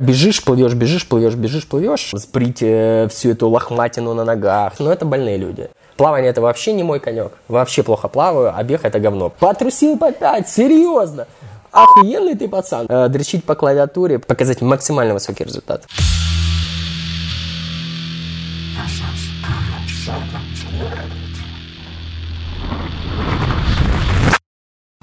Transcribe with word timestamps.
Бежишь, 0.00 0.42
плывешь, 0.42 0.74
бежишь, 0.74 1.06
плывешь, 1.06 1.36
бежишь, 1.36 1.68
плывешь. 1.68 2.10
Сбрить 2.12 2.62
э, 2.62 3.06
всю 3.12 3.30
эту 3.30 3.48
лохматину 3.48 4.12
на 4.12 4.24
ногах. 4.24 4.72
Ну, 4.80 4.90
это 4.90 5.04
больные 5.04 5.36
люди. 5.36 5.70
Плавание 5.96 6.30
это 6.30 6.40
вообще 6.40 6.72
не 6.72 6.82
мой 6.82 6.98
конек. 6.98 7.30
Вообще 7.46 7.84
плохо 7.84 8.08
плаваю, 8.08 8.52
а 8.56 8.62
бег 8.64 8.84
это 8.84 8.98
говно. 8.98 9.30
Потрусил 9.30 9.96
по 9.96 10.10
пять, 10.10 10.48
серьезно. 10.48 11.28
Охуенный 11.70 12.34
ты 12.34 12.48
пацан. 12.48 12.86
Э, 12.88 13.08
дрочить 13.08 13.44
по 13.44 13.54
клавиатуре, 13.54 14.18
показать 14.18 14.60
максимально 14.60 15.14
высокий 15.14 15.44
результат. 15.44 15.84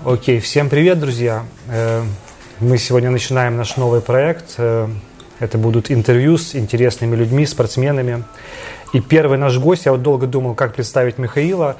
Окей, 0.03 0.41
всем 0.41 0.69
привет, 0.69 0.99
друзья. 0.99 1.45
Мы 2.61 2.77
сегодня 2.77 3.09
начинаем 3.09 3.57
наш 3.57 3.75
новый 3.75 4.01
проект. 4.01 4.53
Э, 4.59 4.87
Это 5.39 5.57
будут 5.57 5.89
интервью 5.89 6.37
с 6.37 6.55
интересными 6.55 7.15
людьми, 7.15 7.47
спортсменами. 7.47 8.23
И 8.93 8.99
первый 8.99 9.39
наш 9.39 9.57
гость, 9.57 9.85
я 9.85 9.93
вот 9.93 10.03
долго 10.03 10.27
думал, 10.27 10.53
как 10.53 10.75
представить 10.75 11.17
Михаила. 11.17 11.77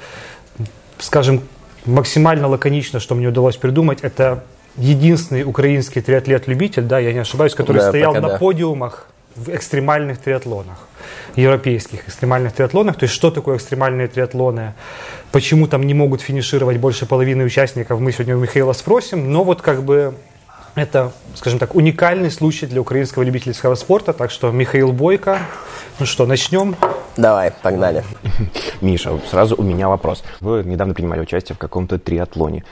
Скажем, 0.98 1.42
максимально 1.84 2.48
лаконично, 2.48 2.98
что 2.98 3.14
мне 3.14 3.28
удалось 3.28 3.56
придумать, 3.56 4.00
это 4.02 4.42
единственный 4.76 5.44
украинский 5.44 6.02
триатлет-любитель, 6.02 6.82
да, 6.82 6.98
я 6.98 7.12
не 7.12 7.20
ошибаюсь, 7.20 7.54
который 7.54 7.78
Да, 7.78 7.88
стоял 7.88 8.14
на 8.14 8.30
да. 8.30 8.38
подиумах 8.38 9.06
в 9.36 9.50
экстремальных 9.50 10.18
триатлонах, 10.18 10.88
европейских 11.36 12.08
экстремальных 12.08 12.54
триатлонах. 12.54 12.96
То 12.96 13.04
есть, 13.04 13.14
что 13.14 13.30
такое 13.30 13.56
экстремальные 13.56 14.08
триатлоны? 14.08 14.74
Почему 15.30 15.68
там 15.68 15.84
не 15.86 15.94
могут 15.94 16.22
финишировать 16.22 16.78
больше 16.78 17.06
половины 17.06 17.44
участников, 17.44 18.00
мы 18.00 18.10
сегодня 18.10 18.36
у 18.36 18.40
Михаила 18.40 18.72
спросим. 18.72 19.30
Но 19.30 19.44
вот 19.44 19.62
как 19.62 19.84
бы 19.84 20.14
это, 20.74 21.12
скажем 21.34 21.58
так, 21.58 21.74
уникальный 21.74 22.30
случай 22.30 22.66
для 22.66 22.80
украинского 22.80 23.22
любительского 23.22 23.74
спорта. 23.74 24.12
Так 24.12 24.30
что 24.30 24.50
Михаил 24.50 24.92
Бойко. 24.92 25.38
Ну 25.98 26.06
что, 26.06 26.26
начнем? 26.26 26.76
Давай, 27.16 27.52
погнали. 27.62 28.04
Миша, 28.80 29.18
сразу 29.30 29.54
у 29.56 29.62
меня 29.62 29.88
вопрос. 29.88 30.22
Вы 30.40 30.62
недавно 30.64 30.94
принимали 30.94 31.20
участие 31.20 31.54
в 31.54 31.58
каком-то 31.58 31.98
триатлоне. 31.98 32.64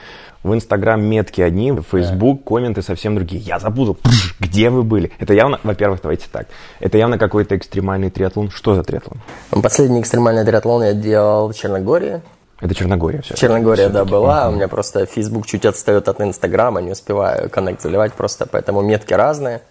В 0.43 0.55
Инстаграм 0.55 0.99
метки 0.99 1.39
одни, 1.39 1.71
в 1.71 1.83
Фейсбук 1.83 2.43
комменты 2.43 2.81
совсем 2.81 3.13
другие. 3.13 3.41
Я 3.41 3.59
Пш, 3.59 4.35
где 4.39 4.71
вы 4.71 4.81
были? 4.81 5.11
Это 5.19 5.35
явно, 5.35 5.59
во-первых, 5.61 6.01
давайте 6.01 6.25
так. 6.31 6.47
Это 6.79 6.97
явно 6.97 7.19
какой-то 7.19 7.55
экстремальный 7.55 8.09
триатлон. 8.09 8.49
Что 8.49 8.73
за 8.73 8.83
триатлон? 8.83 9.19
Последний 9.61 10.01
экстремальный 10.01 10.43
триатлон 10.43 10.83
я 10.83 10.93
делал 10.93 11.49
в 11.49 11.53
Черногории. 11.53 12.21
Это 12.61 12.75
Черногория 12.75 13.21
все. 13.21 13.35
Черногория, 13.35 13.89
да, 13.89 14.05
была. 14.05 14.47
У 14.49 14.51
меня 14.51 14.67
просто 14.67 15.05
Facebook 15.05 15.45
чуть 15.47 15.65
отстает 15.65 16.07
от 16.07 16.21
Инстаграма, 16.21 16.81
не 16.81 16.91
успеваю 16.91 17.49
коннект 17.49 17.81
заливать 17.81 18.13
просто, 18.13 18.45
поэтому 18.45 18.81
метки 18.81 19.13
разные. 19.13 19.61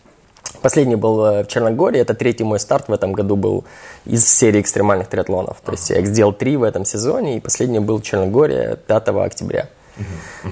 Последний 0.62 0.96
был 0.96 1.24
э, 1.24 1.44
в 1.44 1.46
Черногории, 1.46 2.00
это 2.00 2.14
третий 2.14 2.42
мой 2.44 2.58
старт 2.58 2.88
в 2.88 2.92
этом 2.92 3.12
году 3.12 3.36
был 3.36 3.64
из 4.04 4.26
серии 4.28 4.60
экстремальных 4.60 5.06
триатлонов. 5.08 5.58
То 5.64 5.72
есть 5.72 5.88
я 5.90 6.00
их 6.00 6.06
сделал 6.06 6.32
три 6.32 6.56
в 6.56 6.64
этом 6.64 6.84
сезоне, 6.84 7.36
и 7.36 7.40
последний 7.40 7.78
был 7.78 7.98
в 7.98 8.02
Черногории 8.02 8.76
5 8.86 9.08
октября. 9.08 9.68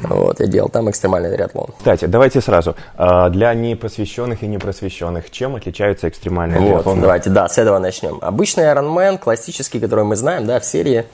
Вот, 0.03 0.41
я 0.41 0.47
делал 0.47 0.69
там 0.69 0.91
экстремальный 0.91 1.35
триатлон. 1.35 1.69
Кстати, 1.79 2.05
давайте 2.05 2.41
сразу. 2.41 2.77
А, 2.97 3.31
Для 3.31 3.55
непосвященных 3.55 4.43
и 4.43 4.47
непросвещенных, 4.47 5.31
чем 5.31 5.57
отличаются 5.57 6.09
экстремальные 6.09 6.61
Вот, 6.61 6.69
триатлоны? 6.69 7.01
давайте, 7.01 7.31
да, 7.31 7.49
с 7.49 7.57
этого 7.57 7.79
начнем. 7.79 8.19
Обычный 8.21 8.65
Ironman, 8.65 9.19
классический, 9.19 9.81
который 9.81 10.05
мы 10.05 10.17
знаем, 10.17 10.47
да, 10.47 10.61
в 10.61 10.65
серии, 10.65 11.07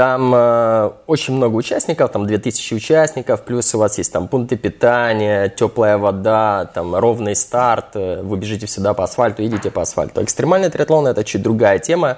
там 0.00 0.32
э, 0.34 0.92
очень 1.06 1.34
много 1.34 1.56
участников, 1.56 2.10
там 2.10 2.26
2000 2.26 2.72
участников, 2.72 3.42
плюс 3.42 3.74
у 3.74 3.78
вас 3.78 3.98
есть 3.98 4.10
там 4.10 4.28
пункты 4.28 4.56
питания, 4.56 5.50
теплая 5.50 5.98
вода, 5.98 6.70
там 6.72 6.94
ровный 6.96 7.36
старт, 7.36 7.88
э, 7.96 8.22
вы 8.22 8.38
бежите 8.38 8.64
всегда 8.64 8.94
по 8.94 9.04
асфальту, 9.04 9.42
едете 9.42 9.70
по 9.70 9.82
асфальту. 9.82 10.24
Экстремальный 10.24 10.70
триатлон– 10.70 11.06
это 11.08 11.22
чуть 11.22 11.42
другая 11.42 11.78
тема. 11.80 12.16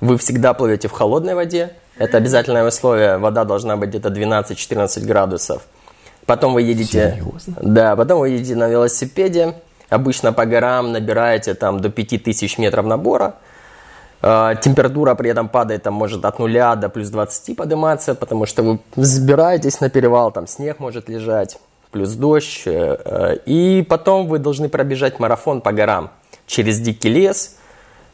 Вы 0.00 0.18
всегда 0.18 0.54
плывете 0.54 0.88
в 0.88 0.90
холодной 0.90 1.36
воде, 1.36 1.74
это 1.98 2.16
обязательное 2.16 2.66
условие, 2.66 3.16
вода 3.18 3.44
должна 3.44 3.76
быть 3.76 3.90
где-то 3.90 4.08
12-14 4.08 5.04
градусов. 5.04 5.62
Потом 6.26 6.52
вы 6.52 6.62
едете... 6.62 7.20
Серьезно? 7.20 7.54
Да, 7.62 7.94
потом 7.94 8.18
вы 8.18 8.30
едете 8.30 8.56
на 8.56 8.66
велосипеде, 8.66 9.54
обычно 9.88 10.32
по 10.32 10.46
горам 10.46 10.90
набираете 10.90 11.54
там 11.54 11.78
до 11.78 11.90
5000 11.90 12.58
метров 12.58 12.84
набора, 12.86 13.36
Температура 14.24 15.14
при 15.14 15.28
этом 15.28 15.50
падает, 15.50 15.82
там 15.82 15.94
может 15.94 16.24
от 16.24 16.38
нуля 16.38 16.76
до 16.76 16.88
плюс 16.88 17.10
20 17.10 17.56
подниматься, 17.56 18.14
потому 18.14 18.46
что 18.46 18.62
вы 18.62 18.78
взбираетесь 18.96 19.80
на 19.80 19.90
перевал, 19.90 20.32
там 20.32 20.46
снег 20.46 20.80
может 20.80 21.10
лежать, 21.10 21.58
плюс 21.90 22.12
дождь. 22.12 22.62
э, 22.64 22.96
э, 23.04 23.36
И 23.44 23.82
потом 23.82 24.26
вы 24.26 24.38
должны 24.38 24.70
пробежать 24.70 25.20
марафон 25.20 25.60
по 25.60 25.72
горам 25.72 26.10
через 26.46 26.80
дикий 26.80 27.10
лес, 27.10 27.56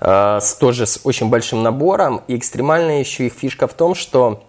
э, 0.00 0.38
с, 0.41 0.54
тоже 0.54 0.87
с 0.87 1.00
очень 1.04 1.31
большим 1.31 1.62
набором. 1.62 2.22
И 2.28 2.37
экстремальная 2.37 2.98
еще 2.98 3.27
их 3.27 3.32
фишка 3.32 3.69
в 3.69 3.75
том, 3.75 3.94
что 3.94 4.42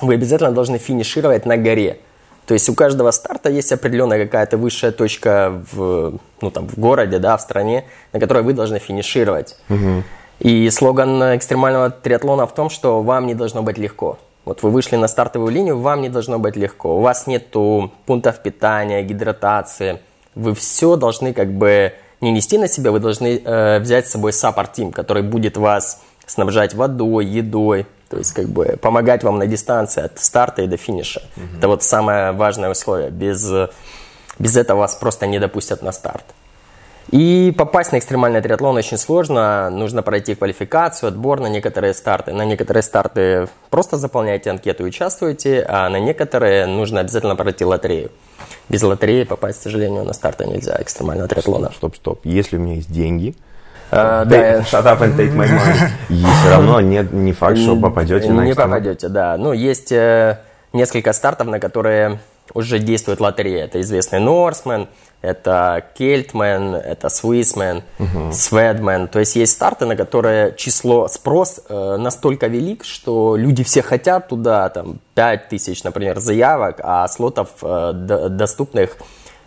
вы 0.00 0.14
обязательно 0.14 0.52
должны 0.52 0.78
финишировать 0.78 1.46
на 1.46 1.56
горе. 1.56 2.00
То 2.46 2.54
есть 2.54 2.68
у 2.68 2.74
каждого 2.74 3.10
старта 3.10 3.50
есть 3.50 3.70
определенная 3.70 4.24
какая-то 4.24 4.56
высшая 4.56 4.90
точка 4.90 5.62
в, 5.72 6.18
ну, 6.40 6.50
там, 6.50 6.66
в 6.68 6.78
городе, 6.78 7.18
да, 7.18 7.36
в 7.36 7.40
стране, 7.40 7.84
на 8.12 8.18
которой 8.18 8.42
вы 8.42 8.52
должны 8.52 8.78
финишировать. 8.78 9.56
И 10.42 10.68
слоган 10.70 11.36
экстремального 11.36 11.90
триатлона 11.90 12.48
в 12.48 12.54
том, 12.54 12.68
что 12.68 13.00
вам 13.00 13.28
не 13.28 13.34
должно 13.34 13.62
быть 13.62 13.78
легко. 13.78 14.18
Вот 14.44 14.64
вы 14.64 14.70
вышли 14.70 14.96
на 14.96 15.06
стартовую 15.06 15.52
линию, 15.52 15.78
вам 15.78 16.02
не 16.02 16.08
должно 16.08 16.40
быть 16.40 16.56
легко. 16.56 16.98
У 16.98 17.00
вас 17.00 17.28
нету 17.28 17.92
пунктов 18.06 18.42
питания, 18.42 19.04
гидратации. 19.04 20.00
Вы 20.34 20.56
все 20.56 20.96
должны 20.96 21.32
как 21.32 21.52
бы 21.52 21.92
не 22.20 22.32
нести 22.32 22.58
на 22.58 22.66
себя, 22.66 22.90
вы 22.90 22.98
должны 22.98 23.40
э, 23.44 23.78
взять 23.78 24.08
с 24.08 24.10
собой 24.10 24.32
саппорт-тим, 24.32 24.90
который 24.90 25.22
будет 25.22 25.56
вас 25.56 26.02
снабжать 26.26 26.74
водой, 26.74 27.24
едой, 27.24 27.86
то 28.10 28.18
есть 28.18 28.32
как 28.32 28.48
бы 28.48 28.76
помогать 28.82 29.22
вам 29.22 29.38
на 29.38 29.46
дистанции 29.46 30.02
от 30.02 30.18
старта 30.18 30.62
и 30.62 30.66
до 30.66 30.76
финиша. 30.76 31.22
Это 31.58 31.68
вот 31.68 31.84
самое 31.84 32.32
важное 32.32 32.70
условие. 32.70 33.10
Без, 33.10 33.48
э, 33.48 33.68
без 34.40 34.56
этого 34.56 34.80
вас 34.80 34.96
просто 34.96 35.28
не 35.28 35.38
допустят 35.38 35.82
на 35.82 35.92
старт. 35.92 36.24
И 37.10 37.52
попасть 37.56 37.92
на 37.92 37.98
экстремальный 37.98 38.40
триатлон 38.40 38.76
очень 38.76 38.96
сложно. 38.96 39.70
Нужно 39.70 40.02
пройти 40.02 40.34
квалификацию, 40.34 41.08
отбор 41.08 41.40
на 41.40 41.48
некоторые 41.48 41.94
старты. 41.94 42.32
На 42.32 42.44
некоторые 42.44 42.82
старты 42.82 43.48
просто 43.70 43.96
заполняете 43.96 44.50
анкету 44.50 44.84
и 44.84 44.88
участвуете, 44.88 45.64
а 45.68 45.88
на 45.88 45.98
некоторые 45.98 46.66
нужно 46.66 47.00
обязательно 47.00 47.36
пройти 47.36 47.64
лотерею. 47.64 48.10
Без 48.68 48.82
лотереи 48.82 49.24
попасть, 49.24 49.60
к 49.60 49.62
сожалению, 49.62 50.04
на 50.04 50.12
старты 50.12 50.46
нельзя 50.46 50.76
экстремального 50.80 51.28
триатлона. 51.28 51.70
Стоп, 51.74 51.96
стоп. 51.96 52.20
Если 52.24 52.56
у 52.56 52.60
меня 52.60 52.76
есть 52.76 52.90
деньги, 52.90 53.34
А, 53.90 54.24
да, 54.24 54.60
shut 54.60 54.84
up 54.84 55.00
and 55.00 55.16
take 55.16 55.34
my 55.34 55.46
money. 55.46 55.90
И 56.08 56.14
все 56.14 56.50
равно 56.50 56.80
нет, 56.80 57.12
не 57.12 57.32
факт, 57.32 57.58
что 57.58 57.76
попадете 57.76 58.32
на 58.32 58.40
Не 58.40 58.54
попадете, 58.54 59.08
да. 59.08 59.36
Ну, 59.36 59.52
есть 59.52 59.92
э, 59.92 60.38
несколько 60.72 61.12
стартов, 61.12 61.48
на 61.48 61.60
которые 61.60 62.18
уже 62.54 62.78
действует 62.78 63.20
лотерея. 63.20 63.64
Это 63.64 63.80
известный 63.80 64.20
Норсмен, 64.20 64.88
это 65.20 65.84
Кельтмен, 65.96 66.74
это 66.74 67.08
Свисмен, 67.08 67.82
Сведмен. 68.32 69.08
То 69.08 69.20
есть 69.20 69.36
есть 69.36 69.52
старты, 69.52 69.86
на 69.86 69.96
которые 69.96 70.54
число, 70.56 71.08
спрос 71.08 71.60
э, 71.68 71.96
настолько 71.96 72.48
велик, 72.48 72.84
что 72.84 73.36
люди 73.36 73.62
все 73.62 73.82
хотят 73.82 74.28
туда, 74.28 74.68
там, 74.68 74.98
5 75.14 75.48
тысяч, 75.48 75.84
например, 75.84 76.18
заявок, 76.18 76.80
а 76.82 77.06
слотов 77.08 77.50
э, 77.62 77.92
доступных 78.30 78.96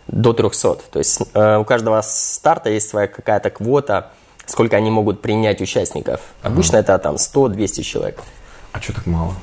до 0.08 0.32
300. 0.32 0.76
То 0.90 0.98
есть 0.98 1.20
э, 1.34 1.58
у 1.58 1.64
каждого 1.64 2.00
старта 2.02 2.70
есть 2.70 2.88
своя 2.88 3.06
какая-то 3.06 3.50
квота, 3.50 4.12
сколько 4.46 4.76
они 4.76 4.90
могут 4.90 5.20
принять 5.20 5.60
участников. 5.60 6.20
Обычно 6.42 6.76
это 6.76 6.98
там 6.98 7.16
100-200 7.16 7.82
человек. 7.82 8.20
А 8.72 8.80
что 8.80 8.94
так 8.94 9.06
мало? 9.06 9.34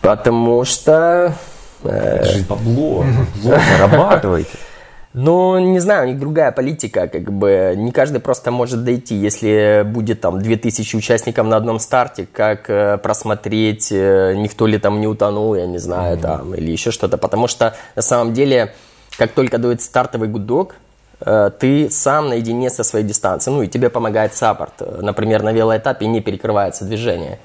Потому 0.00 0.64
что, 0.64 1.34
Это 1.84 2.24
же 2.24 2.44
бабло. 2.44 3.04
бабло, 3.04 3.60
Зарабатывайте. 3.70 4.50
ну, 5.14 5.58
не 5.58 5.80
знаю, 5.80 6.06
у 6.06 6.10
них 6.10 6.18
другая 6.18 6.52
политика, 6.52 7.08
как 7.08 7.32
бы 7.32 7.74
не 7.76 7.92
каждый 7.92 8.20
просто 8.20 8.50
может 8.50 8.84
дойти. 8.84 9.14
Если 9.14 9.82
будет 9.86 10.20
там 10.20 10.40
2000 10.40 10.96
участников 10.96 11.46
на 11.46 11.56
одном 11.56 11.78
старте, 11.78 12.26
как 12.30 12.68
э, 12.70 12.98
просмотреть, 12.98 13.88
э, 13.90 14.34
никто 14.36 14.66
ли 14.66 14.78
там 14.78 15.00
не 15.00 15.06
утонул, 15.06 15.54
я 15.54 15.66
не 15.66 15.78
знаю, 15.78 16.18
там, 16.18 16.54
или 16.54 16.70
еще 16.70 16.90
что-то. 16.90 17.16
Потому 17.18 17.48
что 17.48 17.74
на 17.96 18.02
самом 18.02 18.34
деле, 18.34 18.74
как 19.16 19.32
только 19.32 19.58
дает 19.58 19.80
стартовый 19.82 20.28
гудок, 20.28 20.76
э, 21.20 21.50
ты 21.58 21.90
сам 21.90 22.28
наедине 22.28 22.70
со 22.70 22.84
своей 22.84 23.04
дистанцией, 23.04 23.56
ну 23.56 23.62
и 23.62 23.68
тебе 23.68 23.90
помогает 23.90 24.34
саппорт. 24.34 25.02
Например, 25.02 25.42
на 25.42 25.52
велоэтапе 25.52 26.06
не 26.06 26.20
перекрывается 26.20 26.84
движение. 26.84 27.38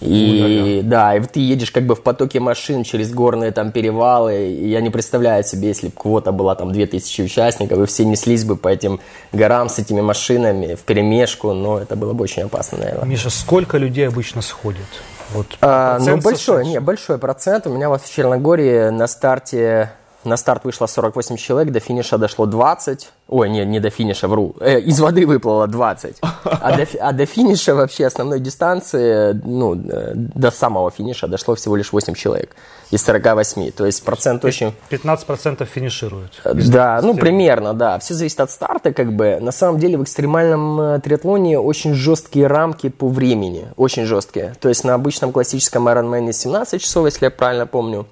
И 0.00 0.80
да, 0.84 1.16
и 1.16 1.20
ты 1.20 1.40
едешь 1.40 1.70
как 1.70 1.84
бы 1.84 1.94
в 1.94 2.02
потоке 2.02 2.38
машин 2.40 2.84
через 2.84 3.12
горные 3.12 3.50
там 3.50 3.72
перевалы. 3.72 4.48
И 4.48 4.68
я 4.68 4.80
не 4.80 4.90
представляю 4.90 5.42
себе, 5.42 5.68
если 5.68 5.88
бы 5.88 5.92
квота 5.94 6.30
была 6.30 6.54
там 6.54 6.72
2000 6.72 7.22
участников, 7.22 7.78
и 7.80 7.86
все 7.86 8.04
неслись 8.04 8.44
бы 8.44 8.56
по 8.56 8.68
этим 8.68 9.00
горам 9.32 9.68
с 9.68 9.78
этими 9.78 10.00
машинами 10.00 10.74
в 10.74 10.80
перемешку, 10.80 11.52
но 11.52 11.78
это 11.78 11.96
было 11.96 12.12
бы 12.12 12.24
очень 12.24 12.42
опасно, 12.42 12.78
наверное. 12.78 13.06
Миша, 13.06 13.30
сколько 13.30 13.78
людей 13.78 14.06
обычно 14.06 14.42
сходит? 14.42 14.86
Вот 15.34 15.46
А, 15.60 15.98
ну, 15.98 16.16
большой, 16.18 16.64
не, 16.64 16.80
большой 16.80 17.18
процент. 17.18 17.66
У 17.66 17.70
меня 17.70 17.88
вот 17.88 18.02
в 18.02 18.14
Черногории 18.14 18.90
на 18.90 19.06
старте 19.06 19.90
На 20.24 20.36
старт 20.36 20.64
вышло 20.64 20.86
48 20.86 21.36
человек, 21.36 21.72
до 21.72 21.80
финиша 21.80 22.18
дошло 22.18 22.46
20. 22.46 23.08
Ой, 23.28 23.48
не, 23.50 23.64
не 23.64 23.78
до 23.78 23.90
финиша, 23.90 24.26
вру. 24.26 24.56
Э, 24.58 24.80
из 24.80 24.98
воды 24.98 25.26
выплыло 25.26 25.68
20. 25.68 26.16
А 26.44 26.76
до, 26.76 26.86
а 27.00 27.12
до 27.12 27.24
финиша 27.24 27.74
вообще 27.74 28.06
основной 28.06 28.40
дистанции, 28.40 29.40
ну, 29.44 29.74
э, 29.76 30.12
до 30.14 30.50
самого 30.50 30.90
финиша 30.90 31.28
дошло 31.28 31.54
всего 31.54 31.76
лишь 31.76 31.92
8 31.92 32.14
человек 32.14 32.56
из 32.90 33.04
48. 33.04 33.70
То 33.70 33.86
есть 33.86 34.02
процент 34.02 34.44
очень... 34.44 34.74
15% 34.90 35.64
финишируют. 35.66 36.40
Да, 36.44 37.00
ну, 37.02 37.14
примерно, 37.14 37.72
да. 37.74 37.98
Все 38.00 38.14
зависит 38.14 38.40
от 38.40 38.50
старта, 38.50 38.92
как 38.92 39.12
бы. 39.12 39.38
На 39.40 39.52
самом 39.52 39.78
деле 39.78 39.98
в 39.98 40.02
экстремальном 40.02 40.80
э, 40.80 41.00
триатлоне 41.00 41.60
очень 41.60 41.94
жесткие 41.94 42.48
рамки 42.48 42.88
по 42.88 43.08
времени. 43.08 43.68
Очень 43.76 44.04
жесткие. 44.04 44.54
То 44.60 44.68
есть 44.68 44.82
на 44.82 44.94
обычном 44.94 45.30
классическом 45.30 45.86
Ironman 45.86 46.32
17 46.32 46.82
часов, 46.82 47.06
если 47.06 47.26
я 47.26 47.30
правильно 47.30 47.66
помню, 47.66 48.06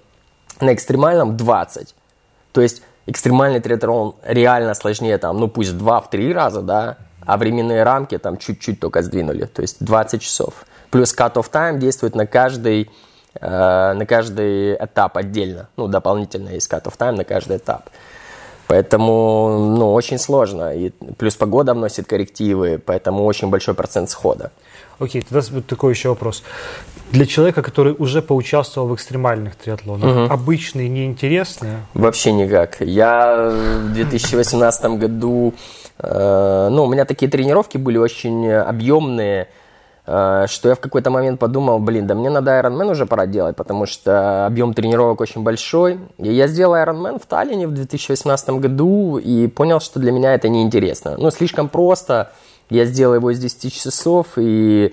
на 0.60 0.74
экстремальном 0.74 1.36
20. 1.36 1.94
То 2.52 2.60
есть 2.60 2.82
экстремальный 3.06 3.60
триатлон 3.60 4.14
реально 4.24 4.74
сложнее, 4.74 5.18
там, 5.18 5.38
ну 5.38 5.48
пусть 5.48 5.76
два 5.76 6.00
в 6.00 6.10
три 6.10 6.32
раза, 6.32 6.62
да, 6.62 6.96
а 7.24 7.36
временные 7.36 7.82
рамки 7.82 8.18
там 8.18 8.36
чуть-чуть 8.36 8.80
только 8.80 9.02
сдвинули, 9.02 9.46
то 9.46 9.62
есть 9.62 9.76
20 9.80 10.22
часов. 10.22 10.64
Плюс 10.90 11.14
cut-off 11.14 11.50
time 11.50 11.78
действует 11.78 12.14
на 12.14 12.26
каждый, 12.26 12.90
э, 13.40 13.92
на 13.92 14.06
каждый 14.06 14.74
этап 14.76 15.16
отдельно. 15.16 15.68
Ну, 15.76 15.88
дополнительно 15.88 16.50
есть 16.50 16.72
cut-off 16.72 16.96
time 16.96 17.16
на 17.16 17.24
каждый 17.24 17.56
этап. 17.56 17.90
Поэтому, 18.68 19.74
ну, 19.76 19.92
очень 19.92 20.18
сложно. 20.18 20.74
И 20.74 20.90
плюс 21.18 21.36
погода 21.36 21.74
вносит 21.74 22.06
коррективы, 22.06 22.80
поэтому 22.84 23.24
очень 23.24 23.48
большой 23.48 23.74
процент 23.74 24.10
схода. 24.10 24.50
Окей, 24.98 25.22
тогда 25.22 25.46
вот 25.50 25.66
такой 25.66 25.92
еще 25.92 26.08
вопрос. 26.08 26.42
Для 27.12 27.26
человека, 27.26 27.62
который 27.62 27.94
уже 27.98 28.22
поучаствовал 28.22 28.88
в 28.88 28.94
экстремальных 28.94 29.54
триатлонах, 29.56 30.10
угу. 30.10 30.34
обычные 30.34 30.88
неинтересные? 30.88 31.80
Вообще 31.94 32.32
никак. 32.32 32.80
Я 32.80 33.50
в 33.50 33.92
2018 33.92 34.84
году, 34.98 35.54
э, 35.98 36.68
ну, 36.70 36.84
у 36.84 36.88
меня 36.88 37.04
такие 37.04 37.30
тренировки 37.30 37.76
были 37.76 37.98
очень 37.98 38.50
объемные, 38.50 39.48
э, 40.06 40.46
что 40.48 40.68
я 40.70 40.74
в 40.74 40.80
какой-то 40.80 41.10
момент 41.10 41.38
подумал, 41.38 41.78
блин, 41.78 42.06
да 42.06 42.14
мне 42.14 42.30
надо 42.30 42.52
Ironman 42.58 42.90
уже 42.90 43.06
пора 43.06 43.26
делать, 43.26 43.54
потому 43.54 43.86
что 43.86 44.46
объем 44.46 44.74
тренировок 44.74 45.20
очень 45.20 45.42
большой. 45.42 46.00
И 46.18 46.32
я 46.32 46.48
сделал 46.48 46.74
Ironman 46.74 47.20
в 47.22 47.26
Таллине 47.26 47.68
в 47.68 47.72
2018 47.72 48.50
году 48.50 49.18
и 49.18 49.46
понял, 49.46 49.80
что 49.80 50.00
для 50.00 50.10
меня 50.10 50.34
это 50.34 50.48
неинтересно. 50.48 51.16
Ну, 51.18 51.30
слишком 51.30 51.68
просто. 51.68 52.32
Я 52.70 52.84
сделал 52.84 53.14
его 53.14 53.30
из 53.30 53.38
10 53.38 53.72
часов 53.72 54.26
и 54.36 54.92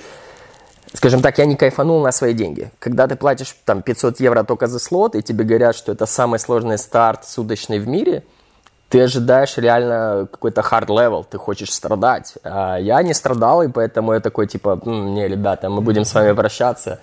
скажем 0.94 1.22
так, 1.22 1.38
я 1.38 1.46
не 1.46 1.56
кайфанул 1.56 2.02
на 2.02 2.12
свои 2.12 2.34
деньги. 2.34 2.72
Когда 2.80 3.08
ты 3.08 3.16
платишь 3.16 3.56
там 3.66 3.82
500 3.82 4.20
евро 4.20 4.44
только 4.44 4.68
за 4.68 4.80
слот, 4.80 5.16
и 5.16 5.24
тебе 5.24 5.44
говорят, 5.44 5.76
что 5.76 5.92
это 5.92 6.06
самый 6.06 6.40
сложный 6.40 6.78
старт 6.78 7.26
суточный 7.26 7.80
в 7.80 7.88
мире, 7.88 8.24
ты 8.90 9.02
ожидаешь 9.02 9.58
реально 9.58 10.28
какой-то 10.32 10.62
hard 10.62 10.88
level, 10.88 11.26
ты 11.28 11.40
хочешь 11.40 11.74
страдать. 11.74 12.36
А 12.44 12.78
я 12.78 13.02
не 13.02 13.16
страдал, 13.16 13.64
и 13.64 13.68
поэтому 13.68 14.14
я 14.14 14.20
такой, 14.20 14.46
типа, 14.46 14.80
не, 14.86 15.28
ребята, 15.28 15.68
мы 15.70 15.82
будем 15.82 16.06
с 16.06 16.14
вами 16.14 16.32
прощаться. 16.34 17.00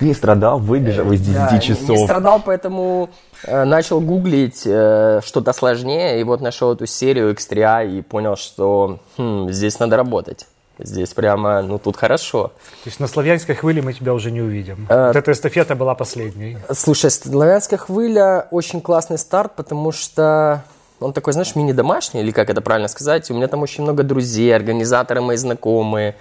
Не 0.00 0.14
страдал, 0.14 0.58
выбежал 0.58 1.10
из 1.12 1.20
10 1.20 1.34
да, 1.34 1.58
часов. 1.58 1.88
Не, 1.88 1.96
не 1.98 2.04
страдал, 2.04 2.42
поэтому 2.44 3.10
э, 3.44 3.64
начал 3.64 4.00
гуглить 4.00 4.62
э, 4.64 5.20
что-то 5.24 5.52
сложнее, 5.52 6.20
и 6.20 6.24
вот 6.24 6.40
нашел 6.40 6.72
эту 6.72 6.86
серию 6.86 7.32
X3A 7.34 7.98
и 7.98 8.02
понял, 8.02 8.36
что 8.36 8.98
хм, 9.18 9.50
здесь 9.50 9.78
надо 9.78 9.96
работать. 9.96 10.46
Здесь 10.82 11.12
прямо, 11.12 11.60
ну 11.60 11.78
тут 11.78 11.96
хорошо. 11.96 12.48
То 12.48 12.86
есть 12.86 13.00
на 13.00 13.06
славянской 13.06 13.54
хвыле 13.54 13.82
мы 13.82 13.92
тебя 13.92 14.14
уже 14.14 14.30
не 14.30 14.40
увидим. 14.40 14.86
А, 14.88 15.08
вот 15.08 15.16
эта 15.16 15.32
эстафета 15.32 15.74
была 15.74 15.94
последней. 15.94 16.56
Слушай, 16.72 17.10
славянская 17.10 17.78
хвыля 17.78 18.48
очень 18.50 18.80
классный 18.80 19.18
старт, 19.18 19.56
потому 19.56 19.92
что 19.92 20.64
он 21.00 21.12
такой, 21.12 21.32
знаешь, 21.32 21.54
мини-домашний, 21.54 22.20
или 22.20 22.30
как 22.30 22.50
это 22.50 22.60
правильно 22.60 22.88
сказать. 22.88 23.30
У 23.30 23.34
меня 23.34 23.48
там 23.48 23.62
очень 23.62 23.82
много 23.82 24.02
друзей, 24.02 24.54
организаторы 24.54 25.20
мои 25.20 25.36
знакомые. 25.36 26.16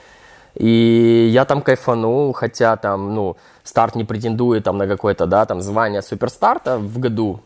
И 0.56 1.30
я 1.32 1.46
там 1.46 1.62
кайфанул, 1.62 2.34
хотя 2.34 2.76
там, 2.76 3.14
ну, 3.14 3.38
старт 3.64 3.96
не 3.96 4.04
претендует 4.04 4.64
там 4.64 4.78
на 4.78 4.88
какое-то, 4.88 5.26
да, 5.26 5.46
там 5.46 5.62
звание 5.62 6.02
суперстарта 6.02 6.78
в 6.78 7.00
году. 7.00 7.42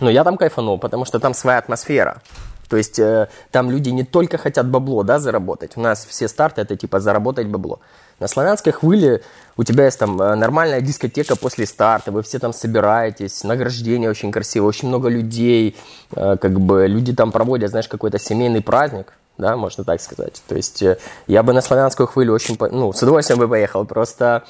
Но 0.00 0.10
я 0.10 0.24
там 0.24 0.36
кайфанул, 0.36 0.78
потому 0.78 1.04
что 1.04 1.18
там 1.18 1.34
своя 1.34 1.58
атмосфера. 1.58 2.22
То 2.70 2.76
есть 2.76 3.00
э, 3.00 3.28
там 3.50 3.68
люди 3.68 3.90
не 3.90 4.04
только 4.04 4.38
хотят 4.38 4.68
бабло 4.68 5.02
да, 5.02 5.18
заработать. 5.18 5.72
У 5.76 5.80
нас 5.80 6.06
все 6.06 6.28
старты 6.28 6.60
это 6.60 6.76
типа 6.76 7.00
заработать 7.00 7.48
бабло. 7.48 7.80
На 8.20 8.28
славянской 8.28 8.72
хвыле 8.72 9.22
у 9.56 9.64
тебя 9.64 9.86
есть 9.86 9.98
там 9.98 10.22
э, 10.22 10.36
нормальная 10.36 10.80
дискотека 10.80 11.34
после 11.34 11.66
старта, 11.66 12.12
вы 12.12 12.22
все 12.22 12.38
там 12.38 12.52
собираетесь, 12.52 13.42
награждение 13.42 14.08
очень 14.08 14.30
красиво, 14.30 14.66
очень 14.66 14.86
много 14.86 15.08
людей, 15.08 15.76
э, 16.14 16.36
как 16.40 16.60
бы 16.60 16.86
люди 16.86 17.12
там 17.12 17.32
проводят, 17.32 17.70
знаешь, 17.70 17.88
какой-то 17.88 18.20
семейный 18.20 18.62
праздник, 18.62 19.14
да, 19.40 19.56
можно 19.56 19.84
так 19.84 20.00
сказать. 20.00 20.42
То 20.46 20.54
есть 20.54 20.82
э, 20.82 20.98
я 21.26 21.42
бы 21.42 21.52
на 21.52 21.60
славянскую 21.60 22.06
хвылю 22.06 22.34
очень, 22.34 22.56
ну, 22.70 22.92
с 22.92 23.02
удовольствием 23.02 23.40
бы 23.40 23.48
поехал, 23.48 23.84
просто 23.84 24.44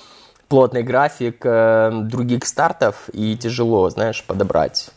плотный 0.48 0.82
график 0.82 1.40
э, 1.44 1.90
других 2.04 2.46
стартов 2.46 3.08
и 3.12 3.36
тяжело, 3.36 3.88
знаешь, 3.90 4.24
подобрать 4.26 4.90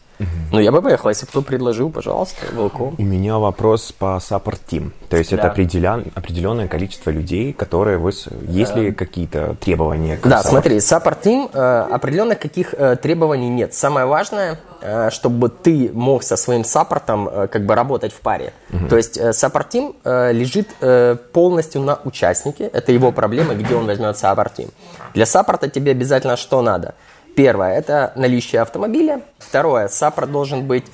ну, 0.52 0.60
я 0.60 0.72
бы 0.72 0.82
поехал, 0.82 1.10
если 1.10 1.26
кто 1.26 1.42
предложил, 1.42 1.90
пожалуйста, 1.90 2.46
welcome. 2.56 2.96
У 2.98 3.04
меня 3.04 3.38
вопрос 3.38 3.92
по 3.92 4.20
support 4.22 4.60
team. 4.70 4.92
То 5.10 5.18
есть 5.18 5.32
да. 5.32 5.38
это 5.38 5.48
определен, 5.48 6.06
определенное 6.16 6.68
количество 6.68 7.12
людей, 7.12 7.54
которые 7.54 7.98
вы... 7.98 8.12
Есть 8.48 8.76
ли 8.76 8.92
какие-то 8.92 9.56
требования? 9.60 10.18
К 10.18 10.28
да, 10.28 10.42
support? 10.42 10.50
смотри, 10.50 10.78
support 10.78 11.22
team, 11.22 11.50
э, 11.54 11.94
определенных 11.94 12.40
каких 12.40 12.74
э, 12.74 12.96
требований 12.96 13.50
нет. 13.50 13.74
Самое 13.74 14.06
важное, 14.06 14.60
э, 14.82 15.10
чтобы 15.10 15.50
ты 15.50 15.92
мог 15.94 16.24
со 16.24 16.38
своим 16.38 16.64
саппортом 16.64 17.28
э, 17.28 17.48
как 17.48 17.66
бы 17.66 17.76
работать 17.76 18.14
в 18.14 18.20
паре. 18.22 18.54
Угу. 18.72 18.88
То 18.88 18.98
есть 18.98 19.18
э, 19.18 19.30
support 19.32 19.70
team 19.70 19.96
э, 20.04 20.32
лежит 20.32 20.70
э, 20.82 21.16
полностью 21.34 21.82
на 21.82 22.00
участнике. 22.04 22.66
Это 22.66 22.92
его 22.92 23.12
проблемы, 23.12 23.56
где 23.56 23.76
он 23.76 23.86
возьмет 23.86 24.16
support 24.16 24.52
team. 24.56 24.70
Для 25.14 25.26
саппорта 25.26 25.70
тебе 25.70 25.92
обязательно 25.92 26.38
что 26.38 26.62
надо– 26.62 26.96
Первое– 27.36 27.74
это 27.78 28.12
наличие 28.16 28.62
автомобиля. 28.62 29.22
Второе– 29.40 29.88
саппорт 29.90 30.32
должен 30.32 30.68
быть 30.68 30.86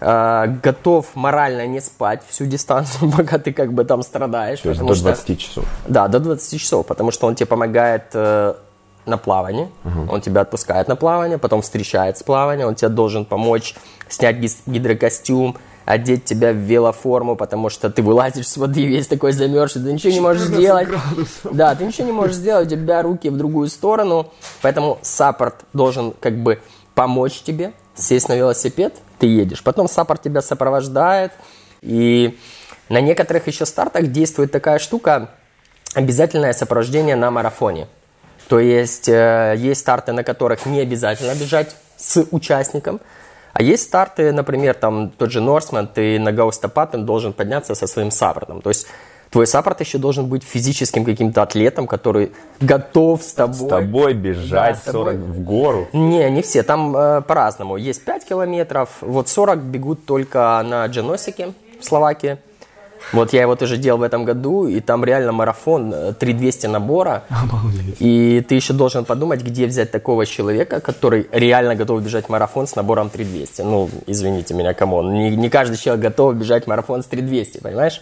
э, 0.00 0.46
готов 0.62 1.06
морально 1.14 1.66
не 1.66 1.80
спать 1.80 2.22
всю 2.28 2.46
дистанцию, 2.46 3.12
пока 3.16 3.38
ты 3.38 3.52
как 3.52 3.72
бы 3.72 3.84
там 3.84 4.02
страдаешь. 4.02 4.60
То 4.60 4.70
есть 4.70 4.80
до 4.80 4.94
20 4.94 5.24
что, 5.24 5.36
часов? 5.36 5.64
Да, 5.86 6.08
до 6.08 6.20
20 6.20 6.60
часов, 6.60 6.86
потому 6.86 7.10
что 7.10 7.26
он 7.26 7.34
тебе 7.34 7.46
помогает 7.46 8.04
э, 8.14 8.54
на 9.06 9.18
плавании, 9.18 9.68
угу. 9.84 10.12
он 10.12 10.20
тебя 10.20 10.40
отпускает 10.40 10.88
на 10.88 10.96
плавание, 10.96 11.38
потом 11.38 11.62
встречает 11.62 12.18
с 12.18 12.22
плавания, 12.22 12.66
он 12.66 12.74
тебе 12.74 12.88
должен 12.88 13.24
помочь 13.24 13.74
снять 14.08 14.36
гидрокостюм, 14.66 15.56
одеть 15.86 16.24
тебя 16.24 16.52
в 16.52 16.56
велоформу, 16.56 17.36
потому 17.36 17.70
что 17.70 17.88
ты 17.88 18.02
вылазишь 18.02 18.48
с 18.48 18.56
воды 18.56 18.84
весь 18.84 19.06
такой 19.06 19.32
замерзший, 19.32 19.82
ты 19.82 19.92
ничего 19.92 20.12
не 20.12 20.20
можешь 20.20 20.42
сделать. 20.42 20.88
Градусов. 20.88 21.52
Да, 21.52 21.74
ты 21.74 21.84
ничего 21.84 22.06
не 22.06 22.12
можешь 22.12 22.36
сделать, 22.36 22.66
у 22.66 22.70
тебя 22.70 23.00
руки 23.02 23.30
в 23.30 23.36
другую 23.36 23.68
сторону, 23.68 24.32
поэтому 24.62 24.98
саппорт 25.02 25.64
должен 25.72 26.12
как 26.20 26.36
бы 26.36 26.60
помочь 26.94 27.40
тебе 27.40 27.72
сесть 27.94 28.28
на 28.28 28.34
велосипед, 28.34 28.94
ты 29.18 29.26
едешь. 29.26 29.62
Потом 29.62 29.88
support 29.88 30.22
тебя 30.22 30.42
сопровождает, 30.42 31.32
и 31.82 32.36
на 32.88 33.00
некоторых 33.00 33.46
еще 33.46 33.64
стартах 33.64 34.08
действует 34.08 34.50
такая 34.50 34.80
штука, 34.80 35.30
обязательное 35.94 36.52
сопровождение 36.52 37.14
на 37.14 37.30
марафоне. 37.30 37.86
То 38.48 38.58
есть 38.58 39.08
э, 39.08 39.54
есть 39.56 39.80
старты, 39.80 40.12
на 40.12 40.24
которых 40.24 40.66
не 40.66 40.80
обязательно 40.80 41.34
бежать 41.34 41.76
с 41.96 42.24
участником, 42.32 43.00
а 43.58 43.62
есть 43.62 43.84
старты, 43.84 44.32
например, 44.32 44.74
там 44.74 45.10
тот 45.10 45.30
же 45.30 45.40
Norseman, 45.40 45.88
ты 45.88 46.18
на 46.18 46.30
Gaustatoppen 46.30 47.06
должен 47.06 47.32
подняться 47.32 47.74
со 47.74 47.86
своим 47.86 48.10
support 48.10 48.45
ом. 48.45 48.60
То 48.60 48.68
есть 48.68 48.86
твой 49.30 49.46
support 49.46 49.80
еще 49.80 49.96
должен 49.96 50.26
быть 50.26 50.44
физическим 50.44 51.06
каким-то 51.06 51.40
атлетом, 51.40 51.86
который 51.86 52.32
готов 52.60 53.22
с 53.22 53.32
тобой... 53.32 53.54
С 53.54 53.66
тобой 53.66 54.12
бежать 54.12 54.74
да, 54.74 54.74
с 54.74 54.82
тобой... 54.82 55.14
40 55.14 55.16
в 55.20 55.40
гору? 55.42 55.88
Не, 55.94 56.30
не 56.30 56.42
все, 56.42 56.62
там 56.64 56.94
э, 56.94 57.22
по-разному. 57.22 57.78
Есть 57.78 58.04
5 58.04 58.26
километров, 58.26 58.90
вот 59.00 59.30
40 59.30 59.58
бегут 59.58 60.04
только 60.04 60.62
на 60.62 60.84
Janosik 60.84 61.45
е 61.45 61.54
в 61.80 61.84
Словакии. 61.86 62.36
Вот 63.12 63.32
я 63.32 63.42
его 63.42 63.54
тоже 63.56 63.76
делал 63.76 63.98
в 63.98 64.02
этом 64.02 64.24
году, 64.24 64.66
и 64.66 64.80
там 64.80 65.04
реально 65.04 65.32
марафон, 65.32 66.14
3200 66.18 66.66
э, 66.66 66.68
набора. 66.68 67.24
Обалдеть. 67.28 67.96
И 68.00 68.44
ты 68.48 68.54
еще 68.56 68.72
должен 68.72 69.04
подумать, 69.04 69.42
где 69.42 69.66
взять 69.66 69.90
такого 69.90 70.26
человека, 70.26 70.80
который 70.80 71.28
реально 71.32 71.74
готов 71.74 72.02
бежать 72.02 72.28
марафон 72.28 72.66
с 72.66 72.74
набором 72.74 73.10
3200. 73.10 73.62
Ну, 73.62 73.88
извините 74.06 74.54
меня, 74.54 74.74
come 74.74 74.96
on. 74.96 75.12
Не, 75.12 75.30
не 75.36 75.48
каждый 75.50 75.76
человек 75.76 76.02
готов 76.02 76.34
бежать 76.34 76.66
марафон 76.66 77.02
с 77.02 77.06
3200, 77.06 77.60
понимаешь? 77.60 78.00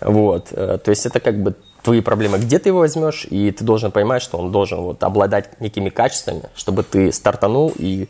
Вот. 0.00 0.48
Э, 0.52 0.78
то 0.82 0.90
есть 0.90 1.06
это 1.06 1.20
как 1.20 1.42
бы 1.42 1.54
твои 1.82 2.00
проблемы. 2.00 2.38
Где 2.38 2.58
ты 2.58 2.68
его 2.68 2.80
возьмешь, 2.80 3.26
и 3.30 3.50
ты 3.50 3.64
должен 3.64 3.90
понимать, 3.90 4.22
что 4.22 4.38
он 4.38 4.52
должен 4.52 4.80
вот 4.80 5.02
обладать 5.02 5.60
некими 5.60 5.88
качествами, 5.88 6.42
чтобы 6.54 6.82
ты 6.82 7.12
стартанул 7.12 7.72
и 7.76 8.08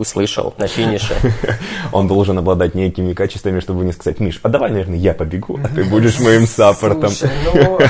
услышал 0.00 0.54
на 0.56 0.66
финише. 0.66 1.14
Он 1.92 2.08
должен 2.08 2.38
обладать 2.38 2.74
некими 2.74 3.12
качествами, 3.12 3.60
чтобы 3.60 3.84
не 3.84 3.92
сказать, 3.92 4.18
Миш, 4.18 4.40
а 4.42 4.48
давай, 4.48 4.70
наверное, 4.70 4.96
я 4.96 5.12
побегу, 5.12 5.60
а 5.62 5.68
ты 5.68 5.84
будешь 5.84 6.18
моим 6.20 6.46
саппортом. 6.46 7.12
Ну, 7.54 7.78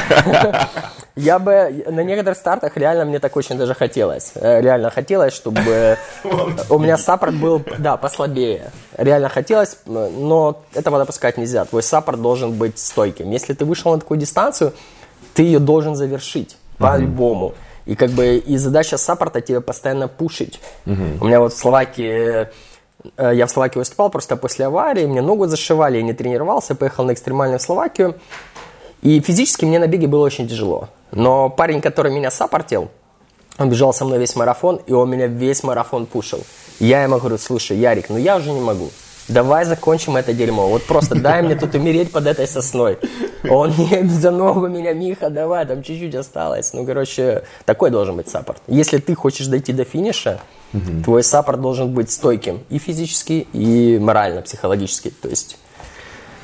Я 1.17 1.38
бы 1.38 1.85
на 1.87 2.00
некоторых 2.00 2.38
стартах 2.38 2.76
реально 2.76 3.05
мне 3.05 3.19
так 3.19 3.37
очень 3.37 3.59
даже 3.59 3.75
хотелось. 3.75 4.33
Э, 4.37 4.61
реально 4.61 4.90
хотелось, 4.90 5.35
чтобы 5.35 5.99
у 6.71 6.79
меня 6.79 6.97
саппорт 6.97 7.35
был, 7.35 7.62
да, 7.79 7.97
послабее. 7.97 8.71
Реально 8.97 9.29
хотелось, 9.29 9.76
но 9.87 10.62
этого 10.73 10.99
допускать 10.99 11.37
нельзя. 11.37 11.64
Твой 11.64 11.83
саппорт 11.83 12.23
должен 12.23 12.52
быть 12.52 12.79
стойким. 12.79 13.31
Если 13.31 13.55
ты 13.55 13.64
вышел 13.64 13.93
на 13.93 13.99
такую 13.99 14.19
дистанцию, 14.19 14.73
ты 15.35 15.43
ее 15.43 15.59
должен 15.59 15.95
завершить 15.95 16.57
по-любому. 16.79 17.55
И 17.87 17.95
как 17.95 18.11
бы 18.11 18.37
и 18.37 18.57
задача 18.57 18.97
саппорта 18.99 19.41
тебе 19.41 19.61
постоянно 19.61 20.09
пушить. 20.09 20.61
У 21.21 21.25
меня 21.25 21.41
вот 21.41 21.53
в 21.53 21.57
Словакии 21.57 22.49
э, 23.17 23.33
я 23.35 23.47
в 23.47 23.51
Словакии 23.51 23.79
выступал 23.79 24.11
просто 24.11 24.37
после 24.37 24.67
аварии, 24.67 25.07
мне 25.07 25.23
ногу 25.23 25.47
зашивали, 25.47 25.97
я 25.97 26.03
не 26.03 26.13
тренировался, 26.13 26.75
поехал 26.75 27.05
на 27.05 27.13
экстремальную 27.13 27.61
Словакию. 27.61 28.17
И 29.03 29.21
физически 29.21 29.65
мне 29.65 29.79
на 29.79 29.87
беге 29.87 30.07
было 30.07 30.25
очень 30.25 30.49
тяжело. 30.49 30.89
Но 31.11 31.49
парень, 31.49 31.81
который 31.81 32.13
меня 32.13 32.31
саппортил, 32.31 32.91
он 33.59 33.71
бежал 33.71 33.93
со 33.93 34.05
мной 34.05 34.19
весь 34.19 34.37
марафон, 34.37 34.81
и 34.87 34.93
он 34.93 35.11
меня 35.11 35.27
весь 35.27 35.63
марафон 35.63 36.07
пушил. 36.07 36.45
Я 36.79 37.03
ему 37.03 37.19
говорю, 37.19 37.39
слушай, 37.39 37.77
Ярик, 37.77 38.09
ну 38.09 38.17
я 38.17 38.37
уже 38.37 38.51
не 38.53 38.61
могу. 38.61 38.91
Давай 39.29 39.65
закончим 39.65 40.17
это 40.17 40.33
дерьмо. 40.33 40.69
Вот 40.69 40.85
просто 40.85 41.15
дай 41.15 41.43
мне 41.43 41.55
тут 41.55 41.75
умереть 41.75 42.11
под 42.11 42.27
этой 42.27 42.47
сосной. 42.47 42.99
Он 43.49 43.71
мне 43.71 44.09
за 44.09 44.31
ногу 44.31 44.67
меня, 44.67 44.93
Миха, 44.93 45.31
давай, 45.31 45.67
там 45.67 45.83
чуть-чуть 45.83 46.15
осталось. 46.15 46.73
Ну, 46.73 46.85
короче, 46.85 47.45
такой 47.65 47.91
должен 47.91 48.17
быть 48.17 48.29
support. 48.29 48.62
Если 48.67 48.99
ты 48.99 49.15
хочешь 49.15 49.47
дойти 49.47 49.73
до 49.73 49.85
финиша, 49.85 50.41
угу. 50.73 51.03
твой 51.05 51.23
support 51.23 51.61
должен 51.61 51.93
быть 51.93 52.11
стойким 52.11 52.61
и 52.71 52.79
физически, 52.79 53.47
и 53.53 53.99
морально, 53.99 54.43
психологически. 54.43 55.11
То 55.11 55.29
есть 55.29 55.59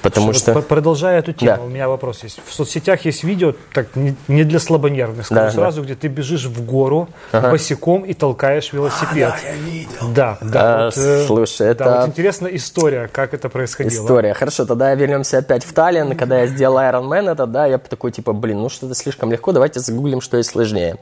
Потому 0.09 0.33
что... 0.33 0.53
Вот 0.53 0.69
продолжая 0.69 1.19
эту 1.19 1.33
тему, 1.33 1.57
да. 1.57 1.63
у 1.63 1.69
меня 1.69 1.89
вопрос 1.89 2.23
есть. 2.23 2.41
В 2.47 2.53
соцсетях 2.53 3.05
есть 3.05 3.25
видео, 3.25 3.55
так 3.73 3.89
не 4.29 4.45
для 4.45 4.61
слабонервных, 4.61 5.27
скажу 5.27 5.41
да, 5.41 5.51
сразу, 5.51 5.81
да. 5.81 5.85
где 5.87 5.95
ты 5.95 6.09
бежишь 6.09 6.45
в 6.45 6.65
гору 6.65 7.09
ага. 7.33 7.51
босиком 7.51 8.03
и 8.03 8.15
толкаешь 8.15 8.73
велосипед. 8.73 9.35
А, 9.35 9.37
да, 9.43 9.49
я 9.49 9.55
видел. 9.55 10.09
Да, 10.15 10.39
да. 10.41 10.61
А, 10.63 10.85
вот, 10.87 10.97
э, 10.97 11.25
слушай, 11.27 11.67
это... 11.67 11.85
Да, 11.85 12.01
вот 12.01 12.09
интересная 12.09 12.55
история, 12.55 13.09
как 13.13 13.35
это 13.35 13.49
происходило. 13.49 14.05
История. 14.05 14.35
Хорошо, 14.35 14.65
тогда 14.65 14.95
вернемся 14.95 15.39
опять 15.39 15.65
в 15.65 15.73
Таллин. 15.73 16.17
Когда 16.17 16.41
я 16.41 16.47
сделал 16.47 16.79
Iron 16.79 17.09
Man, 17.09 17.31
это, 17.31 17.47
да, 17.47 17.67
я 17.67 17.79
такой, 17.79 18.13
типа, 18.13 18.33
блин, 18.33 18.59
ну 18.63 18.69
что-то 18.69 18.95
слишком 18.95 19.33
легко, 19.33 19.53
давайте 19.53 19.81
загуглим, 19.81 20.21
что 20.21 20.37
есть 20.37 20.51
сложнее. 20.51 20.99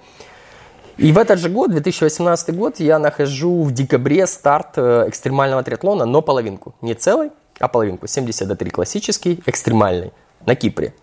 И 0.97 1.13
в 1.13 1.19
этот 1.19 1.41
же 1.41 1.49
год, 1.49 1.73
2018 1.73 2.57
год, 2.57 2.79
я 2.79 2.99
нахожу 2.99 3.65
в 3.65 3.73
декабре 3.73 4.27
старт 4.27 4.75
э, 4.77 5.07
экстремального 5.09 5.63
триатлона, 5.63 6.05
но 6.05 6.23
половинку. 6.23 6.75
Не 6.83 6.95
целый, 6.95 7.31
а 7.61 7.69
половинку. 7.69 8.07
73 8.07 8.71
классический, 8.71 9.43
экстремальный, 9.47 10.13
на 10.47 10.55
Кипре. 10.55 10.95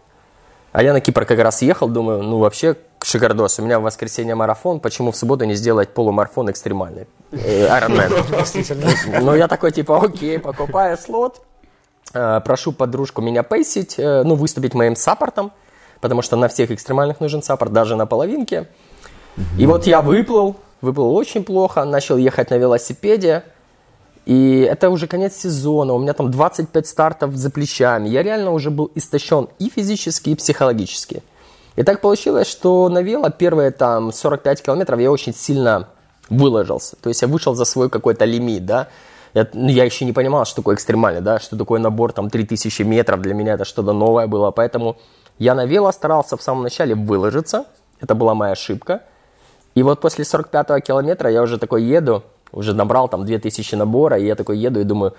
А 0.72 0.84
я 0.84 0.94
на 0.94 1.02
Кипр 1.02 1.26
как 1.26 1.40
раз 1.40 1.62
ехал, 1.62 1.90
думаю, 1.90 2.24
ну 2.24 2.40
вообще 2.40 2.78
шикардос. 3.04 3.60
У 3.60 3.64
меня 3.64 3.80
в 3.80 3.84
воскресенье 3.84 4.36
марафон, 4.36 4.80
почему 4.80 5.12
в 5.12 5.18
субботу 5.18 5.44
не 5.44 5.56
сделать 5.56 5.90
полумарафон 5.90 6.50
экстремальный? 6.50 7.08
Э, 7.32 7.68
Ironman. 7.68 9.22
Ну 9.22 9.36
я 9.36 9.48
такой 9.48 9.72
типа, 9.72 10.02
окей, 10.02 10.40
покупаю 10.40 10.98
слот, 10.98 11.42
э, 12.14 12.40
прошу 12.46 12.72
подружку 12.72 13.22
меня 13.22 13.44
пейсить, 13.44 13.96
э, 13.98 14.24
ну 14.24 14.36
выступить 14.36 14.74
моим 14.74 14.96
саппортом, 14.96 15.52
потому 16.00 16.22
что 16.22 16.38
на 16.38 16.48
всех 16.48 16.72
экстремальных 16.72 17.20
нужен 17.20 17.44
саппорт, 17.44 17.74
даже 17.74 17.98
на 17.98 18.06
половинке. 18.06 18.68
И 19.58 19.66
вот 19.66 19.88
я 19.88 20.02
выплыл, 20.02 20.56
выплыл 20.82 21.14
очень 21.16 21.44
плохо, 21.44 21.84
начал 21.84 22.16
ехать 22.18 22.50
на 22.50 22.56
велосипеде, 22.56 23.44
и 24.32 24.62
это 24.62 24.90
уже 24.90 25.08
конец 25.08 25.36
сезона, 25.36 25.92
у 25.92 26.00
меня 26.00 26.14
там 26.14 26.32
25 26.32 26.88
стартов 26.88 27.36
за 27.36 27.50
плечами. 27.50 28.08
Я 28.08 28.24
реально 28.24 28.54
уже 28.54 28.72
был 28.72 28.90
истощен 28.96 29.50
и 29.60 29.70
физически, 29.70 30.30
и 30.30 30.36
психологически. 30.36 31.22
И 31.76 31.84
так 31.84 32.00
получилось, 32.00 32.48
что 32.48 32.88
на 32.88 33.02
вело 33.02 33.30
первые 33.30 33.72
там 33.72 34.14
45 34.14 34.62
километров 34.62 35.02
я 35.02 35.12
очень 35.12 35.36
сильно 35.36 35.90
выложился. 36.30 36.96
То 37.02 37.10
есть 37.10 37.22
я 37.22 37.28
вышел 37.28 37.56
за 37.56 37.66
свой 37.66 37.90
какой-то 37.90 38.24
лимит, 38.24 38.66
да. 38.66 38.88
Я, 39.34 39.50
ну, 39.52 39.68
я 39.68 39.84
еще 39.84 40.06
не 40.06 40.14
понимал, 40.14 40.46
что 40.46 40.56
такое 40.58 40.76
экстремальный, 40.76 41.20
да, 41.20 41.40
что 41.40 41.58
такое 41.58 41.82
набор 41.82 42.14
там 42.14 42.30
3000 42.30 42.84
метров. 42.84 43.20
Для 43.20 43.34
меня 43.34 43.56
это 43.56 43.66
что-то 43.66 43.92
новое 43.92 44.28
было. 44.28 44.52
Поэтому 44.52 44.96
я 45.40 45.56
на 45.56 45.66
вело 45.66 45.92
старался 45.92 46.38
в 46.38 46.42
самом 46.42 46.64
начале 46.64 46.96
выложиться. 46.96 47.66
Это 48.00 48.16
была 48.16 48.34
моя 48.34 48.54
ошибка. 48.54 49.02
И 49.76 49.84
вот 49.84 50.00
после 50.00 50.24
45 50.24 50.82
километра 50.86 51.30
я 51.30 51.42
уже 51.42 51.58
такой 51.58 51.84
еду, 51.84 52.24
уже 52.52 52.74
набрал 52.74 53.08
там 53.08 53.26
2000 53.26 53.76
набора, 53.76 54.18
и 54.18 54.26
я 54.26 54.36
такой 54.36 54.58
еду 54.58 54.80
и 54.80 54.84
думаю, 54.84 55.14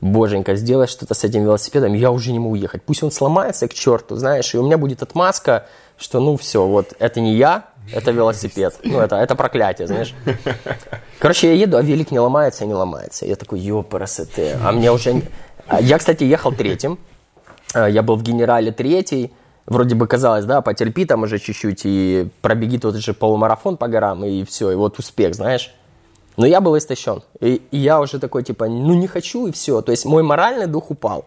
боженька, 0.00 0.54
сделай 0.54 0.86
что-то 0.86 1.14
с 1.14 1.24
этим 1.24 1.42
велосипедом, 1.42 1.92
я 1.94 2.10
уже 2.10 2.32
не 2.32 2.38
могу 2.38 2.54
ехать. 2.54 2.82
Пусть 2.82 3.02
он 3.02 3.10
сломается 3.10 3.68
к 3.68 3.74
черту, 3.74 4.16
знаешь, 4.16 4.54
и 4.54 4.58
у 4.58 4.64
меня 4.64 4.78
будет 4.78 5.02
отмазка, 5.02 5.66
что 5.98 6.20
ну 6.20 6.36
все, 6.36 6.66
вот 6.66 6.94
это 6.98 7.20
не 7.20 7.34
я, 7.34 7.66
это 7.92 8.10
велосипед. 8.10 8.78
Ну, 8.84 9.00
это, 9.00 9.16
это 9.16 9.34
проклятие, 9.34 9.86
знаешь. 9.86 10.14
Короче, 11.18 11.48
я 11.48 11.54
еду, 11.54 11.76
а 11.76 11.82
велик 11.82 12.10
не 12.10 12.20
ломается 12.20 12.64
не 12.64 12.74
ломается. 12.74 13.26
Я 13.26 13.36
такой, 13.36 13.60
ёпарасоте. 13.60 14.58
А 14.62 14.72
мне 14.72 14.92
уже... 14.92 15.22
Я, 15.80 15.98
кстати, 15.98 16.24
ехал 16.24 16.52
третьим. 16.52 16.98
А, 17.74 17.88
я 17.88 18.02
был 18.02 18.16
в 18.16 18.22
генерале 18.22 18.72
третий. 18.72 19.32
Вроде 19.66 19.94
бы 19.94 20.06
казалось, 20.06 20.44
да, 20.44 20.62
потерпи 20.62 21.04
там 21.04 21.22
уже 21.22 21.38
чуть-чуть 21.38 21.82
и 21.84 22.28
пробеги 22.40 22.78
тот 22.78 22.96
же 22.96 23.14
полумарафон 23.14 23.76
по 23.76 23.86
горам, 23.86 24.24
и 24.24 24.44
все, 24.44 24.72
и 24.72 24.74
вот 24.74 24.98
успех, 24.98 25.34
знаешь. 25.34 25.72
Но 26.36 26.46
я 26.46 26.60
был 26.60 26.76
истощен. 26.76 27.22
И, 27.40 27.62
и 27.70 27.78
я 27.78 28.00
уже 28.00 28.18
такой, 28.18 28.42
типа, 28.42 28.66
ну 28.66 28.94
не 28.94 29.06
хочу, 29.06 29.46
и 29.46 29.52
все. 29.52 29.82
То 29.82 29.92
есть 29.92 30.04
мой 30.04 30.22
моральный 30.22 30.66
дух 30.66 30.90
упал. 30.90 31.24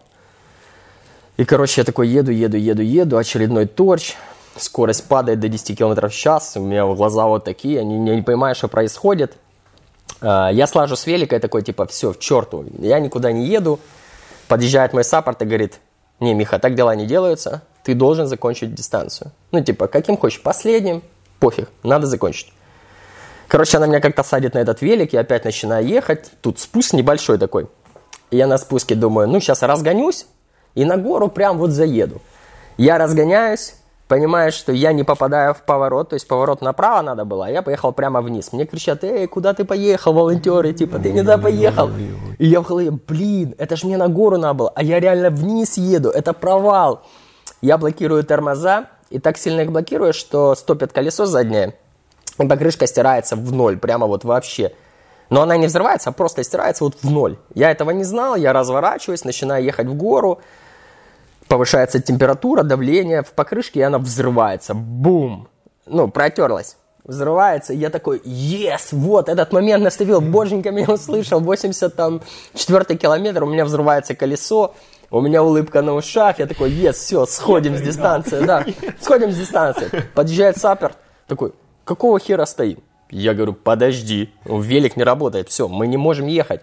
И, 1.36 1.44
короче, 1.44 1.80
я 1.80 1.84
такой 1.84 2.08
еду, 2.08 2.30
еду, 2.30 2.56
еду, 2.56 2.82
еду, 2.82 3.16
очередной 3.18 3.66
торч, 3.66 4.14
скорость 4.56 5.08
падает 5.08 5.40
до 5.40 5.48
10 5.48 5.76
км 5.76 6.08
в 6.08 6.14
час, 6.14 6.56
у 6.56 6.60
меня 6.60 6.86
глаза 6.86 7.26
вот 7.26 7.44
такие, 7.44 7.74
я 7.74 7.84
не, 7.84 7.98
не 7.98 8.22
понимаю, 8.22 8.54
что 8.54 8.68
происходит. 8.68 9.36
А, 10.20 10.50
я 10.50 10.66
слажу 10.66 10.94
с 10.94 11.06
велика 11.06 11.38
такой, 11.40 11.62
типа, 11.62 11.86
все, 11.86 12.12
в 12.12 12.18
черту, 12.20 12.64
я 12.78 13.00
никуда 13.00 13.32
не 13.32 13.46
еду. 13.46 13.80
Подъезжает 14.46 14.92
мой 14.92 15.04
саппорт 15.04 15.42
и 15.42 15.44
говорит, 15.44 15.80
не, 16.20 16.34
Миха, 16.34 16.58
так 16.58 16.74
дела 16.74 16.94
не 16.94 17.06
делаются, 17.06 17.62
ты 17.82 17.94
должен 17.94 18.26
закончить 18.26 18.74
дистанцию. 18.74 19.32
Ну, 19.50 19.62
типа, 19.62 19.88
каким 19.88 20.16
хочешь, 20.16 20.40
последним, 20.40 21.02
пофиг, 21.40 21.68
надо 21.82 22.06
закончить. 22.06 22.52
Короче, 23.48 23.76
она 23.76 23.86
меня 23.86 24.00
как-то 24.00 24.22
садит 24.22 24.54
на 24.54 24.58
этот 24.58 24.82
велик, 24.82 25.12
я 25.12 25.20
опять 25.20 25.44
начинаю 25.44 25.86
ехать. 25.86 26.30
Тут 26.40 26.58
спуск 26.58 26.92
небольшой 26.92 27.38
такой. 27.38 27.68
И 28.30 28.36
я 28.36 28.46
на 28.46 28.58
спуске 28.58 28.94
думаю, 28.94 29.28
ну 29.28 29.40
сейчас 29.40 29.62
разгонюсь 29.62 30.26
и 30.74 30.84
на 30.84 30.96
гору 30.96 31.28
прям 31.28 31.58
вот 31.58 31.70
заеду. 31.70 32.20
Я 32.76 32.98
разгоняюсь, 32.98 33.76
понимаю, 34.08 34.50
что 34.50 34.72
я 34.72 34.92
не 34.92 35.04
попадаю 35.04 35.54
в 35.54 35.62
поворот, 35.62 36.10
то 36.10 36.14
есть 36.14 36.26
поворот 36.26 36.60
направо 36.60 37.02
надо 37.02 37.24
было, 37.24 37.46
а 37.46 37.50
я 37.50 37.62
поехал 37.62 37.92
прямо 37.92 38.20
вниз. 38.20 38.52
Мне 38.52 38.66
кричат, 38.66 39.04
эй, 39.04 39.26
куда 39.26 39.54
ты 39.54 39.64
поехал, 39.64 40.12
волонтеры, 40.12 40.72
типа, 40.72 40.98
ты 40.98 41.12
не 41.12 41.20
туда 41.20 41.38
поехал. 41.38 41.90
И 42.38 42.46
я 42.46 42.60
в 42.60 42.66
голове, 42.66 42.90
блин, 42.90 43.54
это 43.58 43.76
ж 43.76 43.84
мне 43.84 43.96
на 43.96 44.08
гору 44.08 44.36
надо 44.36 44.54
было, 44.54 44.72
а 44.74 44.82
я 44.82 44.98
реально 44.98 45.30
вниз 45.30 45.76
еду, 45.76 46.10
это 46.10 46.32
провал. 46.32 47.02
Я 47.60 47.78
блокирую 47.78 48.24
тормоза, 48.24 48.86
и 49.10 49.18
так 49.20 49.38
сильно 49.38 49.60
их 49.60 49.70
блокирую, 49.70 50.12
что 50.12 50.54
стопит 50.54 50.92
колесо 50.92 51.26
заднее, 51.26 51.74
и 52.38 52.46
покрышка 52.46 52.86
стирается 52.86 53.36
в 53.36 53.52
ноль, 53.52 53.78
прямо 53.78 54.06
вот 54.06 54.24
вообще. 54.24 54.72
Но 55.30 55.42
она 55.42 55.56
не 55.56 55.66
взрывается, 55.66 56.10
а 56.10 56.12
просто 56.12 56.42
стирается 56.42 56.84
вот 56.84 56.96
в 57.02 57.10
ноль. 57.10 57.38
Я 57.54 57.70
этого 57.70 57.90
не 57.90 58.04
знал, 58.04 58.36
я 58.36 58.52
разворачиваюсь, 58.52 59.24
начинаю 59.24 59.64
ехать 59.64 59.86
в 59.86 59.94
гору, 59.94 60.40
повышается 61.48 62.00
температура, 62.00 62.62
давление 62.62 63.22
в 63.22 63.32
покрышке, 63.32 63.80
и 63.80 63.82
она 63.82 63.98
взрывается. 63.98 64.74
Бум! 64.74 65.48
Ну, 65.86 66.08
протерлась. 66.08 66.76
Взрывается, 67.04 67.74
и 67.74 67.76
я 67.76 67.90
такой, 67.90 68.18
yes, 68.24 68.88
вот, 68.92 69.28
этот 69.28 69.52
момент 69.52 69.84
наставил, 69.84 70.22
боженька 70.22 70.70
меня 70.70 70.88
услышал, 70.88 71.38
80 71.38 71.94
там, 71.94 72.22
четвертый 72.54 72.96
километр, 72.96 73.44
у 73.44 73.46
меня 73.46 73.66
взрывается 73.66 74.14
колесо, 74.14 74.74
у 75.10 75.20
меня 75.20 75.42
улыбка 75.42 75.82
на 75.82 75.92
ушах, 75.94 76.38
я 76.38 76.46
такой, 76.46 76.70
yes, 76.70 76.92
все, 76.92 77.26
сходим 77.26 77.76
с 77.76 77.82
дистанции, 77.82 78.40
да, 78.42 78.64
сходим 79.02 79.32
с 79.32 79.36
дистанции. 79.36 79.90
Подъезжает 80.14 80.56
сапер, 80.56 80.94
такой, 81.26 81.52
какого 81.84 82.18
хера 82.18 82.46
стоим? 82.46 82.78
Я 83.10 83.34
говорю, 83.34 83.52
подожди, 83.52 84.30
велик 84.44 84.96
не 84.96 85.04
работает, 85.04 85.48
все, 85.48 85.68
мы 85.68 85.86
не 85.86 85.96
можем 85.96 86.26
ехать. 86.26 86.62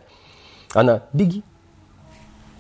Она, 0.74 1.04
беги. 1.13 1.44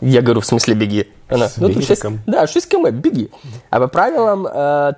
Я 0.01 0.21
говорю, 0.21 0.41
в 0.41 0.45
смысле 0.45 0.73
беги? 0.73 1.07
Она, 1.29 1.47
С 1.47 1.57
ну 1.57 1.69
тут 1.69 1.85
6, 1.85 2.03
да, 2.25 2.47
6 2.47 2.67
км, 2.67 2.91
беги. 2.91 3.29
А 3.69 3.79
по 3.79 3.87
правилам, 3.87 4.47
э, 4.47 4.93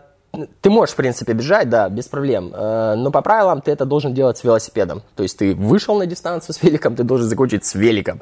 ты 0.61 0.69
можешь, 0.69 0.93
в 0.93 0.95
принципе, 0.95 1.33
бежать, 1.33 1.69
да, 1.69 1.89
без 1.89 2.07
проблем. 2.07 2.51
Э, 2.55 2.95
но 2.95 3.11
по 3.11 3.21
правилам 3.21 3.61
ты 3.61 3.71
это 3.71 3.85
должен 3.85 4.13
делать 4.13 4.37
с 4.37 4.43
велосипедом. 4.43 5.03
То 5.15 5.23
есть 5.23 5.37
ты 5.37 5.53
вышел 5.53 5.97
на 5.99 6.05
дистанцию 6.05 6.55
с 6.55 6.63
великом, 6.63 6.95
ты 6.95 7.03
должен 7.03 7.27
закончить 7.27 7.65
с 7.65 7.75
великом. 7.75 8.21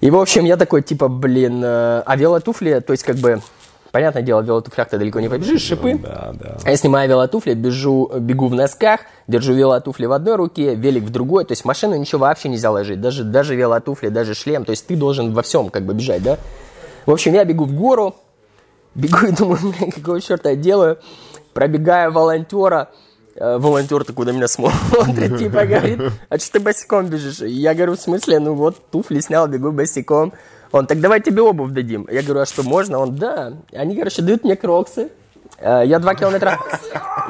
И, 0.00 0.10
в 0.10 0.16
общем, 0.16 0.44
я 0.44 0.56
такой, 0.56 0.82
типа, 0.82 1.08
блин, 1.08 1.62
э, 1.64 2.02
а 2.04 2.16
велотуфли, 2.16 2.80
то 2.80 2.92
есть, 2.92 3.04
как 3.04 3.16
бы, 3.16 3.40
Понятное 3.94 4.22
дело, 4.22 4.42
в 4.42 4.44
велотуфлях 4.44 4.88
ты 4.88 4.98
далеко 4.98 5.20
не 5.20 5.28
побежишь, 5.28 5.62
шипы. 5.62 5.94
Да, 5.94 6.32
да. 6.34 6.56
А 6.64 6.70
я 6.70 6.76
снимаю 6.76 7.08
велотуфли, 7.08 7.54
бежу, 7.54 8.10
бегу 8.18 8.48
в 8.48 8.54
носках, 8.54 9.02
держу 9.28 9.54
велотуфли 9.54 10.06
в 10.06 10.12
одной 10.12 10.34
руке, 10.34 10.74
велик 10.74 11.04
в 11.04 11.10
другой. 11.10 11.44
То 11.44 11.52
есть 11.52 11.64
машину 11.64 11.94
ничего 11.94 12.22
вообще 12.22 12.48
нельзя 12.48 12.72
ложить. 12.72 13.00
Даже, 13.00 13.22
даже 13.22 13.54
велотуфли, 13.54 14.08
даже 14.08 14.34
шлем. 14.34 14.64
То 14.64 14.70
есть 14.70 14.84
ты 14.88 14.96
должен 14.96 15.32
во 15.32 15.42
всем 15.42 15.68
как 15.70 15.84
бы 15.84 15.94
бежать, 15.94 16.24
да? 16.24 16.38
В 17.06 17.12
общем, 17.12 17.34
я 17.34 17.44
бегу 17.44 17.66
в 17.66 17.72
гору, 17.72 18.16
Бегу 18.94 19.26
и 19.26 19.32
думаю, 19.32 19.58
блин, 19.78 19.90
какого 19.90 20.20
черта 20.20 20.50
я 20.50 20.56
делаю? 20.56 20.98
Пробегая 21.52 22.10
волонтера, 22.10 22.90
э, 23.36 23.58
волонтер 23.58 24.04
такой 24.04 24.26
на 24.26 24.30
меня 24.30 24.48
смотрит, 24.48 25.38
типа 25.38 25.66
говорит, 25.66 26.00
а 26.28 26.38
что 26.38 26.52
ты 26.52 26.60
босиком 26.60 27.06
бежишь? 27.06 27.40
Я 27.40 27.74
говорю, 27.74 27.96
в 27.96 28.00
смысле, 28.00 28.38
ну 28.38 28.54
вот 28.54 28.90
туфли 28.90 29.20
снял, 29.20 29.46
бегу 29.46 29.72
босиком. 29.72 30.32
Он, 30.74 30.88
так 30.88 31.00
давай 31.00 31.20
тебе 31.20 31.40
обувь 31.40 31.70
дадим. 31.70 32.08
Я 32.10 32.22
говорю, 32.22 32.40
а 32.40 32.46
что, 32.46 32.64
можно? 32.64 32.98
Он, 32.98 33.14
да. 33.14 33.52
Они, 33.72 33.94
короче, 33.94 34.22
дают 34.22 34.42
мне 34.42 34.56
кроксы. 34.56 35.08
Э, 35.58 35.82
я 35.86 36.00
два 36.00 36.16
километра, 36.16 36.58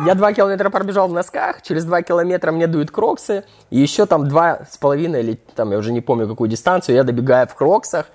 я 0.06 0.14
два 0.14 0.32
километра 0.32 0.70
пробежал 0.70 1.08
в 1.08 1.12
носках, 1.12 1.60
через 1.60 1.84
два 1.84 2.00
километра 2.00 2.52
мне 2.52 2.66
дуют 2.66 2.90
кроксы, 2.90 3.44
и 3.68 3.78
еще 3.78 4.06
там 4.06 4.28
два 4.28 4.60
с 4.70 4.78
половиной, 4.78 5.20
или 5.20 5.38
там, 5.54 5.72
я 5.72 5.76
уже 5.76 5.92
не 5.92 6.00
помню 6.00 6.26
какую 6.26 6.48
дистанцию, 6.48 6.94
я 6.94 7.04
добегаю 7.04 7.46
в 7.46 7.54
кроксах, 7.54 8.06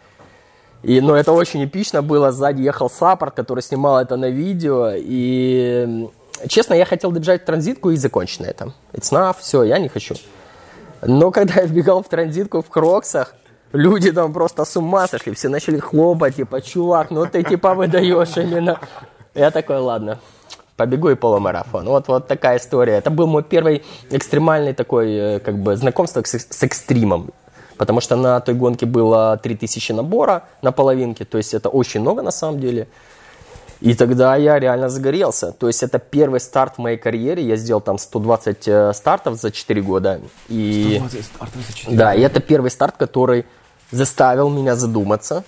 и, 0.82 1.00
но 1.00 1.16
это 1.16 1.32
очень 1.32 1.64
эпично 1.64 2.02
было, 2.02 2.32
сзади 2.32 2.64
ехал 2.64 2.90
саппорт, 2.90 3.36
который 3.36 3.62
снимал 3.62 4.00
это 4.00 4.18
на 4.18 4.32
видео, 4.32 4.94
и, 4.96 6.10
честно, 6.48 6.74
я 6.74 6.86
хотел 6.86 7.12
добежать 7.12 7.44
в 7.44 7.46
транзитку 7.46 7.92
и 7.92 7.98
закончить 7.98 8.40
на 8.40 8.48
этом. 8.48 8.74
It's 8.94 9.12
enough, 9.12 9.36
все, 9.42 9.62
я 9.62 9.78
не 9.78 9.90
хочу. 9.90 10.16
Но 11.04 11.30
когда 11.30 11.62
я 11.62 11.68
бегал 11.68 12.02
в 12.02 12.10
транзитку 12.10 12.64
в 12.64 12.70
кроксах, 12.70 13.36
люди 13.74 14.12
там 14.12 14.34
просто 14.34 14.66
с 14.66 14.78
ума 14.78 15.08
сошли, 15.08 15.34
все 15.34 15.50
начали 15.50 15.80
хлопать, 15.80 16.36
типа, 16.36 16.62
чувак, 16.62 17.12
ну 17.12 17.26
ты 17.26 17.44
типа 17.44 17.74
выдаешь 17.74 18.38
именно. 18.38 18.80
Я 19.36 19.52
такой, 19.52 19.78
ладно, 19.78 20.20
побегу 20.76 21.10
и 21.10 21.16
полумарафон. 21.16 21.86
Вот, 21.86 22.08
вот 22.08 22.28
такая 22.28 22.58
история. 22.58 22.94
Это 22.94 23.10
был 23.10 23.28
мой 23.28 23.44
первый 23.44 23.84
экстремальный 24.10 24.74
такой, 24.74 25.14
э, 25.14 25.40
как 25.40 25.58
бы, 25.58 25.76
знакомство 25.76 26.24
с, 26.24 26.34
с 26.34 26.64
экстримом. 26.64 27.30
Потому 27.78 28.02
что 28.02 28.16
на 28.16 28.40
той 28.40 28.56
гонке 28.56 28.86
было 28.86 29.38
3000 29.38 29.94
набора 29.94 30.44
на 30.62 30.72
половинке, 30.72 31.24
то 31.24 31.38
есть 31.38 31.54
это 31.54 31.70
очень 31.70 32.02
много 32.02 32.22
на 32.22 32.32
самом 32.32 32.60
деле. 32.60 32.88
И 33.82 33.94
тогда 33.94 34.36
я 34.36 34.60
реально 34.60 34.90
загорелся. 34.90 35.54
То 35.54 35.68
есть 35.68 35.84
это 35.84 36.00
первый 36.00 36.40
старт 36.40 36.74
в 36.76 36.80
моей 36.80 36.98
карьере. 36.98 37.42
Я 37.44 37.56
сделал 37.56 37.82
там 37.82 37.98
120 37.98 38.68
э, 38.68 38.94
стартов 38.94 39.36
за 39.36 39.52
4 39.52 39.82
года. 39.82 40.20
И... 40.50 40.98
120 41.00 41.26
стартов 41.26 41.62
за 41.68 41.74
4 41.74 41.98
Да, 41.98 42.14
и 42.14 42.22
это 42.22 42.42
первый 42.42 42.72
старт, 42.72 42.96
который 42.98 43.46
заставил 43.91 44.50
меня 44.50 44.75
задуматься, 44.75 45.43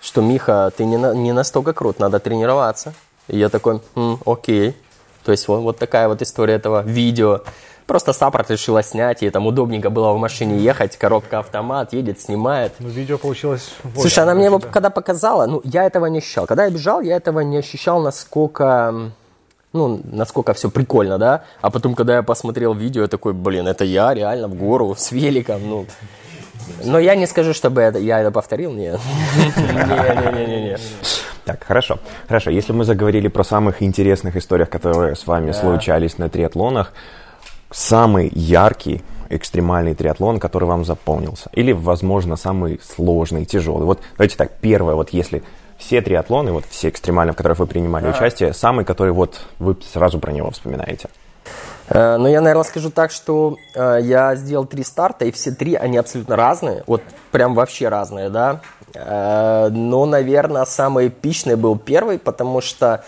что, 0.00 0.22
Миха, 0.22 0.72
ты 0.76 0.84
не, 0.84 0.96
на, 0.96 1.14
не 1.14 1.32
настолько 1.32 1.72
крут, 1.72 1.98
надо 1.98 2.18
тренироваться. 2.18 2.94
И 3.28 3.38
я 3.38 3.48
такой, 3.48 3.80
М, 3.94 4.18
окей. 4.24 4.76
То 5.24 5.32
есть 5.32 5.48
вот, 5.48 5.60
вот 5.60 5.78
такая 5.78 6.08
вот 6.08 6.22
история 6.22 6.54
этого 6.54 6.82
видео. 6.82 7.42
Просто 7.86 8.12
саппорт 8.12 8.50
решила 8.50 8.82
снять, 8.82 9.22
и 9.22 9.30
там 9.30 9.46
удобненько 9.46 9.90
было 9.90 10.12
в 10.12 10.18
машине 10.18 10.58
ехать, 10.58 10.96
коробка 10.96 11.40
автомат, 11.40 11.92
едет, 11.92 12.20
снимает. 12.20 12.72
Ну, 12.78 12.88
видео 12.88 13.18
получилось... 13.18 13.74
Слушай, 13.96 14.20
она 14.20 14.34
мне 14.34 14.44
его 14.44 14.60
когда 14.60 14.90
показала, 14.90 15.46
ну, 15.46 15.60
я 15.64 15.84
этого 15.84 16.06
не 16.06 16.18
ощущал. 16.18 16.46
Когда 16.46 16.64
я 16.64 16.70
бежал, 16.70 17.00
я 17.00 17.16
этого 17.16 17.40
не 17.40 17.58
ощущал, 17.58 18.00
насколько 18.00 19.12
ну, 19.72 20.00
насколько 20.04 20.52
все 20.52 20.70
прикольно, 20.70 21.18
да, 21.18 21.44
а 21.60 21.70
потом, 21.70 21.94
когда 21.94 22.16
я 22.16 22.22
посмотрел 22.22 22.74
видео, 22.74 23.02
я 23.02 23.08
такой, 23.08 23.32
блин, 23.32 23.68
это 23.68 23.84
я 23.84 24.12
реально 24.14 24.48
в 24.48 24.54
гору 24.54 24.94
с 24.98 25.12
великом, 25.12 25.68
ну, 25.68 25.86
но 26.84 26.98
я 26.98 27.14
не 27.14 27.26
скажу, 27.26 27.54
чтобы 27.54 27.80
это, 27.80 27.98
я 27.98 28.20
это 28.20 28.30
повторил, 28.30 28.72
нет. 28.72 29.00
Не-не-не-не. 29.56 30.78
Так, 31.44 31.64
хорошо. 31.64 31.98
Хорошо, 32.28 32.50
если 32.50 32.72
мы 32.72 32.84
заговорили 32.84 33.28
про 33.28 33.44
самых 33.44 33.82
интересных 33.82 34.36
историях, 34.36 34.70
которые 34.70 35.16
с 35.16 35.26
вами 35.26 35.52
случались 35.52 36.18
на 36.18 36.28
триатлонах, 36.28 36.92
самый 37.70 38.30
яркий 38.34 39.02
экстремальный 39.30 39.94
триатлон, 39.94 40.38
который 40.38 40.64
вам 40.64 40.84
запомнился? 40.84 41.50
Или, 41.52 41.72
возможно, 41.72 42.36
самый 42.36 42.80
сложный, 42.82 43.44
тяжелый? 43.44 43.84
Вот 43.84 44.00
давайте 44.16 44.36
так, 44.36 44.58
первое, 44.60 44.94
вот 44.94 45.10
если 45.10 45.42
все 45.78 46.02
триатлоны, 46.02 46.52
вот 46.52 46.64
все 46.68 46.88
экстремальные, 46.88 47.32
в 47.32 47.36
которых 47.36 47.58
вы 47.58 47.66
принимали 47.66 48.08
участие, 48.08 48.52
самый, 48.52 48.84
который 48.84 49.12
вот 49.12 49.40
вы 49.58 49.76
сразу 49.82 50.18
про 50.18 50.32
него 50.32 50.50
вспоминаете? 50.50 51.08
Э, 51.90 52.16
но 52.16 52.28
я, 52.28 52.40
наверное, 52.40 52.64
скажу 52.64 52.90
так, 52.90 53.10
что 53.10 53.56
э, 53.74 53.98
я 54.02 54.34
сделал 54.36 54.64
три 54.64 54.84
старта, 54.84 55.24
и 55.24 55.32
все 55.32 55.50
три, 55.50 55.74
они 55.74 55.98
абсолютно 55.98 56.36
разные. 56.36 56.84
Вот 56.86 57.02
прям 57.32 57.54
вообще 57.54 57.88
разные, 57.88 58.30
да. 58.30 58.60
Э, 58.94 59.68
но, 59.70 60.06
наверное, 60.06 60.64
самый 60.64 61.08
эпичный 61.08 61.56
был 61.56 61.76
первый, 61.76 62.18
потому 62.18 62.60
что 62.60 63.04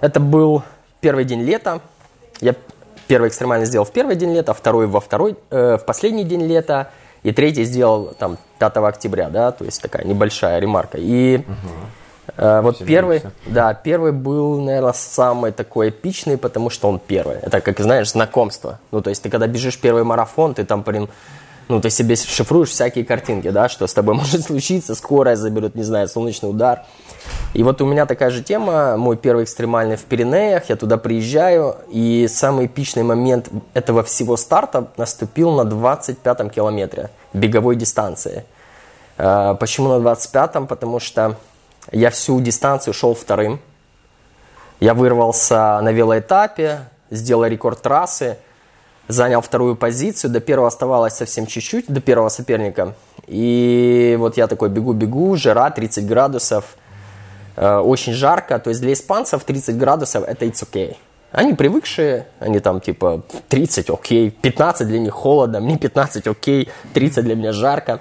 это 0.00 0.20
был 0.20 0.62
первый 1.00 1.24
день 1.24 1.42
лета. 1.42 1.80
Я 2.40 2.54
первый 3.08 3.28
экстремально 3.28 3.66
сделал 3.66 3.84
в 3.84 3.92
первый 3.92 4.14
день 4.14 4.32
лета, 4.32 4.54
второй 4.54 4.86
во 4.86 5.00
второй, 5.00 5.36
в 5.50 5.82
последний 5.86 6.24
день 6.24 6.46
лета, 6.46 6.90
и 7.22 7.32
третий 7.32 7.64
сделал 7.64 8.14
там 8.18 8.38
5 8.58 8.76
октября, 8.78 9.28
да, 9.28 9.52
то 9.52 9.64
есть 9.64 9.82
такая 9.82 10.04
небольшая 10.04 10.58
ремарка. 10.60 10.98
И 10.98 11.38
угу. 11.38 11.46
Э, 12.36 12.60
вот 12.62 12.76
Все 12.76 12.84
первый, 12.84 13.22
да, 13.46 13.74
первый 13.74 14.12
был, 14.12 14.60
наверное, 14.60 14.92
самый 14.92 15.52
такой 15.52 15.90
эпичный, 15.90 16.38
потому 16.38 16.70
что 16.70 16.88
он 16.88 16.98
первый. 16.98 17.36
Это, 17.36 17.60
как 17.60 17.80
знаешь, 17.80 18.10
знакомство. 18.10 18.78
Ну, 18.90 19.00
то 19.00 19.10
есть 19.10 19.22
ты 19.22 19.30
когда 19.30 19.46
бежишь 19.46 19.78
первый 19.78 20.04
марафон, 20.04 20.54
ты 20.54 20.64
там, 20.64 20.82
блин, 20.82 21.08
ну, 21.68 21.80
ты 21.80 21.90
себе 21.90 22.16
шифруешь 22.16 22.70
всякие 22.70 23.04
картинки, 23.04 23.50
да, 23.50 23.68
что 23.68 23.86
с 23.86 23.94
тобой 23.94 24.14
может 24.16 24.44
случиться, 24.44 24.94
скорость 24.94 25.42
заберет, 25.42 25.74
не 25.74 25.82
знаю, 25.82 26.08
солнечный 26.08 26.50
удар. 26.50 26.84
И 27.54 27.62
вот 27.62 27.80
у 27.80 27.86
меня 27.86 28.06
такая 28.06 28.30
же 28.30 28.42
тема, 28.42 28.96
мой 28.96 29.16
первый 29.16 29.44
экстремальный 29.44 29.96
в 29.96 30.04
Пиренеях, 30.04 30.68
я 30.68 30.76
туда 30.76 30.96
приезжаю, 30.96 31.76
и 31.88 32.26
самый 32.28 32.66
эпичный 32.66 33.02
момент 33.02 33.48
этого 33.74 34.02
всего 34.02 34.36
старта 34.36 34.88
наступил 34.96 35.52
на 35.52 35.62
25-м 35.62 36.50
километре 36.50 37.10
беговой 37.32 37.76
дистанции. 37.76 38.44
Э, 39.18 39.54
почему 39.58 39.88
на 39.88 40.02
25-м? 40.02 40.66
Потому 40.66 40.98
что 40.98 41.36
я 41.90 42.10
всю 42.10 42.40
дистанцию 42.40 42.94
шел 42.94 43.14
вторым. 43.14 43.60
Я 44.80 44.94
вырвался 44.94 45.80
на 45.80 45.90
велоэтапе, 45.92 46.80
сделал 47.10 47.44
рекорд 47.46 47.82
трассы, 47.82 48.38
занял 49.08 49.40
вторую 49.40 49.76
позицию. 49.76 50.30
До 50.30 50.40
первого 50.40 50.68
оставалось 50.68 51.14
совсем 51.14 51.46
чуть-чуть, 51.46 51.86
до 51.88 52.00
первого 52.00 52.28
соперника. 52.28 52.94
И 53.26 54.16
вот 54.18 54.36
я 54.36 54.46
такой 54.46 54.68
бегу-бегу, 54.68 55.36
жара 55.36 55.70
30 55.70 56.06
градусов, 56.06 56.76
э, 57.56 57.76
очень 57.78 58.12
жарко. 58.12 58.58
То 58.58 58.70
есть 58.70 58.80
для 58.80 58.92
испанцев 58.92 59.44
30 59.44 59.76
градусов 59.76 60.24
это 60.26 60.44
it's 60.46 60.62
okay. 60.68 60.96
Они 61.30 61.54
привыкшие, 61.54 62.26
они 62.40 62.60
там 62.60 62.80
типа 62.80 63.22
30 63.48 63.88
окей, 63.88 64.30
15 64.30 64.86
для 64.86 64.98
них 64.98 65.14
холодно, 65.14 65.60
мне 65.60 65.78
15 65.78 66.26
окей, 66.26 66.68
30 66.92 67.24
для 67.24 67.34
меня 67.34 67.52
жарко. 67.52 68.00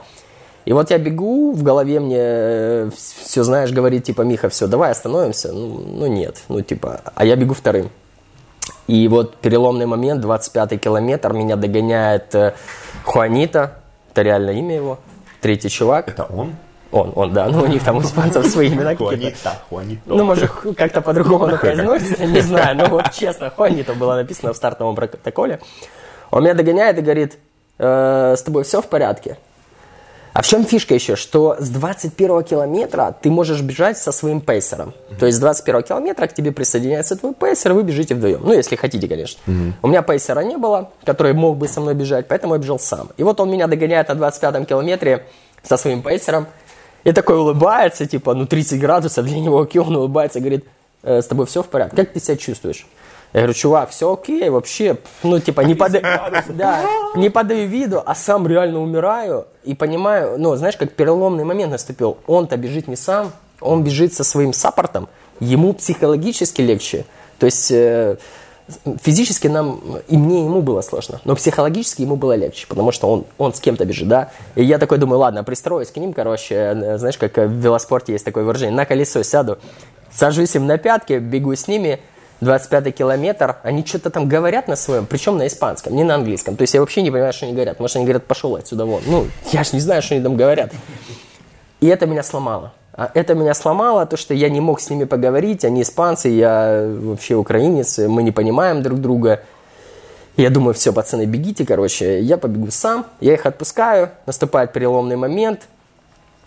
И 0.66 0.74
вот 0.74 0.92
я 0.92 0.98
бегу, 0.98 1.54
в 1.54 1.64
голове 1.64 2.00
мне 2.00 2.20
э, 2.20 2.90
все, 2.96 3.44
знаешь, 3.44 3.72
говорит, 3.72 4.04
типа, 4.04 4.22
Миха, 4.22 4.50
все, 4.50 4.68
давай 4.68 4.92
остановимся. 4.92 5.52
Ну, 5.52 5.84
ну 5.86 6.08
нет, 6.08 6.44
ну 6.50 6.62
типа, 6.62 7.02
а 7.16 7.26
я 7.26 7.36
бегу 7.36 7.54
вторым. 7.54 7.90
И 8.88 9.08
вот 9.08 9.38
переломный 9.38 9.86
момент, 9.86 10.24
25-й 10.24 10.78
километр, 10.78 11.34
меня 11.34 11.56
догоняет 11.56 12.36
э, 12.36 12.54
Хуанита, 13.04 13.80
это 14.12 14.22
реально 14.22 14.52
имя 14.52 14.76
его, 14.76 15.00
третий 15.42 15.70
чувак. 15.70 16.10
Это 16.10 16.26
он? 16.26 16.56
Он, 16.92 17.14
он, 17.16 17.34
да, 17.34 17.48
ну 17.48 17.64
у 17.64 17.68
них 17.68 17.84
там 17.84 17.98
у 17.98 18.02
испанцев 18.02 18.46
свои 18.46 18.68
имена 18.68 18.96
Хуанита, 18.96 19.54
Хуанита. 19.70 20.02
Ну, 20.06 20.26
может, 20.26 20.52
как-то 20.78 21.02
по-другому 21.02 21.46
оно 21.46 21.58
произносится, 21.58 22.26
не 22.26 22.42
знаю, 22.42 22.76
но 22.76 22.88
вот 22.88 23.12
честно, 23.14 23.50
Хуанита 23.50 23.94
было 23.94 24.16
написано 24.16 24.52
в 24.52 24.58
стартовом 24.58 24.96
протоколе. 24.96 25.62
Он 26.32 26.44
меня 26.44 26.54
догоняет 26.54 26.98
и 26.98 27.02
говорит, 27.02 27.38
э, 27.80 28.36
с 28.38 28.44
тобой 28.44 28.64
все 28.64 28.82
в 28.82 28.88
порядке? 28.88 29.38
А 30.34 30.42
в 30.42 30.48
чем 30.48 30.66
фишка 30.66 30.94
еще? 30.94 31.16
Что 31.16 31.58
с 31.60 31.70
21 31.70 32.44
километра 32.44 33.16
ты 33.22 33.30
можешь 33.30 33.62
бежать 33.62 33.98
со 33.98 34.12
своим 34.12 34.40
пейсером. 34.40 34.90
Mm-hmm. 34.90 35.20
То 35.20 35.26
есть 35.26 35.38
с 35.38 35.42
21 35.42 35.84
километра 35.84 36.28
к 36.28 36.34
тебе 36.34 36.52
присоединяется 36.52 37.16
твой 37.18 37.34
пейсер, 37.34 37.74
вы 37.74 37.84
бежите 37.84 38.16
вдвоем. 38.16 38.42
Ну, 38.44 38.54
если 38.54 38.76
хотите, 38.76 39.08
конечно. 39.08 39.40
Mm-hmm. 39.46 39.74
У 39.82 39.88
меня 39.88 40.02
пейсера 40.02 40.40
не 40.42 40.58
было, 40.58 40.92
который 41.04 41.34
мог 41.34 41.58
бы 41.58 41.68
со 41.68 41.82
мной 41.82 41.96
бежать, 41.96 42.28
поэтому 42.28 42.54
я 42.54 42.60
бежал 42.60 42.80
сам. 42.80 43.10
И 43.18 43.24
вот 43.24 43.40
он 43.40 43.52
меня 43.52 43.68
догоняет 43.68 44.08
на 44.08 44.16
25 44.16 44.68
километре 44.68 45.26
со 45.64 45.76
своим 45.78 46.02
пейсером. 46.02 46.48
И 47.04 47.12
такой 47.12 47.38
улыбается, 47.38 48.06
типа, 48.06 48.34
ну 48.34 48.46
30 48.46 48.80
градусов 48.80 49.26
для 49.26 49.40
него, 49.40 49.60
окей, 49.62 49.82
он 49.82 49.96
улыбается, 49.96 50.40
говорит, 50.40 50.66
э, 51.04 51.22
с 51.22 51.26
тобой 51.26 51.46
все 51.46 51.62
в 51.62 51.68
порядке, 51.68 51.96
как 51.98 52.14
ты 52.14 52.20
себя 52.20 52.38
чувствуешь? 52.38 52.88
Я 53.34 53.42
говорю, 53.42 53.54
чувак, 53.54 53.90
все 53.92 54.12
окей, 54.12 54.50
вообще, 54.50 54.98
ну, 55.24 55.40
типа, 55.40 55.62
не, 55.62 55.74
под... 55.74 55.94
да, 56.50 56.82
не 57.16 57.30
подаю 57.30 57.68
виду, 57.68 58.02
а 58.06 58.14
сам 58.14 58.46
реально 58.46 58.82
умираю 58.82 59.48
и 59.64 59.74
понимаю, 59.74 60.36
ну, 60.38 60.56
знаешь, 60.58 60.76
как 60.76 60.92
переломный 60.92 61.46
момент 61.46 61.72
наступил. 61.72 62.18
Он-то 62.28 62.58
бежит 62.58 62.90
не 62.90 62.98
сам, 62.98 63.32
он 63.62 63.84
бежит 63.84 64.14
со 64.14 64.26
своим 64.26 64.52
саппортом, 64.52 65.08
ему 65.40 65.72
психологически 65.74 66.62
легче. 66.62 67.06
То 67.40 67.46
есть 67.46 67.72
э, 67.72 68.18
физически 69.02 69.48
нам, 69.48 69.82
и 70.10 70.18
мне, 70.18 70.42
и 70.42 70.44
ему 70.44 70.62
было 70.62 70.82
сложно, 70.82 71.22
но 71.24 71.34
психологически 71.34 72.02
ему 72.02 72.18
было 72.18 72.36
легче, 72.36 72.68
потому 72.68 72.92
что 72.92 73.08
он, 73.10 73.26
он 73.38 73.54
с 73.54 73.62
кем-то 73.62 73.86
бежит, 73.86 74.10
да. 74.10 74.32
И 74.56 74.64
я 74.64 74.78
такой 74.78 74.98
думаю, 74.98 75.20
ладно, 75.20 75.46
пристроюсь 75.46 75.90
к 75.90 75.96
ним, 75.96 76.12
короче, 76.12 76.56
э, 76.56 76.98
знаешь, 76.98 77.18
как 77.18 77.38
в 77.38 77.50
велоспорте 77.50 78.12
есть 78.12 78.26
такое 78.26 78.44
выражение, 78.44 78.76
на 78.76 78.86
колесо 78.86 79.24
сяду, 79.24 79.58
сажусь 80.12 80.54
им 80.56 80.68
на 80.68 80.78
пятки, 80.78 81.14
бегу 81.14 81.56
с 81.56 81.70
ними– 81.70 82.02
25 82.42 82.96
километр, 82.96 83.58
они 83.64 83.86
что-то 83.86 84.10
там 84.10 84.28
говорят 84.28 84.68
на 84.68 84.76
своем, 84.76 85.06
причем 85.06 85.38
на 85.38 85.48
испанском, 85.48 85.96
не 85.96 86.04
на 86.04 86.16
английском. 86.16 86.56
То 86.56 86.64
есть 86.64 86.74
я 86.74 86.80
вообще 86.80 87.04
не 87.04 87.12
понимаю, 87.12 87.34
что 87.34 87.46
они 87.46 87.54
говорят. 87.54 87.80
Может, 87.80 87.98
они 87.98 88.06
говорят, 88.06 88.26
пошел 88.26 88.56
отсюда 88.56 88.86
вон. 88.86 89.02
Ну, 89.06 89.28
я 89.52 89.64
же 89.64 89.72
не 89.74 89.80
знаю, 89.80 90.02
что 90.02 90.16
они 90.16 90.24
там 90.24 90.36
говорят. 90.36 90.72
И 91.80 91.88
это 91.88 92.08
меня 92.08 92.24
сломало. 92.24 92.74
А 92.94 93.10
это 93.14 93.36
меня 93.36 93.54
сломало, 93.54 94.06
то, 94.06 94.18
что 94.18 94.34
я 94.34 94.50
не 94.50 94.60
мог 94.60 94.82
с 94.82 94.90
ними 94.90 95.06
поговорить, 95.06 95.64
они 95.64 95.82
испанцы, 95.82 96.28
я 96.28 96.86
вообще 96.88 97.36
украинец, 97.36 98.00
мы 98.00 98.22
не 98.22 98.32
понимаем 98.32 98.84
друг 98.84 99.00
друга. 99.00 99.42
Я 100.36 100.50
думаю, 100.50 100.74
все, 100.74 100.92
пацаны, 100.92 101.26
бегите, 101.26 101.66
короче, 101.66 102.20
я 102.22 102.38
побегу 102.38 102.70
сам, 102.70 103.06
я 103.22 103.34
их 103.34 103.46
отпускаю, 103.46 104.10
наступает 104.26 104.74
переломный 104.74 105.16
момент, 105.16 105.62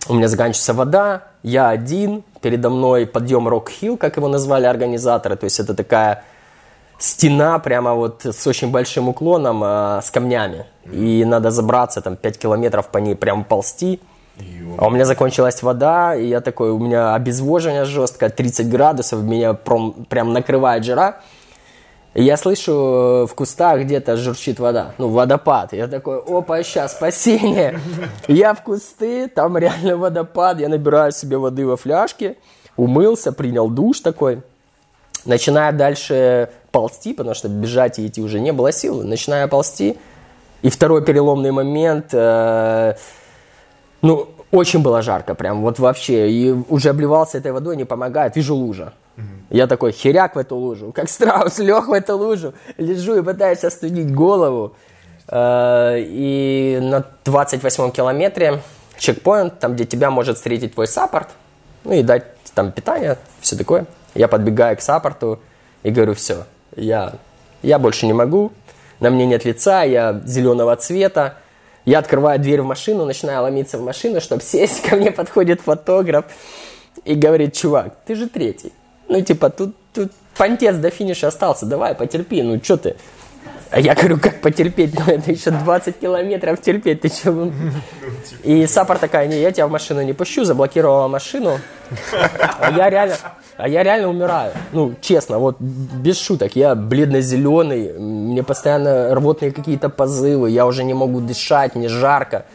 у 0.07 0.13
меня 0.13 0.27
заканчивается 0.27 0.73
вода, 0.73 1.23
я 1.43 1.69
один, 1.69 2.23
передо 2.41 2.69
мной 2.69 3.05
подъем 3.05 3.47
Рок-Хилл, 3.47 3.97
как 3.97 4.17
его 4.17 4.27
назвали 4.27 4.65
организаторы, 4.65 5.35
то 5.35 5.45
есть 5.45 5.59
это 5.59 5.73
такая 5.73 6.23
стена 6.97 7.59
прямо 7.59 7.93
вот 7.93 8.25
с 8.25 8.47
очень 8.47 8.71
большим 8.71 9.09
уклоном, 9.09 9.63
э, 9.63 10.01
с 10.03 10.11
камнями, 10.11 10.65
и 10.91 11.25
надо 11.25 11.51
забраться 11.51 12.01
там 12.01 12.15
5 12.15 12.37
километров 12.37 12.87
по 12.87 12.99
ней 12.99 13.15
прям 13.15 13.43
ползти, 13.43 13.99
а 14.77 14.87
у 14.87 14.89
меня 14.89 15.05
закончилась 15.05 15.63
вода, 15.63 16.15
и 16.15 16.27
я 16.27 16.41
такой, 16.41 16.71
у 16.71 16.79
меня 16.79 17.15
обезвоживание 17.15 17.85
жесткое, 17.85 18.29
30 18.29 18.69
градусов, 18.69 19.23
меня 19.23 19.53
прям, 19.53 20.05
прям 20.09 20.33
накрывает 20.33 20.83
жара. 20.83 21.21
Я 22.17 22.37
слышу, 22.37 22.71
э, 22.71 23.27
в 23.27 23.35
кустах 23.35 23.81
где-то 23.81 24.15
журчит 24.15 24.57
вода, 24.57 24.93
ну, 24.97 25.09
водопад. 25.09 25.73
Я 25.73 25.89
такой, 25.89 26.19
опа, 26.19 26.63
сейчас, 26.63 26.93
спасение. 26.93 27.77
Я 28.29 28.53
в 28.53 28.63
кусты, 28.63 29.27
там 29.27 29.57
реально 29.57 29.97
водопад, 29.97 30.61
я 30.61 30.69
набираю 30.69 31.11
себе 31.11 31.37
воды 31.37 31.67
во 31.67 31.75
фляжке, 31.75 32.37
умылся, 32.77 33.33
принял 33.33 33.69
душ 33.69 33.99
такой. 33.99 34.43
Начинаю 35.25 35.75
дальше 35.75 36.49
ползти, 36.71 37.13
потому 37.13 37.35
что 37.35 37.49
бежать 37.49 37.99
и 37.99 38.07
идти 38.07 38.21
уже 38.21 38.39
не 38.39 38.53
было 38.53 38.71
сил. 38.71 39.03
Начинаю 39.03 39.49
ползти. 39.49 39.97
И 40.61 40.69
второй 40.69 41.03
переломный 41.03 41.51
момент, 41.51 42.13
э, 42.13 42.95
ну, 44.01 44.29
очень 44.51 44.81
было 44.81 45.01
жарко, 45.01 45.35
прям 45.35 45.61
вот 45.61 45.79
вообще. 45.79 46.31
И 46.31 46.51
уже 46.69 46.89
обливался 46.89 47.39
этой 47.39 47.51
водой, 47.51 47.75
не 47.75 47.83
помогает. 47.83 48.37
Вижу 48.37 48.55
лужа. 48.55 48.93
Я 49.49 49.67
такой 49.67 49.91
херяк 49.91 50.35
в 50.35 50.39
эту 50.39 50.55
лужу, 50.55 50.91
как 50.91 51.09
страус, 51.09 51.59
лег 51.59 51.87
в 51.87 51.93
эту 51.93 52.17
лужу, 52.17 52.53
лежу 52.77 53.17
и 53.17 53.21
пытаюсь 53.21 53.63
остудить 53.63 54.13
голову. 54.13 54.75
Э, 55.27 55.95
и 55.99 56.79
на 56.81 57.05
28 57.23 57.91
километре 57.91 58.61
чекпоинт, 58.97 59.59
там, 59.59 59.75
где 59.75 59.85
тебя 59.85 60.11
может 60.11 60.37
встретить 60.37 60.73
твой 60.73 60.87
саппорт, 60.87 61.29
ну 61.83 61.93
и 61.93 62.03
дать 62.03 62.25
там 62.53 62.71
питание, 62.71 63.17
все 63.41 63.55
такое. 63.55 63.85
Я 64.13 64.27
подбегаю 64.27 64.77
к 64.77 64.81
саппорту 64.81 65.39
и 65.83 65.91
говорю, 65.91 66.13
все, 66.13 66.45
я, 66.75 67.13
я 67.61 67.79
больше 67.79 68.05
не 68.05 68.13
могу, 68.13 68.51
на 68.99 69.09
мне 69.09 69.25
нет 69.25 69.45
лица, 69.45 69.83
я 69.83 70.21
зеленого 70.25 70.75
цвета. 70.75 71.37
Я 71.83 71.99
открываю 71.99 72.39
дверь 72.39 72.61
в 72.61 72.65
машину, 72.65 73.05
начинаю 73.05 73.43
ломиться 73.43 73.77
в 73.77 73.83
машину, 73.83 74.19
чтобы 74.19 74.41
сесть. 74.41 74.81
Ко 74.89 74.95
мне 74.95 75.11
подходит 75.11 75.61
фотограф 75.61 76.25
и 77.03 77.13
говорит, 77.13 77.53
чувак, 77.53 77.95
ты 78.05 78.15
же 78.15 78.27
третий. 78.27 78.73
Ну, 79.07 79.21
типа, 79.21 79.49
тут, 79.49 79.75
тут 79.93 80.11
понтец 80.37 80.75
до 80.75 80.89
финиша 80.89 81.27
остался, 81.27 81.65
давай, 81.65 81.95
потерпи, 81.95 82.41
ну, 82.41 82.59
что 82.63 82.77
ты? 82.77 82.95
А 83.71 83.79
я 83.79 83.93
говорю, 83.93 84.19
как 84.19 84.41
потерпеть? 84.41 84.93
Ну, 84.97 85.13
это 85.13 85.31
еще 85.31 85.51
20 85.51 85.99
километров 85.99 86.61
терпеть, 86.61 87.01
ты 87.01 87.09
что? 87.09 87.51
И 88.43 88.65
Саппор 88.67 88.99
такая, 88.99 89.27
не, 89.27 89.39
я 89.39 89.51
тебя 89.51 89.67
в 89.67 89.71
машину 89.71 90.01
не 90.01 90.13
пущу, 90.13 90.45
заблокировала 90.45 91.07
машину. 91.07 91.59
А 92.59 92.71
я 92.71 92.89
реально, 92.89 93.15
а 93.57 93.67
я 93.67 93.83
реально 93.83 94.09
умираю. 94.09 94.53
Ну, 94.71 94.95
честно, 95.01 95.39
вот 95.39 95.57
без 95.59 96.19
шуток. 96.19 96.55
Я 96.55 96.75
бледно-зеленый, 96.75 97.93
мне 97.99 98.43
постоянно 98.43 99.13
рвотные 99.13 99.51
какие-то 99.51 99.89
позывы, 99.89 100.49
я 100.51 100.65
уже 100.65 100.83
не 100.83 100.93
могу 100.93 101.19
дышать, 101.19 101.75
мне 101.75 101.89
жарко. 101.89 102.45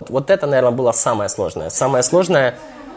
Вот 0.00 0.30
это, 0.30 0.46
наверное, 0.46 0.72
было 0.72 0.92
самое 0.92 1.28
сложное. 1.28 1.68
Самое 1.68 2.02
сложное 2.02 2.54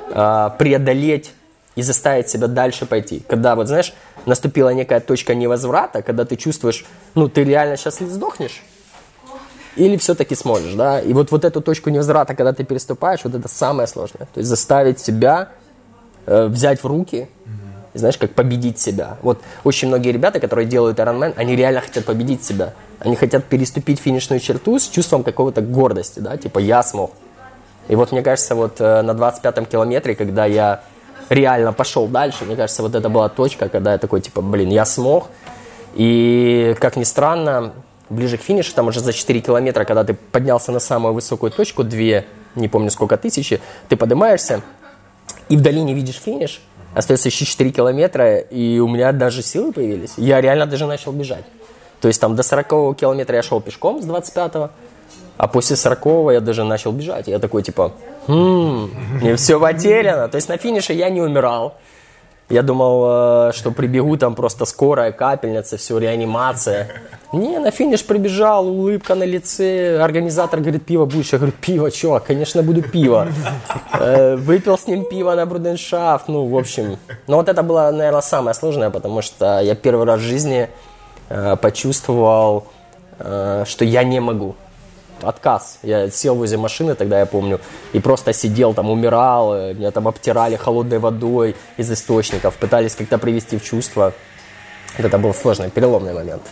э, 0.10 0.50
преодолеть 0.58 1.34
и 1.80 1.82
заставить 1.82 2.30
себя 2.30 2.48
дальше 2.48 2.86
пойти. 2.86 3.24
Когда, 3.28 3.56
вот 3.56 3.68
знаешь, 3.68 3.94
наступила 4.26 4.70
некая 4.74 5.00
точка 5.00 5.34
невозврата, 5.34 6.02
когда 6.02 6.26
ты 6.26 6.36
чувствуешь, 6.36 6.86
ну, 7.16 7.30
ты 7.30 7.44
реально 7.44 7.78
сейчас 7.78 8.00
сдохнешь, 8.00 8.62
или 9.78 9.96
все-таки 9.96 10.36
сможешь, 10.36 10.74
да? 10.74 11.00
И 11.00 11.14
вот, 11.14 11.32
вот 11.32 11.46
эту 11.46 11.62
точку 11.62 11.90
невозврата, 11.90 12.36
когда 12.36 12.52
ты 12.52 12.66
переступаешь, 12.66 13.22
вот 13.24 13.34
это 13.34 13.48
самое 13.48 13.88
сложное. 13.88 14.28
То 14.34 14.40
есть 14.40 14.50
заставить 14.50 15.00
себя 15.00 15.50
э, 16.26 16.48
взять 16.48 16.84
в 16.84 16.88
руки, 16.88 17.30
и, 17.94 17.98
знаешь, 17.98 18.18
как 18.18 18.32
победить 18.32 18.78
себя. 18.78 19.18
Вот 19.22 19.40
очень 19.64 19.88
многие 19.88 20.12
ребята, 20.12 20.40
которые 20.40 20.68
делают 20.68 21.00
Ironman, 21.00 21.34
они 21.38 21.56
реально 21.56 21.82
хотят 21.82 22.06
победить 22.06 22.44
себя. 22.44 22.74
Они 23.00 23.16
хотят 23.16 23.46
переступить 23.46 24.00
финишную 24.00 24.42
черту 24.42 24.78
с 24.78 24.88
чувством 24.88 25.24
какого-то 25.24 25.62
гордости, 25.62 26.20
да, 26.20 26.36
типа 26.38 26.60
я 26.60 26.84
смог. 26.84 27.12
И 27.88 27.96
вот 27.96 28.12
мне 28.12 28.22
кажется, 28.22 28.54
вот 28.54 28.82
э, 28.82 29.02
на 29.02 29.12
25-м 29.12 29.66
километре, 29.66 30.14
когда 30.14 30.46
я 30.46 30.84
реально 31.30 31.74
пошел 31.74 32.08
дальше. 32.08 32.46
Мне 32.46 32.56
кажется, 32.56 32.82
вот 32.82 32.96
это 32.96 33.10
была 33.10 33.30
точка, 33.30 33.70
когда 33.70 33.94
я 33.94 33.98
такой, 33.98 34.22
типа, 34.22 34.42
блин, 34.42 34.70
я 34.70 34.86
смог. 34.86 35.28
И, 35.96 36.76
как 36.80 36.96
ни 36.98 37.04
странно, 37.04 37.74
ближе 38.10 38.38
к 38.38 38.42
финишу, 38.42 38.74
там 38.74 38.88
уже 38.88 39.00
за 39.00 39.14
4 39.14 39.40
километра, 39.42 39.86
когда 39.86 40.04
ты 40.04 40.14
поднялся 40.14 40.72
на 40.72 40.80
самую 40.80 41.14
высокую 41.14 41.52
точку, 41.52 41.84
2, 41.84 42.24
не 42.56 42.68
помню 42.68 42.90
сколько 42.92 43.18
тысячи, 43.18 43.62
ты 43.88 43.96
поднимаешься, 43.96 44.62
и 45.48 45.58
вдали 45.58 45.82
не 45.82 45.94
видишь 45.94 46.20
финиш, 46.24 46.62
остается 46.94 47.30
еще 47.30 47.46
4 47.46 47.72
километра, 47.72 48.38
и 48.38 48.80
у 48.80 48.88
меня 48.88 49.12
даже 49.12 49.42
силы 49.42 49.72
появились. 49.72 50.14
Я 50.18 50.42
реально 50.42 50.66
даже 50.66 50.86
начал 50.86 51.12
бежать. 51.12 51.46
То 52.02 52.08
есть 52.08 52.22
там 52.22 52.36
до 52.36 52.44
40 52.44 52.98
километра 52.98 53.36
я 53.36 53.44
шел 53.44 53.62
пешком 53.62 54.02
с 54.02 54.06
25 54.06 54.72
а 55.40 55.48
после 55.48 55.78
40 55.78 56.34
я 56.34 56.42
даже 56.42 56.66
начал 56.66 56.92
бежать. 56.92 57.28
Я 57.28 57.40
такой, 57.40 57.64
типа, 57.64 57.94
хм, 58.28 58.90
мне 59.22 59.38
все 59.38 59.58
потеряно. 59.58 60.28
То 60.28 60.36
есть 60.36 60.50
на 60.50 60.58
финише 60.58 60.92
я 60.92 61.10
не 61.10 61.22
умирал. 61.22 61.76
Я 62.50 62.62
думал, 62.62 63.50
э, 63.50 63.52
что 63.54 63.72
прибегу 63.72 64.18
там 64.18 64.36
просто 64.36 64.66
скорая, 64.66 65.14
капельница, 65.14 65.78
все, 65.78 65.98
реанимация. 65.98 66.88
Не, 67.32 67.60
на 67.60 67.72
финиш 67.72 68.04
прибежал, 68.06 68.68
улыбка 68.68 69.16
на 69.16 69.24
лице. 69.24 70.02
Организатор 70.02 70.60
говорит, 70.60 70.86
пиво 70.86 71.06
будешь? 71.06 71.32
Я 71.32 71.38
говорю, 71.38 71.54
пиво, 71.62 71.90
чувак, 71.90 72.26
конечно, 72.26 72.62
буду 72.62 72.82
пиво. 72.82 73.28
Э, 73.94 74.36
выпил 74.36 74.78
с 74.78 74.88
ним 74.88 75.06
пиво 75.06 75.36
на 75.36 75.46
Бруденшафт, 75.46 76.28
ну, 76.28 76.48
в 76.48 76.58
общем. 76.58 76.98
Но 77.28 77.38
вот 77.38 77.48
это 77.48 77.64
было, 77.64 77.92
наверное, 77.92 78.22
самое 78.22 78.56
сложное, 78.56 78.90
потому 78.90 79.22
что 79.22 79.62
я 79.62 79.76
первый 79.76 80.06
раз 80.06 80.20
в 80.20 80.24
жизни 80.24 80.68
э, 81.30 81.56
почувствовал, 81.56 82.66
что 83.20 83.84
я 83.84 84.04
не 84.06 84.22
могу 84.22 84.56
отказ. 85.24 85.80
Я 85.84 86.10
сел 86.10 86.36
возле 86.36 86.58
машины, 86.58 86.96
тогда 86.96 87.20
я 87.20 87.26
помню, 87.26 87.60
и 87.94 88.00
просто 88.00 88.34
сидел 88.34 88.74
там, 88.74 88.90
умирал, 88.90 89.54
э, 89.56 89.74
меня 89.74 89.92
там 89.92 90.08
обтирали 90.08 90.56
холодной 90.56 91.00
водой 91.00 91.56
из 91.78 91.92
источников, 91.92 92.56
пытались 92.56 92.96
как-то 92.96 93.18
привести 93.18 93.58
в 93.58 93.64
чувство. 93.64 94.14
Это 94.98 95.18
был 95.18 95.34
сложный, 95.34 95.70
переломный 95.70 96.14
момент. 96.14 96.44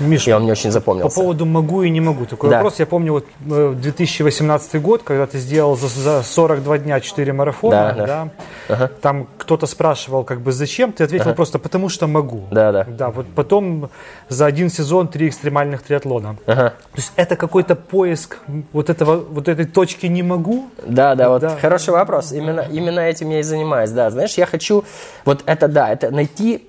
Миш, 0.00 0.28
и 0.28 0.32
он 0.32 0.42
мне 0.42 0.52
очень 0.52 0.70
запомнился. 0.70 1.14
По 1.14 1.22
поводу 1.22 1.46
могу 1.46 1.82
и 1.82 1.90
не 1.90 2.00
могу. 2.00 2.26
Такой 2.26 2.50
да. 2.50 2.56
вопрос. 2.56 2.78
Я 2.78 2.86
помню, 2.86 3.12
вот 3.12 3.26
2018 3.40 4.74
э, 4.74 4.78
год, 4.78 5.02
когда 5.02 5.26
ты 5.26 5.38
сделал 5.38 5.76
за, 5.76 5.88
за 5.88 6.22
42 6.22 6.78
дня 6.78 7.00
4 7.00 7.32
марафона, 7.32 7.70
да, 7.70 7.94
да. 7.94 8.06
да 8.06 8.30
ага. 8.74 8.90
там 9.00 9.26
кто-то 9.38 9.66
спрашивал, 9.66 10.24
как 10.24 10.40
бы, 10.40 10.52
зачем, 10.52 10.92
ты 10.92 11.04
ответил 11.04 11.28
ага. 11.28 11.34
просто, 11.34 11.58
потому 11.58 11.88
что 11.88 12.06
могу. 12.06 12.44
Да, 12.50 12.72
да. 12.72 12.84
Да, 12.88 13.10
вот 13.10 13.26
потом 13.34 13.90
за 14.28 14.46
один 14.46 14.70
сезон 14.70 15.08
три 15.08 15.28
экстремальных 15.28 15.82
триатлона. 15.82 16.36
Ага. 16.46 16.70
То 16.70 16.96
есть 16.96 17.12
это 17.16 17.36
какой-то 17.36 17.76
поиск 17.76 18.38
вот, 18.72 18.90
этого, 18.90 19.16
вот 19.16 19.48
этой 19.48 19.66
точки 19.66 20.06
не 20.06 20.22
могу? 20.22 20.70
Да, 20.86 21.14
да, 21.14 21.28
вот 21.28 21.42
да. 21.42 21.56
хороший 21.56 21.90
вопрос. 21.90 22.32
Именно, 22.32 22.66
именно 22.70 23.00
этим 23.00 23.30
я 23.30 23.40
и 23.40 23.42
занимаюсь, 23.42 23.90
да. 23.90 24.10
Знаешь, 24.10 24.34
я 24.34 24.46
хочу, 24.46 24.84
вот 25.24 25.42
это, 25.46 25.68
да, 25.68 25.90
это 25.90 26.10
найти 26.10 26.66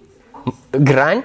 грань, 0.72 1.24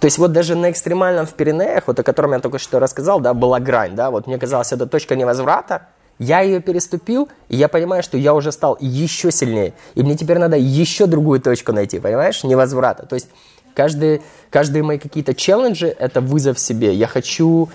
то 0.00 0.04
есть 0.04 0.18
вот 0.18 0.32
даже 0.32 0.54
на 0.54 0.70
экстремальном 0.70 1.26
в 1.26 1.34
Пиренеях, 1.34 1.84
вот 1.86 1.98
о 1.98 2.02
котором 2.02 2.32
я 2.32 2.38
только 2.38 2.58
что 2.58 2.78
рассказал, 2.78 3.20
да, 3.20 3.34
была 3.34 3.58
грань, 3.58 3.94
да, 3.94 4.10
вот 4.10 4.26
мне 4.26 4.38
казалось, 4.38 4.72
это 4.72 4.86
точка 4.86 5.16
невозврата, 5.16 5.88
я 6.18 6.40
ее 6.40 6.60
переступил, 6.60 7.28
и 7.48 7.56
я 7.56 7.68
понимаю, 7.68 8.02
что 8.02 8.16
я 8.16 8.34
уже 8.34 8.50
стал 8.52 8.76
еще 8.80 9.30
сильнее. 9.30 9.72
И 9.94 10.02
мне 10.02 10.16
теперь 10.16 10.38
надо 10.38 10.56
еще 10.56 11.06
другую 11.06 11.40
точку 11.40 11.72
найти, 11.72 12.00
понимаешь, 12.00 12.42
невозврата. 12.42 13.06
То 13.06 13.14
есть 13.14 13.28
каждые, 13.74 14.22
каждые 14.50 14.82
мои 14.82 14.98
какие-то 14.98 15.34
челленджи– 15.34 15.86
это 15.98 16.20
вызов 16.20 16.58
себе. 16.58 16.92
Я 16.94 17.06
хочу 17.06 17.68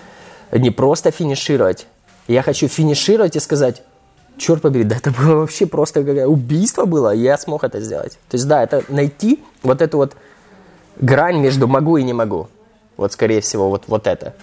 не 0.52 0.70
просто 0.70 1.10
финишировать, 1.10 1.86
я 2.28 2.42
хочу 2.42 2.68
финишировать 2.68 3.36
и 3.36 3.40
сказать, 3.40 3.82
черт 4.36 4.62
побери, 4.62 4.84
да 4.84 4.96
это 4.96 5.10
было 5.10 5.36
вообще 5.36 5.66
просто 5.66 6.00
убийство 6.00 6.84
было, 6.84 7.14
я 7.14 7.38
смог 7.38 7.64
это 7.64 7.80
сделать. 7.80 8.18
То 8.28 8.36
есть 8.36 8.46
да, 8.46 8.62
это 8.62 8.82
найти 8.88 9.42
вот 9.62 9.80
эту 9.80 9.98
вот 9.98 10.16
грань 10.96 11.38
между 11.38 11.68
могу 11.68 11.96
и 11.96 12.02
не 12.02 12.12
могу. 12.12 12.48
Вот, 12.96 13.12
скорее 13.12 13.40
всего, 13.40 13.68
вот, 13.68 13.84
вот 13.86 14.06
это. 14.06 14.34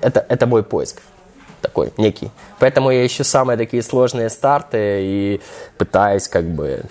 это. 0.00 0.24
Это 0.28 0.46
мой 0.46 0.62
поиск 0.62 1.02
такой 1.60 1.92
некий. 1.98 2.30
Поэтому 2.58 2.90
я 2.90 3.06
ищу 3.06 3.24
самые 3.24 3.56
такие 3.56 3.82
сложные 3.82 4.30
старты 4.30 4.78
и 5.02 5.40
пытаюсь 5.76 6.28
как 6.28 6.44
бы 6.44 6.82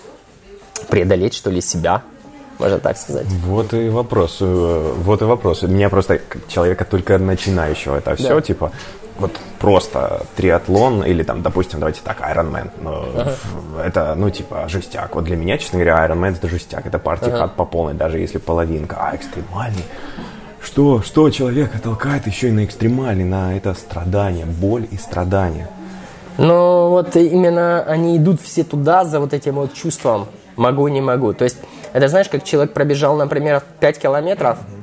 преодолеть, 0.88 1.34
что 1.34 1.50
ли, 1.50 1.60
себя. 1.60 2.02
можно 2.58 2.78
так 2.78 2.96
сказать. 2.96 3.26
Вот 3.44 3.74
и 3.74 3.88
вопрос, 3.88 4.38
э, 4.40 4.94
вот 4.98 5.22
и 5.22 5.24
вопрос. 5.24 5.62
Меня 5.62 5.88
просто, 5.88 6.18
как 6.18 6.46
человека 6.48 6.84
только 6.84 7.18
начинающего, 7.18 7.96
это 7.96 8.14
все, 8.16 8.34
да. 8.34 8.40
типа, 8.40 8.72
вот 9.20 9.38
просто 9.58 10.26
триатлон 10.36 11.04
или 11.04 11.22
там, 11.22 11.42
допустим, 11.42 11.78
давайте 11.78 12.00
так, 12.02 12.20
Ironman. 12.20 12.70
Ну, 12.82 13.04
ага. 13.14 13.34
Это, 13.84 14.14
ну, 14.16 14.30
типа, 14.30 14.68
жестяк. 14.68 15.14
Вот 15.14 15.24
для 15.24 15.36
меня, 15.36 15.58
честно 15.58 15.78
говоря, 15.78 16.06
Ironman 16.06 16.36
это 16.36 16.48
жестяк. 16.48 16.86
Это 16.86 16.98
партия 16.98 17.30
ага. 17.30 17.48
по 17.48 17.64
полной, 17.64 17.94
даже 17.94 18.18
если 18.18 18.38
половинка. 18.38 18.96
А, 18.98 19.14
экстремальный. 19.14 19.84
Что, 20.60 21.02
что 21.02 21.30
человека 21.30 21.78
толкает 21.78 22.26
еще 22.26 22.48
и 22.48 22.52
на 22.52 22.64
экстремальный, 22.64 23.24
на 23.24 23.56
это 23.56 23.74
страдание, 23.74 24.46
боль 24.46 24.86
и 24.90 24.96
страдания? 24.96 25.68
Ну, 26.38 26.88
вот 26.88 27.16
именно 27.16 27.82
они 27.82 28.16
идут 28.16 28.40
все 28.40 28.64
туда 28.64 29.04
за 29.04 29.20
вот 29.20 29.32
этим 29.32 29.54
вот 29.54 29.74
чувством 29.74 30.26
могу, 30.56 30.88
не 30.88 31.00
могу. 31.00 31.32
То 31.32 31.44
есть, 31.44 31.58
это 31.92 32.08
знаешь, 32.08 32.28
как 32.28 32.44
человек 32.44 32.72
пробежал, 32.72 33.16
например, 33.16 33.62
5 33.80 33.98
километров, 33.98 34.58
Э, 34.58 34.79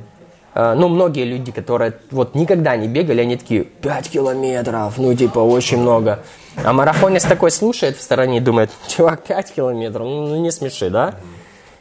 ну, 0.54 0.88
многие 0.88 1.24
люди, 1.24 1.52
которые 1.52 1.92
вот 2.10 2.34
никогда 2.34 2.76
не 2.76 2.88
бегали, 2.88 3.20
они 3.20 3.36
такие, 3.36 3.64
5 3.64 4.10
километров, 4.10 4.98
ну, 4.98 5.14
типа, 5.14 5.38
очень 5.38 5.78
много. 5.78 6.20
А 6.64 6.72
марафонец 6.72 7.24
такой 7.24 7.50
слушает 7.50 7.96
в 7.96 8.02
стороне 8.02 8.38
и 8.38 8.40
думает, 8.40 8.70
чувак, 8.88 9.22
5 9.22 9.54
километров, 9.54 10.06
ну, 10.06 10.26
ну, 10.26 10.36
не 10.40 10.50
смеши, 10.50 10.90
да? 10.90 11.14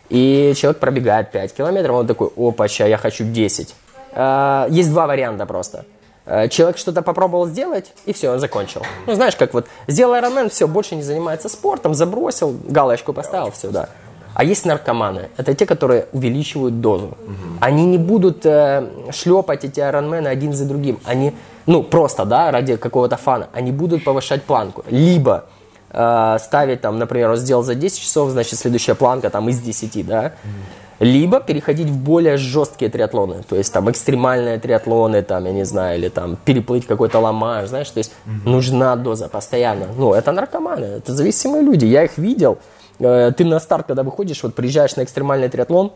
И 0.09 0.53
человек 0.55 0.79
пробегает 0.79 1.31
5 1.31 1.53
километров, 1.53 1.95
он 1.95 2.07
такой, 2.07 2.29
опа, 2.37 2.67
ща, 2.67 2.85
я 2.85 2.97
хочу 2.97 3.23
10. 3.23 3.75
Э, 4.13 4.67
есть 4.69 4.89
два 4.89 5.07
варианта 5.07 5.45
просто. 5.45 5.85
Э, 6.25 6.47
человек 6.47 6.77
что-то 6.77 7.01
попробовал 7.01 7.47
сделать, 7.47 7.93
и 8.05 8.13
все, 8.13 8.31
он 8.31 8.39
закончил. 8.39 8.83
Ну, 9.05 9.15
знаешь, 9.15 9.35
как 9.35 9.53
вот, 9.53 9.67
сделал 9.87 10.15
Ironman, 10.15 10.49
все, 10.49 10.67
больше 10.67 10.95
не 10.95 11.03
занимается 11.03 11.49
спортом, 11.49 11.93
забросил, 11.93 12.55
галочку 12.67 13.13
поставил, 13.13 13.51
все, 13.51 13.69
да. 13.69 13.89
А 14.37 14.43
есть 14.43 14.65
наркоманы. 14.65 15.29
Это 15.35 15.55
те, 15.55 15.65
которые 15.65 16.05
увеличивают 16.13 16.79
дозу. 16.79 17.05
Угу. 17.05 17.57
Они 17.59 17.85
не 17.87 17.97
будут 17.97 18.45
э, 18.45 18.87
шлепать 19.11 19.65
эти 19.65 19.79
айронмены 19.79 20.27
один 20.27 20.53
за 20.53 20.65
другим. 20.65 20.99
Они, 21.05 21.33
ну, 21.65 21.81
просто, 21.81 22.23
да, 22.23 22.51
ради 22.51 22.75
какого-то 22.75 23.17
фана. 23.17 23.47
Они 23.51 23.71
будут 23.71 24.03
повышать 24.03 24.43
планку. 24.43 24.83
Либо 24.91 25.45
э, 25.89 26.37
ставить 26.39 26.81
там, 26.81 26.99
например, 26.99 27.31
он 27.31 27.37
сделал 27.37 27.63
за 27.63 27.73
10 27.73 27.99
часов, 27.99 28.29
значит, 28.29 28.59
следующая 28.59 28.93
планка 28.93 29.31
там 29.31 29.49
из 29.49 29.59
10, 29.59 30.05
да. 30.05 30.33
Угу. 30.43 31.07
Либо 31.07 31.39
переходить 31.39 31.89
в 31.89 31.97
более 31.97 32.37
жесткие 32.37 32.91
триатлоны. 32.91 33.41
То 33.49 33.55
есть 33.55 33.73
там 33.73 33.89
экстремальные 33.89 34.59
триатлоны, 34.59 35.23
там, 35.23 35.45
я 35.45 35.51
не 35.51 35.65
знаю, 35.65 35.97
или 35.97 36.09
там 36.09 36.37
переплыть 36.45 36.85
какой-то 36.85 37.17
ломаж, 37.17 37.69
знаешь. 37.69 37.89
То 37.89 37.97
есть 37.97 38.13
угу. 38.27 38.51
нужна 38.51 38.95
доза 38.95 39.29
постоянно. 39.29 39.87
Ну, 39.97 40.13
это 40.13 40.31
наркоманы, 40.31 40.85
это 40.85 41.15
зависимые 41.15 41.63
люди. 41.63 41.85
Я 41.85 42.03
их 42.03 42.19
видел. 42.19 42.59
Э, 42.99 43.31
ты 43.35 43.45
на 43.45 43.59
старт, 43.59 43.87
когда 43.87 44.03
выходишь, 44.03 44.43
вот 44.43 44.55
приезжаешь 44.55 44.95
на 44.95 45.03
экстремальный 45.03 45.49
триатлон, 45.49 45.93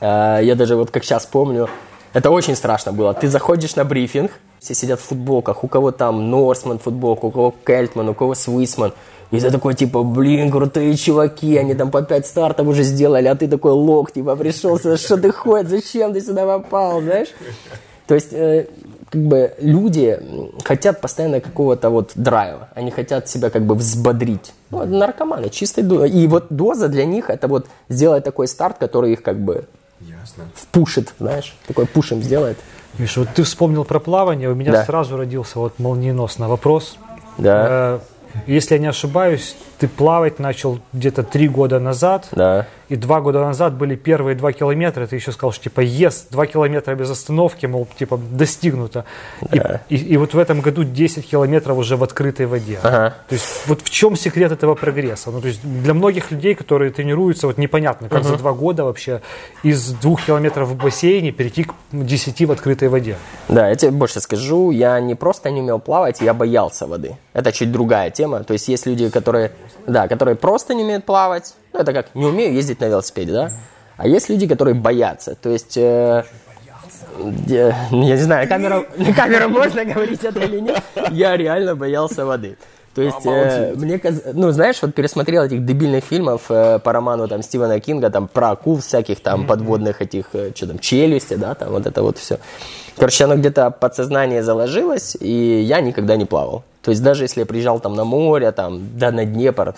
э, 0.00 0.40
я 0.42 0.54
даже 0.54 0.76
вот 0.76 0.90
как 0.90 1.04
сейчас 1.04 1.26
помню, 1.26 1.68
это 2.12 2.30
очень 2.30 2.56
страшно 2.56 2.92
было. 2.92 3.14
Ты 3.14 3.28
заходишь 3.28 3.74
на 3.76 3.84
брифинг, 3.84 4.32
все 4.58 4.74
сидят 4.74 5.00
в 5.00 5.04
футболках, 5.04 5.64
у 5.64 5.68
кого 5.68 5.92
там 5.92 6.30
Норсман 6.30 6.78
футболка, 6.78 7.26
у 7.26 7.30
кого 7.30 7.54
Кельтман, 7.66 8.08
у 8.10 8.14
кого 8.14 8.34
Свисман. 8.34 8.92
И 9.30 9.40
ты 9.40 9.50
такой, 9.50 9.74
типа, 9.74 10.02
блин, 10.02 10.50
крутые 10.50 10.94
чуваки, 10.96 11.56
они 11.56 11.74
там 11.74 11.90
по 11.90 12.02
пять 12.02 12.26
стартов 12.26 12.66
уже 12.66 12.82
сделали, 12.82 13.28
а 13.28 13.34
ты 13.34 13.48
такой 13.48 13.72
лох, 13.72 14.12
типа, 14.12 14.36
пришел 14.36 14.78
что 14.78 15.16
ты 15.16 15.32
ходишь, 15.32 15.70
зачем 15.70 16.12
ты 16.12 16.20
сюда 16.20 16.44
попал, 16.44 17.00
знаешь? 17.00 17.28
То 18.06 18.14
есть, 18.14 18.32
э, 18.32 18.66
как 19.12 19.20
бы 19.20 19.52
люди 19.58 20.18
хотят 20.64 21.02
постоянно 21.02 21.40
какого-то 21.40 21.90
вот 21.90 22.12
драйва, 22.14 22.68
они 22.74 22.90
хотят 22.90 23.28
себя 23.28 23.50
как 23.50 23.66
бы 23.66 23.74
взбодрить. 23.74 24.54
Ну, 24.70 24.86
наркоманы, 24.86 25.50
чистой 25.50 25.84
дозы. 25.84 26.08
И 26.08 26.26
вот 26.26 26.46
доза 26.48 26.88
для 26.88 27.04
них 27.04 27.28
это 27.28 27.46
вот 27.46 27.66
сделать 27.90 28.24
такой 28.24 28.48
старт, 28.48 28.78
который 28.78 29.12
их 29.12 29.22
как 29.22 29.38
бы 29.38 29.66
Ясно. 30.00 30.44
впушит, 30.54 31.12
знаешь, 31.18 31.54
такой 31.66 31.84
пушем 31.84 32.22
сделает. 32.22 32.56
Миша, 32.96 33.20
вот 33.20 33.28
ты 33.34 33.42
вспомнил 33.42 33.84
про 33.84 34.00
плавание, 34.00 34.48
у 34.48 34.54
меня 34.54 34.72
да. 34.72 34.84
сразу 34.86 35.18
родился 35.18 35.58
вот 35.58 35.78
молниеносно 35.78 36.48
вопрос. 36.48 36.96
Да. 37.36 37.66
Э, 37.68 37.98
если 38.46 38.76
я 38.76 38.80
не 38.80 38.86
ошибаюсь, 38.86 39.56
ты 39.78 39.88
плавать 39.88 40.38
начал 40.38 40.78
где-то 40.94 41.22
три 41.22 41.48
года 41.48 41.80
назад. 41.80 42.28
Да 42.32 42.66
и 42.92 42.96
два 42.96 43.22
года 43.22 43.40
назад 43.40 43.72
были 43.72 43.96
первые 43.96 44.36
два 44.36 44.52
километра, 44.52 45.06
ты 45.06 45.16
еще 45.16 45.32
сказал, 45.32 45.52
что 45.52 45.64
типа 45.64 45.80
ес, 45.80 46.26
два 46.30 46.44
километра 46.46 46.94
без 46.94 47.10
остановки, 47.10 47.64
мол, 47.64 47.88
типа 47.98 48.18
достигнуто. 48.18 49.06
Да. 49.40 49.80
И, 49.88 49.96
и, 49.96 50.12
и 50.12 50.16
вот 50.18 50.34
в 50.34 50.38
этом 50.38 50.60
году 50.60 50.84
10 50.84 51.26
километров 51.26 51.78
уже 51.78 51.96
в 51.96 52.02
открытой 52.02 52.44
воде. 52.44 52.78
Ага. 52.82 53.14
То 53.30 53.34
есть 53.34 53.46
вот 53.66 53.80
в 53.80 53.88
чем 53.88 54.14
секрет 54.14 54.52
этого 54.52 54.74
прогресса? 54.74 55.30
Ну, 55.30 55.40
то 55.40 55.48
есть 55.48 55.60
для 55.62 55.94
многих 55.94 56.30
людей, 56.30 56.54
которые 56.54 56.90
тренируются, 56.90 57.46
вот 57.46 57.56
непонятно, 57.56 58.10
как 58.10 58.20
угу. 58.20 58.28
за 58.28 58.36
два 58.36 58.52
года 58.52 58.84
вообще 58.84 59.22
из 59.62 59.92
двух 59.92 60.26
километров 60.26 60.68
в 60.68 60.76
бассейне 60.76 61.32
перейти 61.32 61.64
к 61.64 61.72
10 61.92 62.46
в 62.46 62.52
открытой 62.52 62.88
воде. 62.88 63.16
Да, 63.48 63.70
я 63.70 63.74
тебе 63.74 63.92
больше 63.92 64.20
скажу, 64.20 64.70
я 64.70 65.00
не 65.00 65.14
просто 65.14 65.50
не 65.50 65.62
умел 65.62 65.78
плавать, 65.78 66.20
я 66.20 66.34
боялся 66.34 66.86
воды. 66.86 67.16
Это 67.32 67.52
чуть 67.52 67.72
другая 67.72 68.10
тема. 68.10 68.44
То 68.44 68.52
есть 68.52 68.68
есть 68.68 68.84
люди, 68.84 69.08
которые, 69.08 69.52
да, 69.86 70.08
которые 70.08 70.34
просто 70.34 70.74
не 70.74 70.84
умеют 70.84 71.06
плавать, 71.06 71.54
ну, 71.72 71.80
это 71.80 71.92
как 71.92 72.14
не 72.14 72.26
умею 72.26 72.52
ездить 72.54 72.80
на 72.80 72.86
велосипеде, 72.86 73.32
да? 73.32 73.50
А 73.96 74.06
есть 74.06 74.28
люди, 74.28 74.46
которые 74.46 74.74
боятся. 74.74 75.34
То 75.34 75.50
есть, 75.50 75.76
э, 75.76 76.24
я, 77.46 77.68
я 77.68 77.76
не 77.90 78.16
знаю, 78.16 78.48
камера, 78.48 78.84
на 78.96 79.12
камеру 79.16 79.48
можно 79.48 79.84
говорить 79.84 80.24
это 80.24 80.40
или 80.40 80.60
нет. 80.60 80.82
Я 81.10 81.36
реально 81.36 81.74
боялся 81.74 82.24
воды. 82.24 82.56
То 82.94 83.00
есть, 83.00 83.24
э, 83.24 83.72
мне 83.74 84.00
ну, 84.34 84.50
знаешь, 84.50 84.76
вот 84.82 84.94
пересмотрел 84.94 85.44
этих 85.44 85.64
дебильных 85.64 86.04
фильмов 86.04 86.42
э, 86.50 86.78
по 86.78 86.92
роману 86.92 87.26
там 87.26 87.42
Стивена 87.42 87.80
Кинга, 87.80 88.10
там 88.10 88.28
про 88.28 88.50
акул 88.50 88.80
всяких 88.80 89.20
там 89.20 89.46
подводных 89.46 90.02
этих, 90.02 90.26
э, 90.34 90.52
что 90.54 90.66
там, 90.66 90.78
челюсти, 90.78 91.34
да, 91.34 91.54
там 91.54 91.70
вот 91.70 91.86
это 91.86 92.02
вот 92.02 92.18
все. 92.18 92.38
Короче, 92.98 93.24
оно 93.24 93.36
где-то 93.36 93.70
подсознание 93.70 94.42
заложилось, 94.42 95.16
и 95.18 95.62
я 95.62 95.80
никогда 95.80 96.16
не 96.16 96.26
плавал. 96.26 96.64
То 96.82 96.90
есть, 96.90 97.02
даже 97.02 97.24
если 97.24 97.40
я 97.40 97.46
приезжал 97.46 97.80
там 97.80 97.94
на 97.94 98.04
море, 98.04 98.52
там, 98.52 98.98
да, 98.98 99.10
на 99.10 99.24
Днепр, 99.24 99.74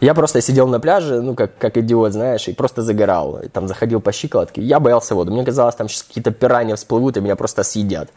я 0.00 0.14
просто 0.14 0.40
сидел 0.40 0.66
на 0.66 0.80
пляже, 0.80 1.20
ну, 1.20 1.34
как, 1.34 1.58
как 1.58 1.76
идиот, 1.76 2.12
знаешь, 2.12 2.48
и 2.48 2.54
просто 2.54 2.82
загорал. 2.82 3.40
И 3.40 3.48
там 3.48 3.68
заходил 3.68 4.00
по 4.00 4.12
щиколотке. 4.12 4.62
Я 4.62 4.80
боялся 4.80 5.14
воды. 5.14 5.30
Мне 5.30 5.44
казалось, 5.44 5.74
там 5.74 5.88
сейчас 5.88 6.04
какие-то 6.04 6.30
пираньи 6.30 6.74
всплывут 6.74 7.16
и 7.16 7.20
меня 7.20 7.36
просто 7.36 7.62
съедят. 7.62 8.08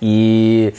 И 0.00 0.74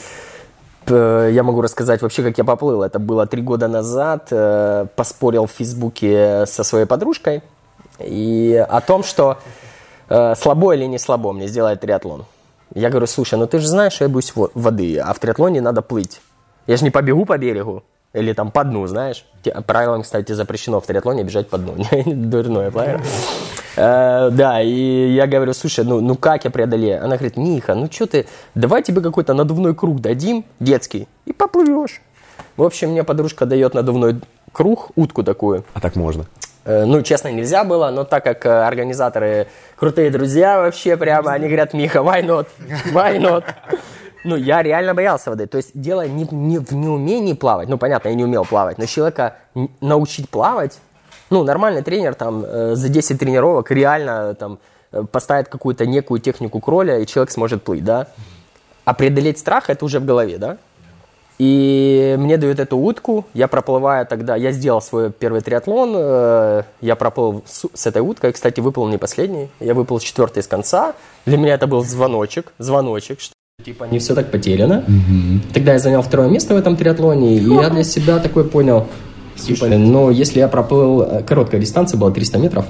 я 0.88 1.42
могу 1.42 1.60
рассказать 1.60 2.02
вообще, 2.02 2.22
как 2.22 2.38
я 2.38 2.44
поплыл. 2.44 2.82
Это 2.82 2.98
было 2.98 3.26
три 3.26 3.42
года 3.42 3.68
назад. 3.68 4.28
Э, 4.30 4.86
поспорил 4.96 5.46
в 5.46 5.52
Фейсбуке 5.52 6.44
со 6.46 6.64
своей 6.64 6.86
подружкой. 6.86 7.42
И 7.98 8.64
о 8.68 8.80
том, 8.80 9.04
что 9.04 9.38
э, 10.08 10.34
слабо 10.36 10.74
или 10.74 10.84
не 10.84 10.98
слабо 10.98 11.32
мне 11.32 11.46
сделать 11.48 11.80
триатлон. 11.80 12.24
Я 12.74 12.90
говорю, 12.90 13.06
слушай, 13.06 13.38
ну 13.38 13.46
ты 13.46 13.58
же 13.58 13.68
знаешь, 13.68 14.00
я 14.00 14.08
боюсь 14.08 14.32
воды, 14.34 14.98
а 14.98 15.12
в 15.12 15.18
триатлоне 15.18 15.60
надо 15.60 15.82
плыть. 15.82 16.20
Я 16.66 16.76
же 16.76 16.84
не 16.84 16.90
побегу 16.90 17.26
по 17.26 17.36
берегу. 17.36 17.82
Или 18.12 18.34
там 18.34 18.50
по 18.50 18.62
дну, 18.64 18.86
знаешь. 18.86 19.24
Правилам, 19.66 20.02
кстати, 20.02 20.32
запрещено 20.32 20.80
в 20.80 20.86
триатлоне 20.86 21.24
бежать 21.24 21.48
по 21.48 21.58
дну. 21.58 21.76
Дурное 22.06 22.70
правило. 22.70 23.00
Э, 23.76 24.28
да, 24.30 24.60
и 24.60 25.12
я 25.14 25.26
говорю, 25.26 25.54
слушай, 25.54 25.84
ну, 25.84 26.00
ну 26.00 26.14
как 26.14 26.44
я 26.44 26.50
преодолею? 26.50 27.02
Она 27.02 27.16
говорит, 27.16 27.36
Миха, 27.36 27.74
ну 27.74 27.88
что 27.90 28.06
ты, 28.06 28.26
давай 28.54 28.82
тебе 28.82 29.00
какой-то 29.00 29.32
надувной 29.32 29.74
круг 29.74 30.00
дадим, 30.00 30.44
детский, 30.60 31.08
и 31.24 31.32
поплывешь. 31.32 32.02
В 32.56 32.62
общем, 32.62 32.90
мне 32.90 33.02
подружка 33.02 33.46
дает 33.46 33.72
надувной 33.72 34.20
круг, 34.52 34.90
утку 34.94 35.22
такую. 35.22 35.64
А 35.72 35.80
так 35.80 35.96
можно? 35.96 36.26
Э, 36.64 36.84
ну, 36.84 37.00
честно, 37.02 37.28
нельзя 37.28 37.64
было, 37.64 37.90
но 37.90 38.04
так 38.04 38.24
как 38.24 38.44
э, 38.44 38.50
организаторы 38.50 39.48
крутые 39.76 40.10
друзья 40.10 40.58
вообще 40.58 40.98
прямо, 40.98 41.32
они 41.32 41.46
говорят, 41.46 41.72
Миха, 41.72 42.00
why 42.00 42.22
not? 42.22 42.46
Why 42.92 43.18
not? 43.18 43.44
Ну, 44.24 44.36
я 44.36 44.62
реально 44.62 44.94
боялся 44.94 45.30
воды. 45.30 45.46
То 45.46 45.56
есть 45.56 45.70
дело 45.74 46.06
не, 46.06 46.26
не 46.30 46.58
в 46.58 46.72
неумении 46.72 47.32
плавать. 47.32 47.68
Ну, 47.68 47.78
понятно, 47.78 48.08
я 48.08 48.14
не 48.14 48.24
умел 48.24 48.44
плавать. 48.44 48.78
Но 48.78 48.86
человека 48.86 49.36
научить 49.80 50.28
плавать, 50.28 50.78
ну, 51.30 51.42
нормальный 51.44 51.82
тренер 51.82 52.14
там 52.14 52.44
э, 52.44 52.74
за 52.74 52.88
10 52.88 53.18
тренировок 53.18 53.70
реально 53.70 54.34
там 54.34 54.58
э, 54.92 55.02
поставит 55.10 55.48
какую-то 55.48 55.86
некую 55.86 56.20
технику 56.20 56.60
кроля, 56.60 56.98
и 56.98 57.06
человек 57.06 57.30
сможет 57.30 57.62
плыть, 57.62 57.84
да. 57.84 58.08
А 58.84 58.94
преодолеть 58.94 59.38
страх 59.38 59.70
это 59.70 59.84
уже 59.84 59.98
в 59.98 60.04
голове, 60.04 60.38
да. 60.38 60.58
И 61.38 62.14
мне 62.18 62.36
дают 62.36 62.60
эту 62.60 62.76
утку, 62.76 63.24
я 63.34 63.48
проплываю 63.48 64.06
тогда, 64.06 64.36
я 64.36 64.52
сделал 64.52 64.82
свой 64.82 65.10
первый 65.10 65.40
триатлон, 65.40 65.94
э, 65.96 66.62
я 66.80 66.94
проплыл 66.94 67.42
с, 67.46 67.64
с 67.72 67.86
этой 67.86 68.02
уткой, 68.02 68.32
кстати, 68.32 68.60
выплыл 68.60 68.88
не 68.88 68.98
последний, 68.98 69.48
я 69.58 69.74
выплыл 69.74 69.98
четвертый 69.98 70.42
с 70.42 70.46
конца. 70.46 70.94
Для 71.24 71.38
меня 71.38 71.54
это 71.54 71.66
был 71.66 71.82
звоночек, 71.82 72.52
звоночек, 72.58 73.18
Типа 73.64 73.84
не 73.84 74.00
все 74.00 74.14
так 74.14 74.30
потеряно. 74.30 74.84
Угу. 74.88 75.52
Тогда 75.54 75.74
я 75.74 75.78
занял 75.78 76.02
второе 76.02 76.28
место 76.28 76.54
в 76.54 76.56
этом 76.56 76.76
триатлоне, 76.76 77.36
и 77.36 77.44
я 77.44 77.70
для 77.70 77.84
себя 77.84 78.18
такой 78.18 78.44
понял, 78.44 78.88
типа, 79.36 79.66
но 79.66 80.10
если 80.10 80.40
я 80.40 80.48
проплыл, 80.48 81.02
э, 81.02 81.22
короткая 81.22 81.60
дистанция 81.60 81.96
была 81.98 82.10
300 82.10 82.38
метров, 82.38 82.64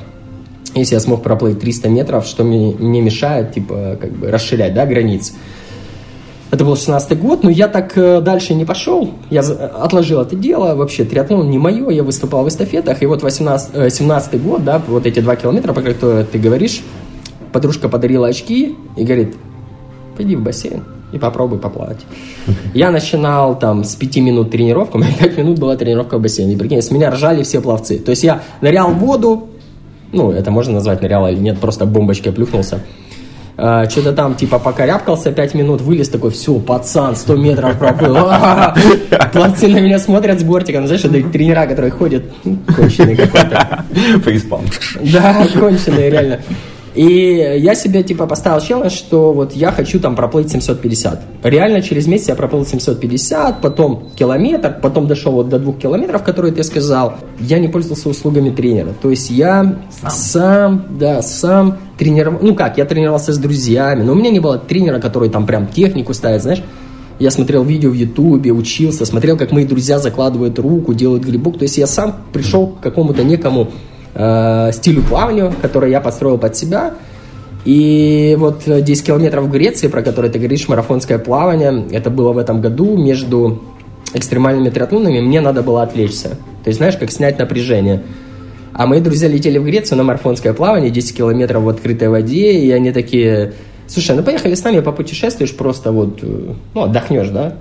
если 0.75 0.95
я 0.95 1.01
смог 1.01 1.23
проплыть 1.23 1.61
300 1.61 1.89
метров, 1.89 2.27
что 2.27 2.45
мне, 2.45 2.75
мне 2.79 3.01
мешает, 3.01 3.55
типа, 3.55 3.97
как 4.01 4.13
бы 4.13 4.31
расширять, 4.31 4.75
да, 4.75 4.85
границы. 4.85 5.33
Это 6.51 6.67
был 6.67 6.77
16 6.77 7.19
год, 7.19 7.43
но 7.43 7.49
я 7.49 7.69
так 7.69 7.97
э, 7.97 8.21
дальше 8.21 8.53
не 8.53 8.67
пошел. 8.67 9.11
Я 9.31 9.41
отложил 9.41 10.21
это 10.21 10.37
дело. 10.37 10.75
Вообще, 10.75 11.05
триатлон 11.07 11.49
не 11.49 11.57
мое. 11.57 11.89
Я 11.89 12.03
выступал 12.03 12.45
в 12.45 12.49
эстафетах. 12.49 13.03
И 13.03 13.07
вот 13.07 13.23
18, 13.23 13.91
17 13.91 14.43
год, 14.43 14.63
да, 14.63 14.83
вот 14.87 15.07
эти 15.07 15.21
два 15.21 15.37
километра, 15.37 15.73
про 15.73 15.81
которые 15.81 16.27
ты 16.27 16.39
говоришь, 16.39 16.83
подружка 17.53 17.89
подарила 17.89 18.27
очки 18.29 18.77
и 18.99 19.05
говорит, 19.05 19.35
пойди 20.17 20.37
в 20.37 20.43
бассейн 20.43 20.83
и 21.13 21.19
попробуй 21.19 21.59
поплавать. 21.59 22.01
Я 22.75 22.91
начинал 22.91 23.59
там 23.59 23.85
с 23.85 23.95
5 23.95 24.17
минут 24.17 24.51
тренировку, 24.51 24.99
у 24.99 25.01
меня 25.01 25.13
5 25.19 25.39
минут 25.39 25.59
была 25.59 25.77
тренировка 25.77 26.19
в 26.19 26.23
бассейне. 26.23 26.55
И 26.55 26.57
прикинь, 26.57 26.81
с 26.81 26.91
меня 26.91 27.11
ржали 27.11 27.43
все 27.43 27.61
пловцы. 27.61 27.99
То 27.99 28.11
есть 28.11 28.25
я 28.25 28.43
нырял 28.61 28.91
в 28.91 28.99
воду, 28.99 29.49
ну, 30.13 30.31
это 30.31 30.51
можно 30.51 30.75
назвать 30.75 31.03
нырял 31.03 31.29
или 31.29 31.39
нет, 31.39 31.59
просто 31.59 31.87
бомбочкой 31.87 32.33
плюхнулся. 32.33 32.81
Uh, 33.55 33.89
что-то 33.89 34.13
там, 34.13 34.35
типа, 34.35 34.59
покорябкался 34.59 35.31
5 35.31 35.55
минут, 35.55 35.83
вылез 35.83 36.09
такой, 36.09 36.31
все, 36.31 36.59
пацан, 36.59 37.15
100 37.15 37.37
метров 37.37 37.79
проплыл. 37.79 38.15
Пловцы 39.33 39.69
на 39.69 39.79
меня 39.79 39.99
смотрят 39.99 40.41
с 40.41 40.43
бортиком, 40.43 40.87
знаешь, 40.87 41.05
это 41.05 41.23
тренера, 41.29 41.67
которые 41.67 41.91
ходят, 41.91 42.25
конченые 42.75 43.15
какой-то. 43.15 43.85
Фейспалм. 44.25 44.65
Да, 45.03 45.47
конченые, 45.55 46.11
реально. 46.11 46.41
И 46.95 47.59
я 47.59 47.75
себе 47.75 48.03
типа 48.03 48.27
поставил 48.27 48.61
челлендж, 48.61 48.91
что 48.91 49.33
вот 49.33 49.53
я 49.53 49.73
хочу 49.73 49.99
там 49.99 50.15
проплыть 50.15 50.51
750. 50.51 51.23
Реально 51.43 51.81
через 51.81 52.07
месяц 52.07 52.29
я 52.29 52.35
проплыл 52.35 52.67
750, 52.67 53.61
потом 53.63 54.11
километр, 54.15 54.77
потом 54.83 55.07
дошел 55.07 55.33
вот 55.33 55.49
до 55.49 55.59
двух 55.59 55.79
километров, 55.79 56.23
которые 56.23 56.53
ты 56.53 56.63
сказал. 56.65 57.15
Я 57.41 57.59
не 57.59 57.69
пользовался 57.69 58.11
услугами 58.11 58.51
тренера. 58.51 58.95
То 59.01 59.11
есть 59.11 59.31
я 59.31 59.79
сам, 59.91 60.11
сам 60.11 60.85
да, 60.99 61.23
сам 61.23 61.79
тренировал. 61.97 62.41
Ну 62.43 62.55
как, 62.55 62.77
я 62.77 62.85
тренировался 62.85 63.33
с 63.33 63.39
друзьями, 63.39 64.03
но 64.03 64.13
у 64.13 64.15
меня 64.15 64.31
не 64.31 64.41
было 64.41 64.59
тренера, 64.59 65.01
который 65.01 65.31
там 65.31 65.47
прям 65.47 65.69
технику 65.69 66.13
ставит, 66.13 66.43
знаешь. 66.43 66.63
Я 67.19 67.31
смотрел 67.31 67.63
видео 67.63 67.91
в 67.91 67.95
Ютубе, 67.95 68.51
учился, 68.51 69.07
смотрел, 69.07 69.37
как 69.37 69.53
мои 69.53 69.65
друзья 69.65 69.99
закладывают 69.99 70.59
руку, 70.59 70.93
делают 70.93 71.23
грибок. 71.23 71.57
То 71.57 71.63
есть 71.63 71.79
я 71.79 71.87
сам 71.87 72.17
пришел 72.33 72.67
к 72.67 72.81
какому-то 72.81 73.23
некому 73.23 73.71
э, 74.15 74.71
стилю 74.73 75.03
плаванию, 75.03 75.53
который 75.63 75.91
я 75.91 76.01
построил 76.01 76.39
под 76.39 76.57
себя. 76.57 76.95
И 77.65 78.37
вот 78.39 78.63
10 78.67 79.07
километров 79.07 79.45
в 79.45 79.51
Греции, 79.51 79.87
про 79.87 80.03
который 80.03 80.31
ты 80.31 80.39
говоришь, 80.39 80.69
марафонское 80.69 81.19
плавание, 81.19 81.87
это 81.93 82.11
было 82.11 82.33
в 82.33 82.39
этом 82.39 82.61
году 82.61 82.97
между 82.97 83.63
экстремальными 84.15 84.71
триатлонами, 84.71 85.21
мне 85.21 85.41
надо 85.41 85.63
было 85.63 85.83
отвлечься. 85.83 86.31
То 86.65 86.69
есть, 86.69 86.79
знаешь, 86.79 86.97
как 86.97 87.11
снять 87.11 87.39
напряжение. 87.39 88.03
А 88.73 88.87
мои 88.87 89.01
друзья 89.01 89.29
летели 89.29 89.59
в 89.59 89.65
Грецию 89.65 89.99
на 89.99 90.05
марафонское 90.05 90.53
плавание, 90.55 90.91
10 90.91 91.17
километров 91.17 91.63
в 91.63 91.69
открытой 91.69 92.09
воде, 92.09 92.53
и 92.53 92.71
они 92.71 92.91
такие, 92.91 93.53
слушай, 93.87 94.17
ну 94.17 94.23
поехали 94.23 94.55
с 94.55 94.65
нами, 94.65 94.81
попутешествуешь 94.81 95.55
просто 95.55 95.93
вот, 95.93 96.21
э, 96.23 96.55
ну, 96.75 96.83
отдохнешь, 96.83 97.29
да? 97.29 97.57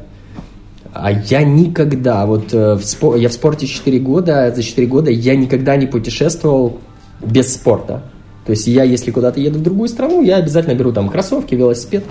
А 0.93 1.11
я 1.11 1.43
никогда, 1.43 2.25
вот 2.25 2.53
э, 2.53 2.73
в 2.75 2.83
спор, 2.83 3.15
я 3.15 3.29
в 3.29 3.33
спорте 3.33 3.65
4 3.65 3.99
года, 3.99 4.51
за 4.53 4.61
4 4.61 4.87
года 4.87 5.09
я 5.09 5.35
никогда 5.35 5.77
не 5.77 5.87
путешествовал 5.87 6.79
без 7.25 7.53
спорта. 7.53 8.03
То 8.45 8.51
есть 8.51 8.67
я, 8.67 8.83
если 8.83 9.11
куда-то 9.11 9.39
еду 9.39 9.59
в 9.59 9.63
другую 9.63 9.87
страну, 9.87 10.21
я 10.21 10.37
обязательно 10.37 10.73
беру 10.73 10.91
там 10.91 11.09
кроссовки, 11.09 11.55
велосипед. 11.55 12.03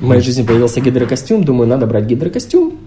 В 0.00 0.04
моей 0.04 0.22
жизни 0.22 0.42
появился 0.42 0.80
гидрокостюм, 0.80 1.44
думаю, 1.44 1.68
надо 1.68 1.86
брать 1.86 2.06
гидрокостюм. 2.06 2.78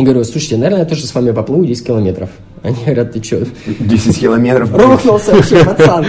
И 0.00 0.02
говорю, 0.02 0.24
слушайте, 0.24 0.56
наверное, 0.56 0.78
я 0.78 0.86
тоже 0.86 1.04
с 1.04 1.14
вами 1.14 1.30
поплыву 1.30 1.66
10 1.66 1.86
километров. 1.86 2.30
Они 2.62 2.74
говорят, 2.86 3.12
ты 3.12 3.22
что? 3.22 3.44
10 3.66 4.18
километров? 4.18 4.74
Рухнулся 4.74 5.34
вообще, 5.34 5.62
пацан. 5.64 6.06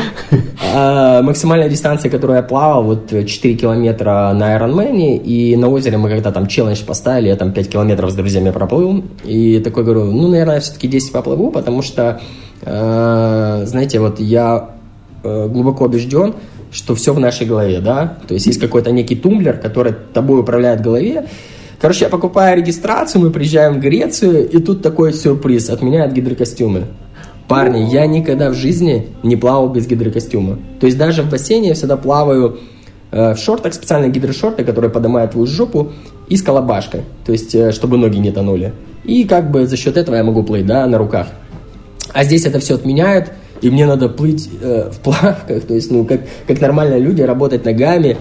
А, 0.74 1.22
максимальная 1.22 1.68
дистанция, 1.68 2.10
которую 2.10 2.38
я 2.38 2.44
плавал, 2.44 2.86
вот 2.86 3.10
4 3.10 3.56
километра 3.56 4.32
на 4.34 4.56
Ironman, 4.56 5.18
и 5.18 5.58
на 5.58 5.68
озере 5.68 5.98
мы 5.98 6.08
когда 6.08 6.32
там 6.32 6.48
челлендж 6.48 6.86
поставили, 6.86 7.28
я 7.28 7.36
там 7.36 7.52
5 7.52 7.70
километров 7.70 8.12
с 8.12 8.16
друзьями 8.16 8.52
проплыл, 8.52 9.04
и 9.26 9.60
такой 9.60 9.84
говорю, 9.84 10.06
ну, 10.06 10.30
наверное, 10.30 10.56
я 10.56 10.62
все-таки 10.62 10.88
10 10.88 11.12
поплыву, 11.12 11.52
потому 11.52 11.82
что, 11.82 12.22
э, 12.62 13.64
знаете, 13.66 14.00
вот 14.00 14.22
я 14.22 14.70
э, 15.22 15.48
глубоко 15.50 15.84
убежден, 15.84 16.36
что 16.72 16.96
все 16.96 17.14
в 17.14 17.20
нашей 17.20 17.46
голове, 17.46 17.82
да, 17.82 18.20
то 18.26 18.36
есть 18.36 18.46
есть 18.46 18.62
какой-то 18.62 18.92
некий 18.92 19.18
тумблер, 19.18 19.58
который 19.58 19.94
тобой 20.14 20.40
управляет 20.40 20.80
в 20.80 20.84
голове, 20.84 21.26
Короче, 21.82 22.06
я 22.06 22.10
покупаю 22.10 22.58
регистрацию, 22.58 23.24
мы 23.24 23.32
приезжаем 23.32 23.74
в 23.74 23.80
Грецию, 23.80 24.48
и 24.48 24.62
тут 24.62 24.84
такой 24.84 25.14
сюрприз, 25.14 25.72
отменяют 25.72 26.14
гидрокостюмы. 26.14 26.86
Парни, 27.48 27.92
я 27.92 28.06
никогда 28.06 28.52
в 28.52 28.54
жизни 28.54 29.08
не 29.24 29.36
плавал 29.36 29.68
без 29.68 29.88
гидрокостюма. 29.88 30.60
То 30.80 30.86
есть 30.86 31.00
даже 31.00 31.24
в 31.24 31.32
бассейне 31.32 31.70
я 31.70 31.74
всегда 31.74 31.98
плаваю 31.98 32.60
э, 33.10 33.34
в 33.34 33.38
шортах, 33.38 33.74
специальные 33.74 34.12
гидрошорты, 34.12 34.64
которые 34.64 34.92
поднимают 34.92 35.32
твою 35.32 35.48
жопу, 35.48 35.92
и 36.30 36.38
с 36.38 36.44
колобашкой, 36.44 37.02
то 37.26 37.32
есть 37.32 37.56
э, 37.56 37.72
чтобы 37.72 37.98
ноги 37.98 38.18
не 38.18 38.32
тонули. 38.32 38.74
И 39.04 39.24
как 39.24 39.50
бы 39.50 39.66
за 39.66 39.76
счет 39.76 39.98
этого 39.98 40.16
я 40.16 40.24
могу 40.24 40.44
плыть, 40.44 40.68
да, 40.68 40.86
на 40.86 41.00
руках. 41.00 41.30
А 42.14 42.24
здесь 42.24 42.46
это 42.46 42.60
все 42.60 42.76
отменяют, 42.76 43.32
и 43.62 43.72
мне 43.72 43.88
надо 43.88 44.08
плыть 44.08 44.52
э, 44.62 44.92
в 44.92 45.00
плавках, 45.00 45.64
то 45.64 45.74
есть, 45.74 45.90
ну, 45.90 46.06
как, 46.06 46.22
как 46.46 46.62
нормальные 46.62 47.00
люди, 47.00 47.24
работать 47.24 47.66
ногами, 47.66 48.18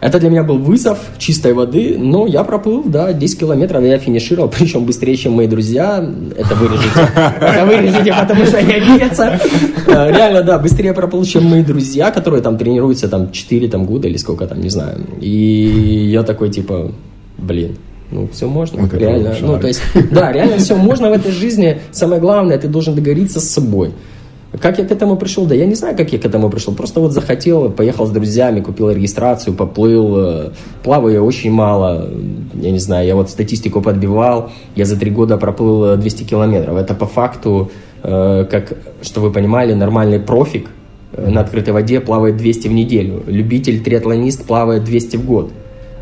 это 0.00 0.18
для 0.18 0.30
меня 0.30 0.42
был 0.42 0.58
вызов 0.58 0.98
чистой 1.18 1.52
воды, 1.52 1.96
но 1.98 2.26
я 2.26 2.42
проплыл, 2.42 2.84
да, 2.84 3.12
10 3.12 3.40
километров, 3.40 3.84
я 3.84 3.98
финишировал, 3.98 4.48
причем 4.58 4.84
быстрее, 4.84 5.16
чем 5.16 5.32
мои 5.32 5.46
друзья. 5.46 6.04
Это 6.36 6.54
вырежете. 6.54 7.08
Это 7.40 7.66
вырежете, 7.66 8.14
потому 8.18 8.46
что 8.46 8.58
я 8.58 8.76
обидятся. 8.76 9.40
Э, 9.86 10.10
реально, 10.10 10.42
да, 10.42 10.58
быстрее 10.58 10.94
проплыл, 10.94 11.24
чем 11.24 11.44
мои 11.44 11.62
друзья, 11.62 12.10
которые 12.10 12.42
там 12.42 12.56
тренируются 12.56 13.08
там 13.08 13.30
4 13.30 13.68
там, 13.68 13.84
года 13.84 14.08
или 14.08 14.16
сколько 14.16 14.46
там, 14.46 14.60
не 14.60 14.70
знаю. 14.70 15.00
И 15.20 16.08
я 16.10 16.22
такой, 16.22 16.50
типа, 16.50 16.92
блин, 17.36 17.76
ну, 18.10 18.28
все 18.32 18.48
можно, 18.48 18.80
Вот 18.80 18.88
это 18.88 18.96
реально. 18.96 19.36
Ну, 19.40 19.58
то 19.58 19.68
есть, 19.68 19.82
да, 20.10 20.32
реально 20.32 20.56
все 20.58 20.76
можно 20.76 21.10
в 21.10 21.12
этой 21.12 21.30
жизни. 21.30 21.80
Самое 21.92 22.20
главное, 22.20 22.58
ты 22.58 22.68
должен 22.68 22.94
договориться 22.94 23.40
с 23.40 23.48
собой. 23.50 23.92
Как 24.58 24.78
я 24.78 24.84
к 24.84 24.90
этому 24.90 25.16
пришел? 25.16 25.46
Да 25.46 25.54
я 25.54 25.64
не 25.64 25.76
знаю, 25.76 25.96
как 25.96 26.12
я 26.12 26.18
к 26.18 26.24
этому 26.24 26.50
пришел. 26.50 26.74
Просто 26.74 27.00
вот 27.00 27.12
захотел, 27.12 27.70
поехал 27.70 28.06
с 28.06 28.10
друзьями, 28.10 28.60
купил 28.60 28.90
регистрацию, 28.90 29.54
поплыл. 29.54 30.16
э, 30.18 30.50
Плаваю 30.82 31.14
я 31.14 31.22
очень 31.22 31.52
мало. 31.52 32.08
Я 32.54 32.72
не 32.72 32.80
знаю, 32.80 33.06
я 33.06 33.14
вот 33.14 33.30
статистику 33.30 33.80
подбивал. 33.80 34.50
Я 34.74 34.86
за 34.86 34.98
три 34.98 35.12
года 35.12 35.36
проплыл 35.36 35.84
э, 35.92 35.96
200 35.96 36.24
километров. 36.24 36.76
Это 36.76 36.94
по 36.94 37.06
факту, 37.06 37.70
э, 38.02 38.44
как, 38.50 38.72
что 39.02 39.20
вы 39.20 39.30
понимали, 39.30 39.72
нормальный 39.72 40.18
профик 40.18 40.68
э, 41.12 41.30
на 41.30 41.42
открытой 41.42 41.72
воде 41.72 42.00
плавает 42.00 42.36
200 42.36 42.66
в 42.66 42.72
неделю. 42.72 43.22
Любитель 43.28 43.80
триатлонист 43.80 44.46
плавает 44.46 44.82
200 44.82 45.16
в 45.16 45.26
год. 45.26 45.52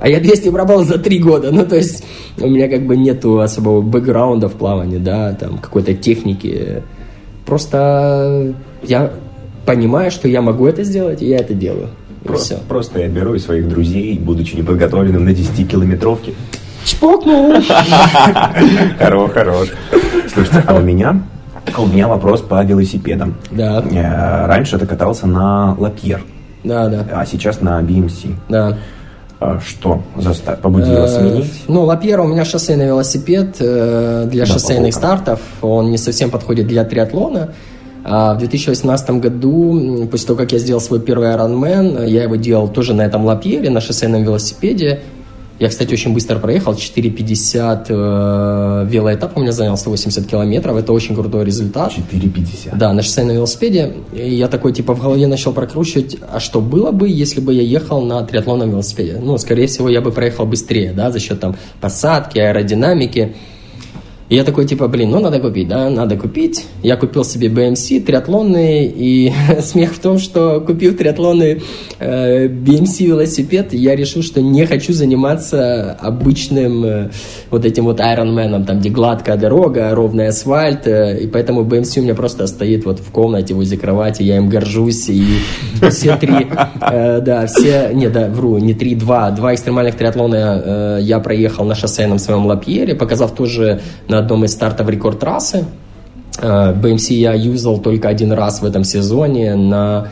А 0.01 0.09
я 0.09 0.21
200 0.21 0.51
пробовал 0.51 0.85
за 0.85 0.99
три 0.99 1.19
года. 1.19 1.51
Ну, 1.51 1.67
то 1.67 1.77
есть, 1.77 2.03
у 2.41 2.49
меня 2.49 2.69
как 2.69 2.87
бы 2.87 2.97
нету 2.97 3.41
особого 3.41 3.83
бэкграунда 3.83 4.49
в 4.49 4.55
плавании, 4.55 4.99
да, 4.99 5.35
там, 5.35 5.59
какой-то 5.59 5.93
техники. 5.93 6.83
Просто 7.49 8.53
я 8.83 9.11
понимаю, 9.65 10.11
что 10.11 10.29
я 10.29 10.43
могу 10.43 10.67
это 10.67 10.85
сделать, 10.85 11.23
и 11.23 11.27
я 11.29 11.39
это 11.39 11.55
делаю. 11.55 11.89
И 12.23 12.27
Просто, 12.29 12.57
все. 12.57 12.65
просто 12.69 13.01
я 13.01 13.09
беру 13.09 13.35
из 13.35 13.45
своих 13.47 13.67
друзей, 13.69 14.19
будучи 14.19 14.55
неподготовленным 14.55 15.25
на 15.25 15.31
10-километровке. 15.31 16.35
Чпокнул! 16.85 17.55
Хорош, 18.99 19.31
хорош. 19.33 19.69
Слушайте, 20.33 20.63
а 20.67 20.75
у 20.75 20.81
меня, 20.81 21.23
у 21.79 21.87
меня 21.87 22.07
вопрос 22.07 22.43
по 22.43 22.63
велосипедам. 22.65 23.35
Да, 23.51 23.83
Я 23.91 24.47
раньше 24.47 24.79
ты 24.79 24.87
катался 24.87 25.27
на 25.27 25.75
Лапьер, 25.79 26.21
да, 26.65 26.89
да, 26.89 27.07
а 27.13 27.25
сейчас 27.27 27.61
на 27.63 27.81
BMC. 27.81 28.35
да. 28.49 28.77
А 29.41 29.61
Что 29.61 30.03
заста- 30.17 30.57
побудило 30.61 31.05
Э, 31.05 31.09
сменить? 31.09 31.53
Ну, 31.69 31.85
Лапьера 31.85 32.23
у 32.23 32.27
меня 32.27 32.45
шоссейный 32.45 32.87
велосипед 32.87 33.57
э, 33.61 34.27
для 34.29 34.45
Да, 34.47 34.53
шоссейных 34.53 34.93
стартов. 34.95 35.41
Он 35.63 35.91
не 35.91 35.99
совсем 35.99 36.31
подходит 36.31 36.67
для 36.67 36.85
триатлона. 36.85 37.51
А 38.05 38.35
в 38.35 38.39
2018 38.39 39.11
году, 39.21 40.09
после 40.11 40.27
того, 40.27 40.39
как 40.39 40.53
я 40.53 40.59
сделал 40.59 40.81
свой 40.81 40.99
первый 41.01 41.29
Ironman, 41.29 42.09
я 42.09 42.23
его 42.23 42.37
делал 42.37 42.67
тоже 42.69 42.95
на 42.95 43.03
этом 43.03 43.25
Лапьере, 43.27 43.71
на 43.71 43.81
шоссейном 43.81 44.23
велосипеде. 44.25 45.01
Я, 45.59 45.69
кстати, 45.69 45.93
очень 45.93 46.15
быстро 46.15 46.39
проехал, 46.39 46.75
4,50 46.75 47.87
э, 47.89 48.87
велоэтап 48.89 49.37
у 49.37 49.41
меня 49.41 49.51
занял 49.51 49.77
180 49.77 50.27
километров. 50.27 50.77
Это 50.77 50.93
очень 50.93 51.17
крутой 51.17 51.45
результат. 51.45 51.93
4,50. 51.93 52.77
Да, 52.77 52.93
на 52.93 53.03
шоссейном 53.03 53.35
велосипеде. 53.35 53.95
И 54.13 54.37
я 54.37 54.47
такой, 54.47 54.73
типа, 54.73 54.95
в 54.95 55.03
голове 55.03 55.27
начал 55.27 55.53
прокручивать, 55.53 56.17
а 56.33 56.39
что 56.39 56.61
было 56.61 56.93
бы, 56.93 57.09
если 57.09 57.41
бы 57.41 57.53
я 57.53 57.63
ехал 57.63 58.03
на 58.03 58.23
триатлонном 58.23 58.71
велосипеде? 58.71 59.19
Ну, 59.21 59.37
скорее 59.39 59.67
всего, 59.67 59.89
я 59.89 60.01
бы 60.01 60.13
проехал 60.13 60.47
быстрее, 60.47 60.93
да, 60.93 61.11
за 61.11 61.19
счет 61.19 61.41
там 61.41 61.57
посадки, 61.81 62.39
аэродинамики. 62.39 63.35
И 64.29 64.37
я 64.37 64.45
такой, 64.45 64.67
типа, 64.67 64.89
блин, 64.89 65.11
ну 65.11 65.21
надо 65.21 65.41
купить, 65.41 65.69
да, 65.69 65.89
надо 65.89 66.17
купить. 66.17 66.67
Я 66.83 66.97
купил 66.97 67.25
себе 67.25 67.49
BMC 67.49 68.01
триатлонный, 68.01 68.85
и 68.85 69.33
смех 69.61 69.95
в 69.95 70.01
том, 70.01 70.19
что 70.19 70.61
купив 70.61 70.99
триатлонный 70.99 71.63
э, 71.99 72.47
BMC 72.47 73.07
велосипед, 73.07 73.73
я 73.73 73.97
решил, 73.97 74.23
что 74.23 74.43
не 74.43 74.67
хочу 74.67 74.93
заниматься 74.93 75.93
обычным 75.93 76.85
э, 76.85 77.11
вот 77.51 77.65
этим 77.65 77.85
вот 77.85 78.01
Ironman, 78.01 78.65
там, 78.67 78.81
где 78.81 78.91
гладкая 78.91 79.39
дорога, 79.39 79.95
ровный 79.95 80.29
асфальт, 80.29 80.87
э, 80.87 81.21
и 81.23 81.27
поэтому 81.27 81.63
BMC 81.63 82.01
у 82.01 82.03
меня 82.03 82.15
просто 82.15 82.47
стоит 82.47 82.85
вот 82.85 82.99
в 82.99 83.11
комнате 83.11 83.55
возле 83.55 83.79
кровати, 83.79 84.23
я 84.25 84.37
им 84.37 84.51
горжусь, 84.51 85.09
и 85.09 85.25
все 85.91 86.17
три, 86.17 86.47
э, 86.83 87.21
да, 87.23 87.47
все, 87.47 87.93
не, 87.95 88.11
да, 88.11 88.29
вру, 88.29 88.59
не 88.59 88.75
три, 88.75 88.95
два, 88.95 89.31
два 89.31 89.55
экстремальных 89.55 89.95
триатлона 89.95 90.63
э, 90.65 90.99
я 91.01 91.19
проехал 91.19 91.65
на 91.65 91.75
шоссейном 91.75 92.19
своем 92.19 92.45
Лапьере, 92.45 92.95
показав 92.95 93.35
тоже 93.35 93.81
на 94.07 94.18
одном 94.19 94.45
из 94.45 94.53
стартов 94.53 94.89
рекорд 94.89 95.21
трассы. 95.21 95.65
BMC 96.41 97.15
я 97.15 97.35
юзал 97.35 97.79
только 97.79 98.09
один 98.09 98.33
раз 98.33 98.63
в 98.63 98.65
этом 98.65 98.85
сезоне 98.85 99.57
на 99.57 100.09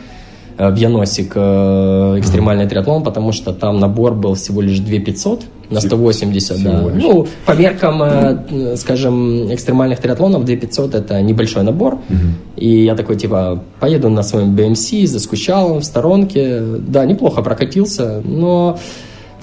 в 0.58 0.74
Яносик 0.74 1.32
э, 1.34 2.16
экстремальный 2.18 2.66
триатлон, 2.66 3.02
потому 3.02 3.32
что 3.32 3.52
там 3.52 3.78
набор 3.78 4.14
был 4.14 4.34
всего 4.34 4.62
лишь 4.62 4.78
2 4.78 5.00
500 5.00 5.44
на 5.68 5.80
180, 5.80 6.56
всего 6.56 6.72
да. 6.72 6.94
Лишь. 6.94 7.02
Ну, 7.02 7.26
по 7.44 7.52
меркам, 7.52 8.02
э, 8.02 8.76
скажем, 8.76 9.52
экстремальных 9.52 10.00
триатлонов 10.00 10.44
2 10.44 10.56
500 10.56 10.94
это 10.94 11.20
небольшой 11.20 11.62
набор. 11.62 11.94
Угу. 11.94 12.16
И 12.56 12.84
я 12.84 12.94
такой, 12.94 13.16
типа, 13.16 13.62
поеду 13.80 14.08
на 14.08 14.22
своем 14.22 14.56
BMC, 14.56 15.06
заскучал 15.06 15.80
в 15.80 15.84
сторонке. 15.84 16.60
Да, 16.60 17.04
неплохо 17.04 17.42
прокатился, 17.42 18.22
но 18.24 18.78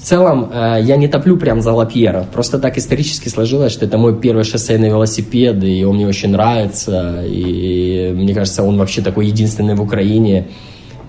целом, 0.03 0.49
э, 0.53 0.79
я 0.81 0.97
не 0.97 1.07
топлю 1.07 1.37
прям 1.37 1.61
за 1.61 1.71
Лапьера. 1.71 2.25
Просто 2.31 2.59
так 2.59 2.77
исторически 2.77 3.29
сложилось, 3.29 3.71
что 3.71 3.85
это 3.85 3.97
мой 3.97 4.19
первый 4.19 4.43
шоссейный 4.43 4.89
велосипед, 4.89 5.63
и 5.63 5.83
он 5.85 5.95
мне 5.95 6.07
очень 6.07 6.29
нравится. 6.29 7.23
И 7.25 8.11
мне 8.13 8.33
кажется, 8.33 8.63
он 8.63 8.77
вообще 8.77 9.01
такой 9.01 9.27
единственный 9.27 9.75
в 9.75 9.81
Украине. 9.81 10.47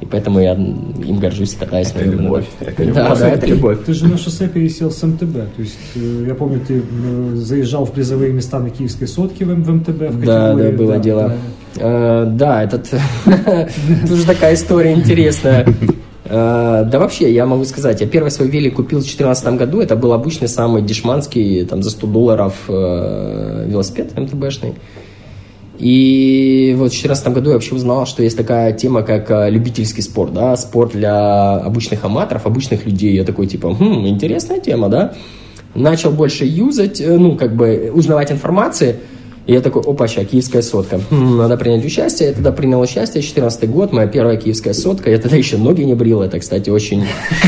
И 0.01 0.07
поэтому 0.07 0.41
я 0.41 0.55
им 0.55 1.19
горжусь, 1.19 1.55
катаюсь. 1.55 1.91
Это 1.95 2.05
любовь. 2.05 2.45
Это 2.61 2.85
любовь. 2.85 2.97
Да, 2.97 3.17
да, 3.17 3.29
это 3.31 3.47
любовь. 3.47 3.79
Ты 3.87 3.95
же 3.95 4.07
на 4.07 4.19
шоссе 4.19 4.49
пересел 4.49 4.91
с 4.91 5.03
МТБ. 5.03 5.33
То 5.57 5.63
есть, 5.63 5.79
э, 5.95 6.25
я 6.29 6.35
помню, 6.35 6.61
ты 6.61 6.83
э, 6.83 7.37
заезжал 7.37 7.87
в 7.87 7.93
призовые 7.93 8.33
места 8.33 8.59
на 8.59 8.71
Киевской 8.71 9.07
сотке 9.07 9.45
в 9.45 9.57
МТБ. 9.57 9.89
В 9.89 10.25
да, 10.25 10.55
да, 10.55 10.71
было 10.71 10.95
да, 10.95 10.99
дело. 10.99 11.33
Да, 11.77 12.25
да 12.27 12.63
этот... 12.65 12.91
Тоже 14.09 14.25
такая 14.27 14.55
история 14.55 14.93
интересная. 14.93 15.67
Э, 16.25 16.85
да 16.91 16.99
вообще, 16.99 17.33
я 17.33 17.47
могу 17.47 17.65
сказать, 17.65 18.01
я 18.01 18.07
первый 18.07 18.31
свой 18.31 18.49
велик 18.49 18.77
купил 18.77 18.99
в 18.99 19.03
2014 19.03 19.57
году, 19.57 19.81
это 19.81 19.95
был 19.97 20.13
обычный 20.13 20.49
самый 20.49 20.83
дешманский, 20.83 21.65
там, 21.65 21.83
за 21.83 21.91
100 21.91 22.07
долларов 22.07 22.55
э, 22.69 23.67
велосипед 23.69 24.17
МТБшный. 24.17 24.75
И 25.79 26.75
вот 26.79 26.87
в 26.87 26.91
2014 26.91 27.29
году 27.29 27.51
я 27.51 27.55
вообще 27.55 27.75
узнал, 27.75 28.07
что 28.07 28.23
есть 28.23 28.37
такая 28.37 28.73
тема, 28.73 29.03
как 29.03 29.31
э, 29.31 29.51
любительский 29.51 30.03
спорт, 30.03 30.33
да, 30.33 30.57
спорт 30.57 30.93
для 30.93 31.57
обычных 31.57 32.05
аматоров, 32.05 32.47
обычных 32.47 32.87
людей. 32.87 33.15
Я 33.15 33.25
такой, 33.25 33.47
типа, 33.47 33.75
хм, 33.75 34.07
интересная 34.07 34.61
тема, 34.61 34.89
да. 34.89 35.15
Начал 35.75 36.13
больше 36.13 36.45
юзать, 36.45 37.03
ну, 37.05 37.37
как 37.37 37.55
бы 37.55 37.91
узнавать 37.93 38.33
информации– 38.33 38.97
и 39.47 39.53
я 39.53 39.61
такой, 39.61 39.83
опа, 39.83 40.09
ща, 40.09 40.25
киевская 40.25 40.63
сотка. 40.63 41.01
Хм, 41.11 41.37
надо 41.37 41.59
принять 41.59 41.85
участие. 41.85 42.29
Я 42.29 42.35
тогда 42.35 42.51
принял 42.51 42.81
участие, 42.81 43.23
14 43.23 43.69
год, 43.69 43.93
моя 43.93 44.07
первая 44.07 44.37
киевская 44.37 44.73
сотка. 44.73 45.11
Я 45.11 45.19
тогда 45.19 45.37
еще 45.37 45.59
ноги 45.59 45.83
не 45.83 45.95
брил. 45.95 46.23
Это, 46.23 46.39
кстати, 46.39 46.71
очень 46.71 47.05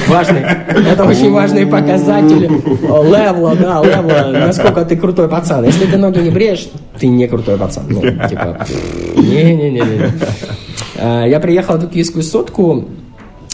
важный, 0.07 0.43
это 0.43 1.05
очень 1.05 1.33
важный 1.33 1.67
показатель 1.67 2.51
левла, 2.83 3.55
да, 3.55 3.83
левла, 3.83 4.47
насколько 4.47 4.85
ты 4.85 4.97
крутой 4.97 5.29
пацан. 5.29 5.65
Если 5.65 5.87
ты 5.87 5.97
ноги 5.97 6.19
не 6.19 6.31
бреешь, 6.31 6.69
ты 6.99 7.07
не 7.07 7.27
крутой 7.29 7.57
пацан. 7.57 7.85
Ну, 7.89 8.01
типа, 8.01 8.67
не-не-не. 9.17 9.83
А, 10.99 11.25
я 11.27 11.41
приехал 11.41 11.75
в 11.75 11.79
эту 11.79 11.89
киевскую 11.89 12.23
сотку, 12.23 12.85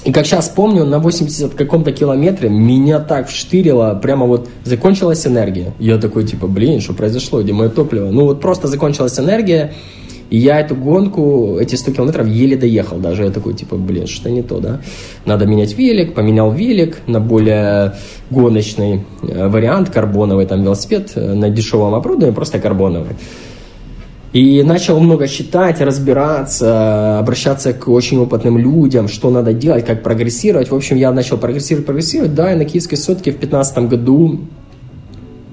и 0.05 0.13
как 0.13 0.27
сейчас 0.27 0.49
помню, 0.49 0.85
на 0.85 0.99
80 0.99 1.55
каком-то 1.55 1.93
километре 1.93 2.49
меня 2.49 2.99
так 2.99 3.29
вштырило, 3.29 3.99
прямо 4.03 4.27
вот 4.27 4.49
закончилась 4.65 5.27
энергия. 5.27 5.73
Я 5.79 5.99
такой, 5.99 6.25
типа, 6.25 6.49
блин, 6.49 6.81
что 6.81 6.93
произошло, 6.93 7.41
где 7.41 7.53
мое 7.53 7.69
топливо? 7.69 8.11
Ну 8.11 8.25
вот 8.25 8.41
просто 8.41 8.67
закончилась 8.67 9.19
энергия, 9.21 9.75
и 10.29 10.39
я 10.39 10.59
эту 10.61 10.75
гонку, 10.75 11.59
эти 11.61 11.77
100 11.77 11.93
километров 11.93 12.27
еле 12.27 12.57
доехал 12.57 12.97
даже. 12.97 13.25
Я 13.25 13.31
такой, 13.31 13.55
типа, 13.55 13.77
блин, 13.77 14.07
что 14.09 14.29
не 14.29 14.43
то, 14.43 14.59
да? 14.59 14.81
Надо 15.25 15.47
менять 15.47 15.77
велик, 15.77 16.15
поменял 16.15 16.51
велик 16.51 16.99
на 17.07 17.21
более 17.21 17.95
гоночный 18.31 19.05
э, 19.23 19.49
вариант, 19.49 19.91
карбоновый 19.91 20.47
там 20.47 20.63
велосипед, 20.63 21.13
э, 21.15 21.35
на 21.35 21.51
дешевом 21.51 21.95
оборудовании, 21.95 22.35
просто 22.35 22.59
карбоновый. 22.59 23.15
И 24.33 24.63
начал 24.63 24.99
много 24.99 25.29
читать, 25.29 25.83
разбираться, 25.83 27.19
обращаться 27.19 27.75
к 27.75 27.87
очень 27.89 28.19
опытным 28.19 28.57
людям, 28.57 29.09
что 29.09 29.31
надо 29.31 29.53
делать, 29.53 29.85
как 29.85 30.03
прогрессировать. 30.03 30.71
В 30.71 30.75
общем, 30.75 30.97
я 30.97 31.13
начал 31.13 31.37
прогрессировать, 31.37 31.85
прогрессировать. 31.85 32.35
Да, 32.35 32.51
и 32.53 32.57
на 32.57 32.65
Киевской 32.65 32.97
сотке 32.97 33.33
в 33.33 33.37
15 33.37 33.89
году, 33.91 34.41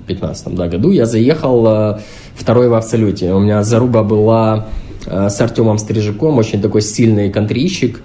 15 0.07 0.55
да, 0.55 0.67
году 0.67 0.91
я 0.91 1.05
заехал 1.05 1.67
э, 1.67 1.99
второй 2.36 2.69
в 2.69 2.73
абсолюте. 2.73 3.34
У 3.34 3.39
меня 3.39 3.63
заруба 3.63 4.01
была 4.03 4.67
э, 5.05 5.30
с 5.30 5.41
Артемом 5.41 5.77
Стрижаком, 5.77 6.38
очень 6.38 6.61
такой 6.61 6.82
сильный 6.82 7.30
контрищик. 7.30 8.01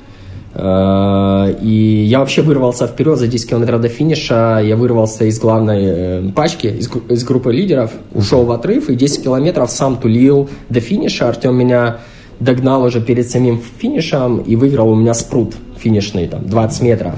Э, 0.54 1.54
и 1.60 2.04
я 2.06 2.20
вообще 2.20 2.42
вырвался 2.42 2.86
вперед 2.86 3.18
за 3.18 3.26
10 3.26 3.50
километров 3.50 3.80
до 3.80 3.88
финиша. 3.88 4.60
Я 4.64 4.76
вырвался 4.76 5.24
из 5.24 5.38
главной 5.38 5.82
э, 5.84 6.22
пачки, 6.34 6.68
из, 6.68 6.88
из 7.08 7.24
группы 7.24 7.52
лидеров, 7.52 7.92
ушел 8.12 8.44
в 8.44 8.52
отрыв 8.52 8.88
и 8.88 8.94
10 8.94 9.24
километров 9.24 9.70
сам 9.70 9.96
тулил 9.96 10.48
до 10.68 10.80
финиша. 10.80 11.28
Артем 11.28 11.56
меня 11.56 11.98
догнал 12.40 12.84
уже 12.84 13.00
перед 13.00 13.28
самим 13.28 13.60
финишем 13.78 14.38
и 14.38 14.56
выиграл 14.56 14.90
у 14.90 14.94
меня 14.94 15.14
спрут 15.14 15.54
финишный, 15.78 16.28
там, 16.28 16.46
20 16.46 16.82
метров. 16.82 17.14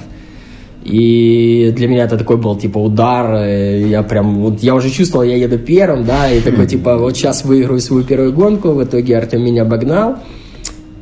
И 0.84 1.72
для 1.74 1.88
меня 1.88 2.04
это 2.04 2.16
такой 2.16 2.36
был, 2.36 2.56
типа, 2.56 2.78
удар. 2.78 3.34
Э, 3.34 3.86
я 3.86 4.02
прям, 4.02 4.36
вот 4.36 4.62
я 4.62 4.74
уже 4.74 4.88
чувствовал, 4.90 5.24
я 5.24 5.36
еду 5.36 5.58
первым, 5.58 6.04
да, 6.04 6.30
и 6.30 6.40
такой, 6.40 6.66
типа, 6.74 6.96
вот 6.96 7.16
сейчас 7.16 7.44
выиграю 7.44 7.80
свою 7.80 8.02
первую 8.02 8.32
гонку. 8.32 8.70
В 8.70 8.82
итоге 8.82 9.18
Артем 9.18 9.44
меня 9.44 9.62
обогнал. 9.62 10.16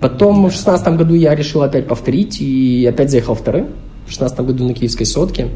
Потом 0.00 0.46
в 0.46 0.52
шестнадцатом 0.52 0.96
году 0.96 1.14
я 1.14 1.34
решил 1.34 1.62
опять 1.62 1.86
повторить 1.86 2.40
и 2.40 2.86
опять 2.86 3.10
заехал 3.10 3.34
вторым. 3.34 3.68
В 4.06 4.10
шестнадцатом 4.10 4.46
году 4.46 4.66
на 4.66 4.74
киевской 4.74 5.04
сотке, 5.04 5.48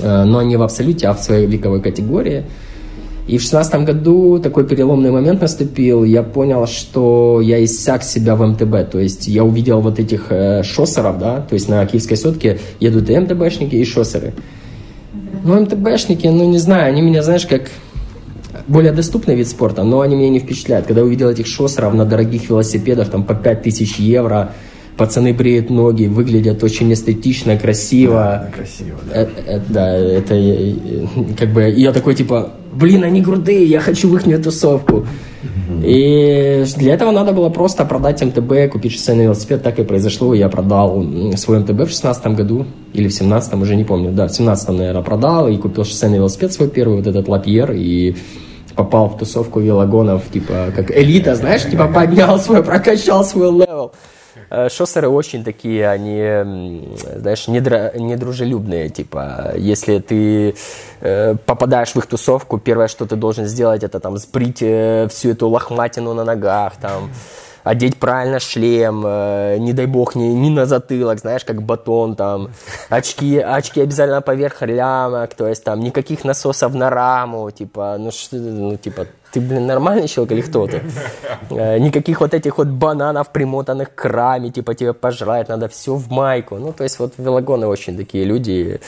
э, 0.00 0.24
но 0.24 0.42
не 0.42 0.56
в 0.56 0.62
абсолюте, 0.62 1.08
а 1.08 1.14
в 1.14 1.20
своей 1.20 1.46
вековой 1.46 1.80
категории. 1.80 2.44
И 3.26 3.38
в 3.38 3.42
шестнадцатом 3.42 3.84
году 3.86 4.38
такой 4.38 4.66
переломный 4.66 5.10
момент 5.10 5.40
наступил. 5.40 6.04
Я 6.04 6.22
понял, 6.22 6.66
что 6.66 7.40
я 7.40 7.64
иссяк 7.64 8.02
себя 8.02 8.36
в 8.36 8.46
МТБ. 8.46 8.90
То 8.90 8.98
есть 9.00 9.26
я 9.26 9.44
увидел 9.44 9.80
вот 9.80 9.98
этих 9.98 10.26
э, 10.30 10.62
шоссеров, 10.62 11.18
да, 11.18 11.40
то 11.40 11.54
есть 11.54 11.68
на 11.68 11.84
киевской 11.86 12.16
сотке 12.16 12.60
едут 12.80 13.08
и 13.08 13.18
МТБшники, 13.18 13.76
и 13.76 13.84
шоссеры. 13.84 14.34
Ну, 15.42 15.60
МТБшники, 15.60 16.26
ну, 16.26 16.48
не 16.50 16.58
знаю, 16.58 16.88
они 16.88 17.02
меня, 17.02 17.22
знаешь, 17.22 17.46
как 17.46 17.70
более 18.66 18.92
доступный 18.92 19.34
вид 19.34 19.48
спорта, 19.48 19.82
но 19.82 20.00
они 20.00 20.16
меня 20.16 20.30
не 20.30 20.38
впечатляют. 20.40 20.86
Когда 20.86 21.00
я 21.00 21.06
увидел 21.06 21.28
этих 21.28 21.46
шоссеров 21.46 21.94
на 21.94 22.04
дорогих 22.04 22.48
велосипедах, 22.48 23.10
там 23.10 23.24
по 23.24 23.34
5000 23.34 23.98
евро, 23.98 24.52
пацаны 24.96 25.32
бреют 25.32 25.70
ноги, 25.70 26.06
выглядят 26.06 26.62
очень 26.62 26.92
эстетично, 26.92 27.56
красиво. 27.56 28.46
Да, 28.46 28.50
красиво, 28.56 28.98
да. 29.08 29.22
Э, 29.22 29.28
э, 29.46 29.60
да, 29.68 29.96
это 29.96 30.34
э, 30.34 30.74
как 31.38 31.50
бы, 31.50 31.62
я 31.68 31.92
такой 31.92 32.14
типа, 32.14 32.52
блин, 32.72 33.04
они 33.04 33.22
крутые, 33.22 33.64
я 33.64 33.80
хочу 33.80 34.08
в 34.08 34.16
их 34.16 34.42
тусовку. 34.42 35.06
И 35.82 36.64
для 36.76 36.94
этого 36.94 37.10
надо 37.10 37.32
было 37.32 37.50
просто 37.50 37.84
продать 37.84 38.22
MTB, 38.22 38.72
купить 38.72 38.92
шоссейный 38.92 39.24
велосипед. 39.24 39.62
Так 39.62 39.78
и 39.78 39.84
произошло. 39.84 40.32
Я 40.34 40.48
продал 40.48 41.04
свой 41.36 41.58
MTB 41.58 41.82
в 41.82 41.88
16 41.88 42.26
году 42.28 42.66
или 42.94 43.08
в 43.08 43.12
17 43.12 43.54
уже 43.54 43.76
не 43.76 43.84
помню. 43.84 44.10
Да, 44.12 44.26
в 44.26 44.32
17 44.32 44.70
наверное, 44.70 45.02
продал 45.02 45.48
и 45.48 45.56
купил 45.56 45.84
шоссейный 45.84 46.18
велосипед 46.18 46.52
свой 46.52 46.68
первый, 46.68 46.96
вот 46.96 47.06
этот 47.06 47.28
Lapierre. 47.28 47.72
И 47.72 48.16
попал 48.74 49.08
в 49.08 49.18
тусовку 49.18 49.60
велогонов, 49.60 50.30
типа, 50.30 50.72
как 50.74 50.90
элита, 50.90 51.34
знаешь, 51.34 51.62
типа 51.62 51.88
поднял 51.88 52.38
свой, 52.38 52.62
прокачал 52.62 53.24
свой 53.24 53.50
level. 53.50 53.92
Э, 54.50 54.68
шоссеры 54.68 55.08
очень 55.08 55.44
такие, 55.44 55.88
они, 55.88 56.88
знаешь, 57.16 57.48
недро, 57.48 57.92
недружелюбные, 57.96 58.88
типа, 58.88 59.54
если 59.56 59.98
ты 59.98 60.54
э, 61.00 61.34
попадаешь 61.46 61.92
в 61.92 61.96
их 61.96 62.06
тусовку, 62.06 62.58
первое, 62.58 62.88
что 62.88 63.06
ты 63.06 63.16
должен 63.16 63.46
сделать, 63.46 63.82
это 63.82 64.00
там 64.00 64.18
сбрить 64.18 64.62
э, 64.62 65.08
всю 65.10 65.30
эту 65.30 65.48
лохматину 65.48 66.14
на 66.14 66.24
ногах, 66.24 66.76
там, 66.80 67.10
одеть 67.64 67.96
правильно 67.96 68.38
шлем, 68.38 69.02
э, 69.06 69.56
не 69.58 69.72
дай 69.72 69.86
бог, 69.86 70.14
не, 70.14 70.32
не 70.32 70.50
на 70.50 70.66
затылок, 70.66 71.18
знаешь, 71.18 71.44
как 71.44 71.62
батон 71.62 72.14
там, 72.14 72.50
очки, 72.90 73.38
очки 73.38 73.80
обязательно 73.80 74.20
поверх 74.20 74.62
лямок, 74.62 75.34
то 75.34 75.48
есть 75.48 75.64
там 75.64 75.80
никаких 75.80 76.24
насосов 76.24 76.74
на 76.74 76.90
раму, 76.90 77.50
типа, 77.50 77.96
ну 77.98 78.10
что, 78.10 78.36
ну 78.36 78.76
типа, 78.76 79.06
ты, 79.32 79.40
блин, 79.40 79.66
нормальный 79.66 80.06
человек 80.06 80.32
или 80.32 80.40
кто 80.42 80.66
ты? 80.66 80.82
Э, 81.50 81.78
никаких 81.78 82.20
вот 82.20 82.34
этих 82.34 82.58
вот 82.58 82.68
бананов, 82.68 83.30
примотанных 83.30 83.94
к 83.94 84.04
раме, 84.04 84.50
типа, 84.50 84.74
тебе 84.74 84.92
пожрать 84.92 85.48
надо 85.48 85.68
все 85.68 85.94
в 85.94 86.10
майку. 86.10 86.56
Ну, 86.56 86.72
то 86.72 86.84
есть 86.84 86.98
вот 86.98 87.14
велогоны 87.18 87.66
очень 87.66 87.96
такие 87.96 88.24
люди 88.24 88.80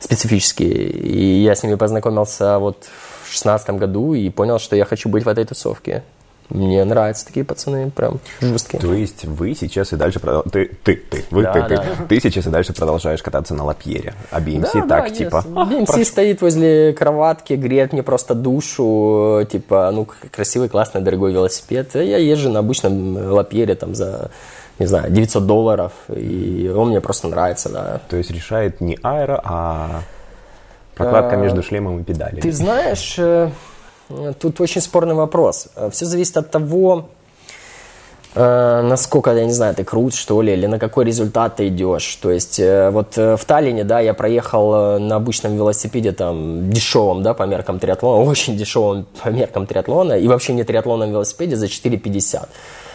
специфические. 0.00 0.90
И 0.90 1.42
я 1.42 1.54
с 1.54 1.62
ними 1.62 1.76
познакомился 1.76 2.58
вот 2.58 2.84
в 2.84 3.26
2016 3.26 3.70
году 3.70 4.14
и 4.14 4.28
понял, 4.30 4.58
что 4.58 4.76
я 4.76 4.84
хочу 4.84 5.08
быть 5.08 5.24
в 5.24 5.28
этой 5.28 5.44
тусовке. 5.44 6.02
Мне 6.50 6.84
нравятся 6.84 7.24
такие 7.26 7.44
пацаны, 7.44 7.90
прям 7.90 8.20
жесткие. 8.40 8.78
То 8.80 8.92
есть 8.92 9.24
вы 9.24 9.54
сейчас 9.54 9.92
и 9.92 9.96
дальше 9.96 10.18
продол- 10.18 10.48
ты, 10.50 10.66
ты, 10.84 10.96
ты, 10.96 11.24
вы, 11.30 11.42
Да, 11.42 11.52
ты, 11.52 11.62
ты, 11.62 11.76
да. 11.76 11.84
ты 12.08 12.20
сейчас 12.20 12.46
и 12.46 12.50
дальше 12.50 12.74
продолжаешь 12.74 13.22
кататься 13.22 13.54
на 13.54 13.64
лапьере, 13.64 14.12
а 14.30 14.40
BMC 14.40 14.86
так 14.86 15.08
yes. 15.08 15.16
типа. 15.16 15.44
а, 15.56 15.64
BMC 15.64 16.04
стоит 16.04 16.42
возле 16.42 16.92
кроватки, 16.92 17.54
греет 17.54 17.92
мне 17.94 18.02
просто 18.02 18.34
душу, 18.34 19.46
типа, 19.50 19.90
ну, 19.92 20.04
к- 20.04 20.16
красивый, 20.30 20.68
классный, 20.68 21.00
дорогой 21.00 21.32
велосипед. 21.32 21.94
Я 21.94 22.18
езжу 22.18 22.50
на 22.50 22.58
обычном 22.58 23.16
лапьере 23.32 23.74
там 23.74 23.94
за, 23.94 24.30
не 24.78 24.86
знаю, 24.86 25.10
900 25.10 25.46
долларов, 25.46 25.92
и 26.14 26.70
он 26.76 26.90
мне 26.90 27.00
просто 27.00 27.26
нравится, 27.28 27.70
да. 27.70 28.00
То 28.08 28.16
есть 28.16 28.30
решает 28.30 28.82
не 28.82 28.98
аэро, 29.02 29.40
а 29.44 30.02
прокладка 30.94 31.36
А, 31.36 31.38
между 31.38 31.62
шлемом 31.62 32.00
и 32.00 32.04
педалями. 32.04 32.40
Ты 32.40 32.52
знаешь, 32.52 33.14
э, 33.18 33.48
тут 34.38 34.60
очень 34.60 34.80
спорный 34.80 35.14
вопрос. 35.14 35.68
Все 35.90 36.04
зависит 36.04 36.36
от 36.36 36.50
того, 36.50 37.08
э, 38.34 38.82
насколько, 38.82 39.32
я 39.32 39.44
не 39.44 39.52
знаю, 39.52 39.74
ты 39.74 39.84
крут, 39.84 40.14
что 40.14 40.42
ли, 40.42 40.52
или 40.52 40.66
на 40.66 40.78
какой 40.78 41.04
результат 41.04 41.56
ты 41.56 41.68
идешь. 41.68 42.16
То 42.16 42.30
есть, 42.30 42.58
э, 42.58 42.90
вот 42.90 43.16
э, 43.18 43.36
в 43.36 43.44
Таллине, 43.44 43.84
да, 43.84 44.00
я 44.00 44.14
проехал 44.14 44.74
э, 44.74 44.98
на 44.98 45.16
обычном 45.16 45.56
велосипеде, 45.56 46.12
там, 46.12 46.70
дешевом, 46.70 47.22
да, 47.22 47.34
по 47.34 47.44
меркам 47.44 47.78
триатлона, 47.78 48.24
очень 48.30 48.56
дешевом 48.56 49.06
по 49.22 49.28
меркам 49.28 49.66
триатлона, 49.66 50.14
и 50.14 50.28
вообще 50.28 50.52
не 50.52 50.64
триатлонном 50.64 51.10
велосипеде 51.10 51.56
за 51.56 51.66
4,50. 51.66 52.48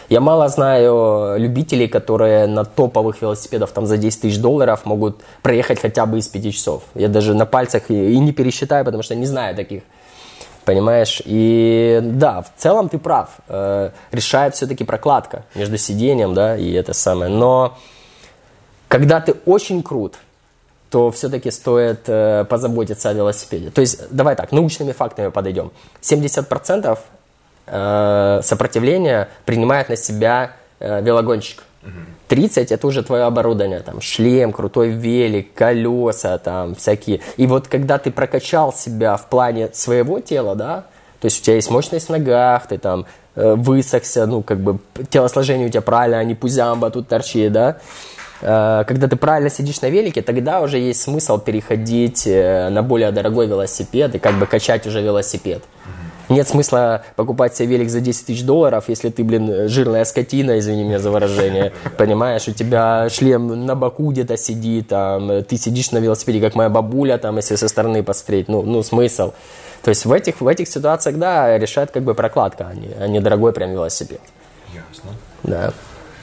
Я 0.08 0.20
мало 0.20 0.48
знаю 0.48 1.38
любителей, 1.38 1.86
которые 1.86 2.48
на 2.48 2.64
топовых 2.64 3.22
велосипедах 3.22 3.70
там 3.70 3.86
за 3.86 3.96
10 3.96 4.22
тысяч 4.22 4.38
долларов 4.38 4.84
могут 4.84 5.20
проехать 5.40 5.80
хотя 5.80 6.04
бы 6.04 6.18
из 6.18 6.26
5 6.26 6.52
часов. 6.52 6.82
Я 6.96 7.06
даже 7.06 7.32
на 7.32 7.46
пальцах 7.46 7.90
и 7.90 8.18
не 8.18 8.32
пересчитаю, 8.32 8.84
потому 8.84 9.04
что 9.04 9.14
не 9.14 9.26
знаю 9.26 9.54
таких. 9.54 9.82
Понимаешь? 10.64 11.22
И 11.24 12.00
да, 12.02 12.42
в 12.42 12.52
целом 12.56 12.88
ты 12.88 12.98
прав. 12.98 13.30
Э, 13.48 13.90
решает 14.12 14.54
все-таки 14.54 14.84
прокладка 14.84 15.44
между 15.54 15.78
сиденьем, 15.78 16.34
да, 16.34 16.56
и 16.56 16.72
это 16.72 16.92
самое. 16.92 17.30
Но 17.30 17.78
когда 18.88 19.20
ты 19.20 19.34
очень 19.46 19.82
крут, 19.82 20.16
то 20.90 21.10
все-таки 21.10 21.50
стоит 21.50 22.00
э, 22.08 22.44
позаботиться 22.48 23.10
о 23.10 23.12
велосипеде. 23.12 23.70
То 23.70 23.80
есть, 23.80 24.10
давай 24.10 24.36
так, 24.36 24.52
научными 24.52 24.92
фактами 24.92 25.28
подойдем. 25.28 25.72
70% 26.02 26.98
э, 27.66 28.40
сопротивления 28.42 29.28
принимает 29.44 29.88
на 29.88 29.96
себя 29.96 30.52
велогонщик. 30.80 31.62
30 32.28 32.72
это 32.72 32.86
уже 32.86 33.02
твое 33.02 33.24
оборудование, 33.24 33.80
там 33.80 34.00
шлем, 34.00 34.52
крутой 34.52 34.90
велик, 34.90 35.52
колеса, 35.54 36.38
там 36.38 36.74
всякие. 36.74 37.20
И 37.36 37.46
вот 37.46 37.68
когда 37.68 37.98
ты 37.98 38.10
прокачал 38.10 38.72
себя 38.72 39.16
в 39.16 39.28
плане 39.28 39.70
своего 39.72 40.20
тела, 40.20 40.54
да, 40.54 40.84
то 41.20 41.26
есть 41.26 41.40
у 41.40 41.44
тебя 41.44 41.56
есть 41.56 41.70
мощность 41.70 42.06
в 42.06 42.10
ногах, 42.10 42.66
ты 42.68 42.78
там 42.78 43.06
э, 43.34 43.54
высохся, 43.54 44.26
ну 44.26 44.42
как 44.42 44.60
бы 44.60 44.78
телосложение 45.10 45.66
у 45.66 45.70
тебя 45.70 45.82
правильно, 45.82 46.18
а 46.18 46.24
не 46.24 46.34
пузямба 46.34 46.90
тут 46.90 47.08
торчит, 47.08 47.52
да. 47.52 47.78
Э, 48.42 48.84
Когда 48.86 49.08
ты 49.08 49.16
правильно 49.16 49.50
сидишь 49.50 49.80
на 49.80 49.90
велике, 49.90 50.22
тогда 50.22 50.60
уже 50.60 50.78
есть 50.78 51.02
смысл 51.02 51.38
переходить 51.38 52.26
э, 52.26 52.68
на 52.70 52.82
более 52.82 53.10
дорогой 53.10 53.46
велосипед 53.46 54.14
и 54.14 54.18
как 54.18 54.34
бы 54.38 54.46
качать 54.46 54.86
уже 54.86 55.02
велосипед. 55.02 55.62
Нет 56.30 56.48
смысла 56.48 57.02
покупать 57.16 57.56
себе 57.56 57.76
велик 57.76 57.90
за 57.90 58.00
10 58.00 58.26
тысяч 58.26 58.44
долларов, 58.44 58.84
если 58.88 59.10
ты, 59.10 59.24
блин, 59.24 59.68
жирная 59.68 60.04
скотина, 60.04 60.58
извини 60.58 60.84
меня 60.84 60.98
за 60.98 61.10
выражение. 61.10 61.72
Понимаешь, 61.98 62.46
у 62.48 62.52
тебя 62.52 63.08
шлем 63.10 63.66
на 63.66 63.74
боку 63.74 64.10
где-то 64.12 64.36
сидит, 64.36 64.88
там, 64.88 65.42
ты 65.44 65.56
сидишь 65.56 65.90
на 65.90 65.98
велосипеде, 65.98 66.40
как 66.40 66.54
моя 66.54 66.68
бабуля, 66.68 67.18
там, 67.18 67.36
если 67.36 67.56
со 67.56 67.68
стороны 67.68 68.02
посмотреть. 68.02 68.48
Ну, 68.48 68.62
ну 68.62 68.82
смысл. 68.82 69.32
То 69.82 69.88
есть 69.88 70.04
в 70.04 70.12
этих, 70.12 70.40
в 70.40 70.46
этих 70.46 70.68
ситуациях, 70.68 71.16
да, 71.16 71.58
решает 71.58 71.90
как 71.90 72.04
бы 72.04 72.14
прокладка, 72.14 72.68
а 72.70 72.74
не, 72.74 72.88
а 72.98 73.08
не 73.08 73.20
дорогой 73.20 73.52
прям 73.52 73.72
велосипед. 73.72 74.20
Ясно. 74.72 75.10
Да. 75.42 75.72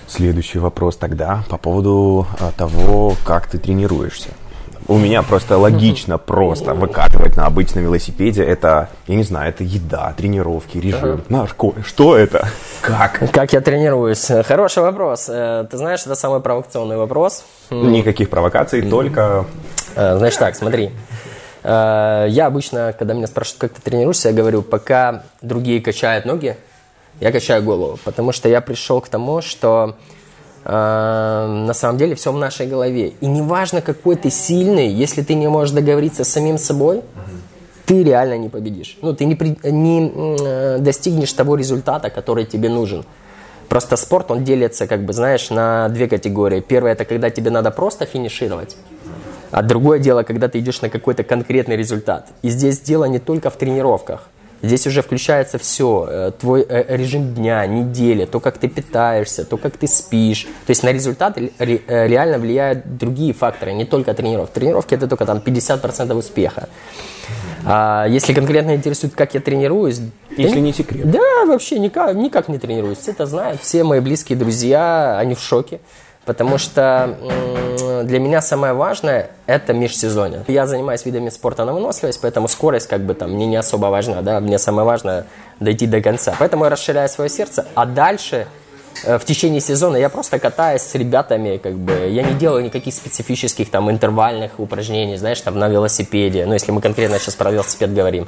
Следующий 0.08 0.60
вопрос 0.60 0.96
тогда 0.96 1.44
по 1.50 1.58
поводу 1.58 2.28
а, 2.40 2.52
того, 2.54 3.16
как 3.26 3.48
ты 3.48 3.58
тренируешься. 3.58 4.30
У 4.90 4.98
меня 4.98 5.22
просто 5.22 5.58
логично 5.58 6.18
просто 6.18 6.74
выкатывать 6.74 7.36
на 7.36 7.46
обычном 7.46 7.84
велосипеде. 7.84 8.44
Это, 8.44 8.88
я 9.08 9.16
не 9.16 9.24
знаю, 9.24 9.50
это 9.50 9.66
еда, 9.66 10.14
тренировки, 10.16 10.78
режим, 10.78 11.24
нарко. 11.28 11.74
Что 11.84 12.16
это? 12.18 12.48
Как? 12.82 13.22
Как 13.34 13.52
я 13.52 13.60
тренируюсь? 13.60 14.32
Хороший 14.46 14.84
вопрос. 14.84 15.28
Э, 15.30 15.66
Ты 15.70 15.76
знаешь, 15.76 16.04
это 16.06 16.16
самый 16.16 16.40
провокационный 16.40 16.96
вопрос. 16.96 17.44
Никаких 17.70 18.30
провокаций, 18.30 18.82
только 18.82 19.46
Э, 19.96 20.18
Значит 20.18 20.40
так, 20.40 20.56
смотри. 20.56 20.92
Э, 21.64 22.28
Я 22.30 22.46
обычно, 22.46 22.94
когда 22.98 23.14
меня 23.14 23.28
спрашивают, 23.28 23.60
как 23.60 23.74
ты 23.74 23.82
тренируешься, 23.82 24.30
я 24.30 24.36
говорю, 24.36 24.62
пока 24.62 25.24
другие 25.42 25.82
качают 25.82 26.26
ноги, 26.26 26.56
я 27.20 27.32
качаю 27.34 27.62
голову. 27.62 28.00
Потому 28.06 28.32
что 28.32 28.48
я 28.48 28.62
пришел 28.62 29.02
к 29.02 29.10
тому, 29.10 29.42
что 29.42 29.96
на 30.70 31.74
самом 31.74 31.98
деле 31.98 32.14
все 32.16 32.32
в 32.32 32.38
нашей 32.38 32.68
голове. 32.68 33.14
И 33.22 33.26
неважно, 33.28 33.82
какой 33.82 34.16
ты 34.16 34.30
сильный, 34.30 34.88
если 34.90 35.22
ты 35.22 35.34
не 35.34 35.48
можешь 35.48 35.74
договориться 35.74 36.24
с 36.24 36.30
самим 36.30 36.58
собой, 36.58 37.04
ты 37.86 38.04
реально 38.04 38.38
не 38.38 38.50
победишь. 38.50 38.98
Ну, 39.02 39.14
ты 39.14 39.24
не, 39.24 39.36
при- 39.36 39.58
не 39.64 40.12
э, 40.14 40.78
достигнешь 40.80 41.32
того 41.32 41.56
результата, 41.56 42.10
который 42.10 42.44
тебе 42.44 42.68
нужен. 42.68 43.06
Просто 43.70 43.96
спорт, 43.96 44.30
он 44.30 44.44
делится, 44.44 44.88
как 44.88 45.06
бы, 45.06 45.14
знаешь, 45.14 45.50
на 45.50 45.88
две 45.88 46.10
категории. 46.10 46.60
Первое, 46.60 46.92
это 46.92 47.06
когда 47.06 47.30
тебе 47.30 47.50
надо 47.50 47.72
просто 47.72 48.06
финишировать. 48.06 48.76
А 49.52 49.62
другое 49.62 50.00
дело, 50.00 50.24
когда 50.24 50.50
ты 50.50 50.60
идешь 50.60 50.82
на 50.82 50.90
какой-то 50.90 51.24
конкретный 51.24 51.78
результат. 51.78 52.28
И 52.42 52.50
здесь 52.50 52.82
дело 52.82 53.06
не 53.06 53.20
только 53.20 53.50
в 53.50 53.56
тренировках. 53.56 54.28
Здесь 54.62 54.88
уже 54.88 55.02
включается 55.02 55.58
все. 55.58 56.34
Твой 56.40 56.66
э, 56.68 56.96
режим 56.96 57.34
дня, 57.34 57.66
недели, 57.68 58.26
то, 58.26 58.40
как 58.40 58.58
ты 58.58 58.68
питаешься, 58.68 59.46
то, 59.46 59.58
как 59.58 59.78
ты 59.78 59.88
спишь. 59.88 60.44
То 60.66 60.72
есть 60.72 60.84
на 60.84 60.92
результат 60.92 61.38
ре- 61.38 61.52
ре- 61.60 61.82
э, 61.88 62.08
реально 62.08 62.38
влияют 62.40 62.98
другие 62.98 63.34
факторы, 63.34 63.74
не 63.74 63.86
только 63.86 64.14
тренировки. 64.14 64.54
Тренировки 64.54 64.96
это 64.96 65.08
только 65.08 65.26
там 65.26 65.38
50% 65.40 66.14
успеха. 66.16 66.70
А 67.66 68.06
если 68.08 68.34
конкретно 68.34 68.76
интересует, 68.76 69.14
как 69.14 69.34
я 69.34 69.42
тренируюсь, 69.42 70.00
Если 70.38 70.56
да 70.56 70.60
не 70.62 70.74
секрет. 70.74 71.12
Да, 71.12 71.46
вообще 71.46 71.80
никак, 71.80 72.16
никак 72.16 72.48
не 72.48 72.60
тренируюсь. 72.60 73.08
Это 73.08 73.26
знают 73.26 73.62
все 73.62 73.84
мои 73.84 74.00
близкие 74.00 74.38
друзья, 74.38 75.18
они 75.20 75.36
в 75.36 75.40
шоке. 75.40 75.80
Потому 76.28 76.58
что 76.58 77.16
для 78.04 78.20
меня 78.20 78.42
самое 78.42 78.74
важное– 78.74 79.32
это 79.46 79.74
межсезонье. 79.74 80.44
Я 80.48 80.68
занимаюсь 80.68 81.06
видами 81.06 81.30
спорта 81.30 81.64
на 81.64 81.74
выносливость, 81.74 82.20
поэтому 82.22 82.50
скорость 82.50 82.90
как 82.90 83.02
бы 83.02 83.14
там 83.14 83.32
мне 83.32 83.46
не 83.46 83.56
особо 83.56 83.86
важна. 83.86 84.22
Да? 84.22 84.42
Мне 84.42 84.60
самое 84.60 84.86
важное– 84.86 85.26
дойти 85.62 85.88
до 85.88 86.02
конца. 86.02 86.36
Поэтому 86.38 86.66
я 86.66 86.70
расширяю 86.70 87.08
свое 87.08 87.30
сердце, 87.30 87.66
а 87.76 87.86
дальше 87.86 88.46
э, 89.06 89.18
в 89.18 89.24
течение 89.24 89.62
сезона 89.62 89.96
я 89.96 90.10
просто 90.10 90.38
катаюсь 90.38 90.82
с 90.82 90.94
ребятами, 90.96 91.58
как 91.58 91.76
бы, 91.76 91.94
я 92.10 92.24
не 92.24 92.34
делаю 92.34 92.64
никаких 92.66 92.94
специфических 92.94 93.72
там 93.72 93.90
интервальных 93.90 94.60
упражнений, 94.60 95.16
знаешь, 95.16 95.40
там 95.40 95.58
на 95.58 95.70
велосипеде, 95.70 96.46
ну, 96.46 96.54
если 96.54 96.74
мы 96.74 96.82
конкретно 96.82 97.20
сейчас 97.20 97.36
про 97.36 97.52
велосипед 97.52 97.94
говорим. 97.94 98.28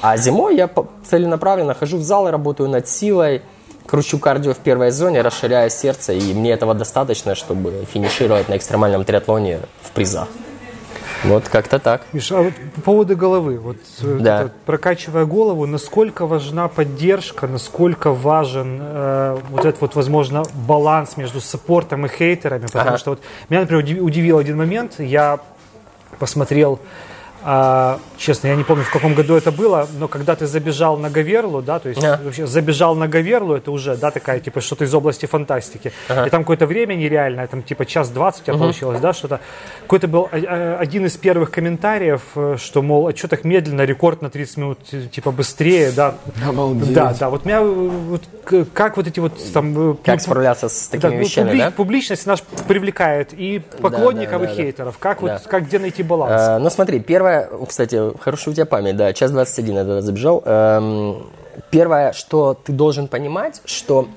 А 0.00 0.16
зимой 0.16 0.56
я 0.56 0.70
целенаправленно 1.04 1.74
хожу 1.74 1.98
в 1.98 2.02
зал 2.02 2.28
и 2.28 2.30
работаю 2.30 2.68
над 2.68 2.88
силой, 2.88 3.42
кручу 3.86 4.18
кардио 4.18 4.52
в 4.54 4.58
первой 4.58 4.90
зоне, 4.90 5.22
расширяю 5.22 5.70
сердце, 5.70 6.12
и 6.12 6.34
мне 6.34 6.52
этого 6.52 6.74
достаточно, 6.74 7.34
чтобы 7.34 7.84
финишировать 7.92 8.48
на 8.48 8.56
экстремальном 8.56 9.04
триатлоне 9.04 9.60
в 9.82 9.90
призах. 9.90 10.28
Вот 11.24 11.48
как-то 11.48 11.78
так. 11.78 12.02
Миша, 12.12 12.38
а 12.38 12.42
вот 12.42 12.52
по 12.74 12.80
поводу 12.80 13.16
головы, 13.16 13.56
вот 13.58 13.76
э, 14.02 14.18
Да. 14.20 14.40
это, 14.42 14.52
прокачивая 14.66 15.24
голову, 15.24 15.66
насколько 15.66 16.26
важна 16.26 16.66
поддержка, 16.66 17.46
насколько 17.46 18.10
важен 18.10 18.80
э, 18.82 19.38
вот 19.50 19.64
этот 19.64 19.80
вот, 19.82 19.94
возможно, 19.94 20.42
баланс 20.66 21.16
между 21.16 21.40
саппортом 21.40 22.06
и 22.06 22.08
хейтерами, 22.08 22.66
потому 22.66 22.88
Ага. 22.88 22.98
что 22.98 23.10
вот 23.10 23.20
меня, 23.50 23.60
например, 23.60 23.84
удив- 23.84 24.00
удивил 24.00 24.38
один 24.38 24.56
момент, 24.58 24.94
я 24.98 25.38
посмотрел, 26.18 26.80
а, 27.44 27.98
честно, 28.16 28.48
я 28.48 28.56
не 28.56 28.64
помню, 28.64 28.84
в 28.84 28.90
каком 28.90 29.14
году 29.14 29.34
это 29.36 29.50
было, 29.52 29.88
но 29.98 30.08
когда 30.08 30.34
ты 30.36 30.46
забежал 30.46 30.96
на 30.96 31.10
Гаверлу, 31.10 31.62
да, 31.62 31.78
то 31.78 31.88
есть 31.88 32.00
Да. 32.00 32.20
вообще 32.22 32.46
забежал 32.46 32.94
на 32.94 33.08
Гаверлу, 33.08 33.54
это 33.54 33.70
уже, 33.70 33.96
да, 33.96 34.10
такая, 34.10 34.40
типа, 34.40 34.60
что-то 34.60 34.84
из 34.84 34.94
области 34.94 35.26
фантастики. 35.26 35.92
И 36.26 36.30
там 36.30 36.42
какое-то 36.42 36.66
время 36.66 36.94
нереальное, 36.94 37.46
там, 37.46 37.62
типа, 37.62 37.84
час 37.86 38.10
двадцать 38.10 38.42
у 38.42 38.44
тебя 38.46 38.56
получилось, 38.58 39.00
да, 39.00 39.12
что-то. 39.12 39.40
Какой-то 39.82 40.08
был 40.08 40.28
а, 40.30 40.36
а, 40.36 40.76
один 40.80 41.06
из 41.06 41.16
первых 41.16 41.50
комментариев, 41.50 42.22
э, 42.36 42.56
что, 42.58 42.82
мол, 42.82 43.08
а 43.08 43.16
что 43.16 43.28
так 43.28 43.44
медленно, 43.44 43.82
рекорд 43.82 44.22
на 44.22 44.30
30 44.30 44.56
минут, 44.56 44.78
типа, 45.10 45.30
быстрее, 45.32 45.90
да. 45.92 46.14
Обалдеть. 46.46 46.92
Да, 46.92 47.14
да, 47.18 47.30
вот 47.30 47.44
меня, 47.44 47.60
э, 47.60 47.64
вот, 47.64 48.22
как 48.72 48.96
вот 48.96 49.06
эти 49.06 49.20
вот 49.20 49.32
там... 49.52 49.92
э, 49.92 49.94
Как 50.04 50.18
пу- 50.18 50.22
справляться 50.22 50.68
с 50.68 50.88
да, 50.88 50.98
такими 50.98 51.18
ну, 51.18 51.24
вещами, 51.24 51.50
публи- 51.50 51.58
да? 51.58 51.70
Публичность 51.70 52.26
наш 52.26 52.42
привлекает 52.68 53.32
и 53.32 53.60
поклонников, 53.80 54.40
да, 54.42 54.44
и 54.44 54.48
да. 54.48 54.54
хейтеров. 54.54 54.98
Как, 54.98 55.20
Да. 55.22 55.34
вот, 55.34 55.42
как 55.48 55.66
где 55.66 55.78
найти 55.78 56.02
баланс? 56.02 56.42
Э, 56.42 56.58
ну 56.58 56.70
смотри, 56.70 57.00
первое, 57.00 57.31
кстати, 57.68 58.18
хорошая 58.18 58.52
у 58.52 58.54
тебя 58.54 58.66
память, 58.66 58.96
да, 58.96 59.12
час 59.12 59.30
21 59.30 59.74
я 59.74 59.80
тогда 59.80 60.00
забежал. 60.02 60.42
Эм, 60.44 61.30
первое, 61.70 62.12
что 62.12 62.54
ты 62.54 62.72
должен 62.72 63.08
понимать, 63.08 63.60
что 63.64 64.08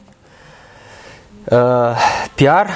э, 1.47 1.95
пиар 2.35 2.71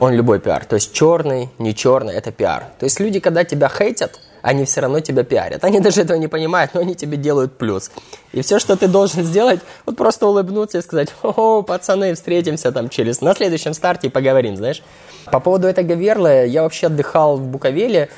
он 0.00 0.14
любой 0.14 0.38
пиар. 0.38 0.64
То 0.64 0.74
есть 0.74 0.92
черный, 0.92 1.48
не 1.58 1.74
черный, 1.74 2.14
это 2.14 2.30
пиар. 2.30 2.66
То 2.78 2.84
есть 2.84 3.00
люди, 3.00 3.20
когда 3.20 3.44
тебя 3.44 3.68
хейтят, 3.68 4.20
они 4.42 4.64
все 4.64 4.80
равно 4.80 5.00
тебя 5.00 5.24
пиарят. 5.24 5.64
Они 5.64 5.80
даже 5.86 6.02
этого 6.02 6.16
не 6.16 6.28
понимают, 6.28 6.74
но 6.74 6.80
они 6.80 6.94
тебе 6.94 7.16
делают 7.16 7.58
плюс. 7.58 7.90
И 8.32 8.42
все, 8.42 8.58
что 8.58 8.76
ты 8.76 8.88
должен 8.88 9.24
сделать, 9.24 9.60
вот 9.86 9.96
просто 9.96 10.26
улыбнуться 10.26 10.78
и 10.78 10.82
сказать, 10.82 11.14
о, 11.22 11.62
пацаны, 11.62 12.14
встретимся 12.14 12.72
там 12.72 12.88
через, 12.88 13.20
на 13.20 13.34
следующем 13.34 13.74
старте 13.74 14.08
и 14.08 14.10
поговорим, 14.10 14.56
знаешь. 14.56 14.82
По 15.26 15.40
поводу 15.40 15.66
этой 15.66 15.84
Гаверлы, 15.84 16.46
я 16.46 16.62
вообще 16.62 16.86
отдыхал 16.86 17.36
в 17.36 17.46
Буковеле, 17.46 18.08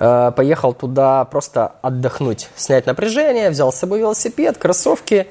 э, 0.00 0.32
поехал 0.34 0.72
туда 0.72 1.24
просто 1.26 1.74
отдохнуть, 1.82 2.48
снять 2.56 2.86
напряжение, 2.86 3.50
взял 3.50 3.72
с 3.72 3.76
собой 3.76 4.00
велосипед, 4.00 4.58
кроссовки. 4.58 5.28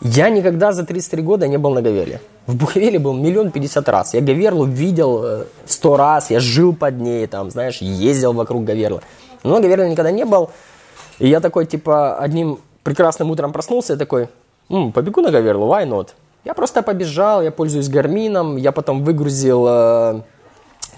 Я 0.00 0.28
никогда 0.28 0.70
за 0.72 0.84
33 0.84 1.22
года 1.22 1.48
не 1.48 1.56
был 1.56 1.70
на 1.74 1.82
Гавеле. 1.82 2.20
В 2.46 2.54
Буковеле 2.54 3.00
был 3.00 3.14
миллион 3.14 3.50
пятьдесят 3.50 3.88
раз. 3.88 4.14
Я 4.14 4.20
Гаверлу 4.20 4.64
видел 4.66 5.24
э, 5.24 5.44
сто 5.64 5.96
раз, 5.96 6.30
я 6.30 6.38
жил 6.38 6.72
под 6.76 7.00
ней, 7.00 7.26
там, 7.26 7.50
знаешь, 7.50 7.78
ездил 7.78 8.32
вокруг 8.32 8.62
Гаверлы. 8.62 9.00
Но 9.42 9.60
Гаверлы 9.60 9.88
никогда 9.88 10.12
не 10.12 10.24
был. 10.24 10.50
И 11.18 11.28
я 11.28 11.40
такой, 11.40 11.66
типа, 11.66 12.16
одним 12.18 12.60
прекрасным 12.84 13.30
утром 13.30 13.52
проснулся 13.52 13.94
и 13.94 13.96
такой, 13.96 14.28
М, 14.68 14.92
побегу 14.92 15.20
на 15.20 15.30
Гаверлу, 15.30 15.66
why 15.66 15.86
not? 15.88 16.10
Я 16.44 16.54
просто 16.54 16.82
побежал, 16.82 17.42
я 17.42 17.50
пользуюсь 17.50 17.88
гармином, 17.88 18.56
я 18.56 18.72
потом 18.72 19.04
выгрузил 19.04 19.66
э, 19.68 20.22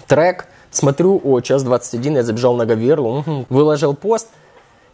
трек, 0.07 0.47
смотрю, 0.71 1.21
о, 1.23 1.41
час 1.41 1.63
21, 1.63 2.15
я 2.15 2.23
забежал 2.23 2.55
на 2.55 2.65
Гаверлу, 2.65 3.19
угу, 3.19 3.45
выложил 3.49 3.93
пост. 3.93 4.27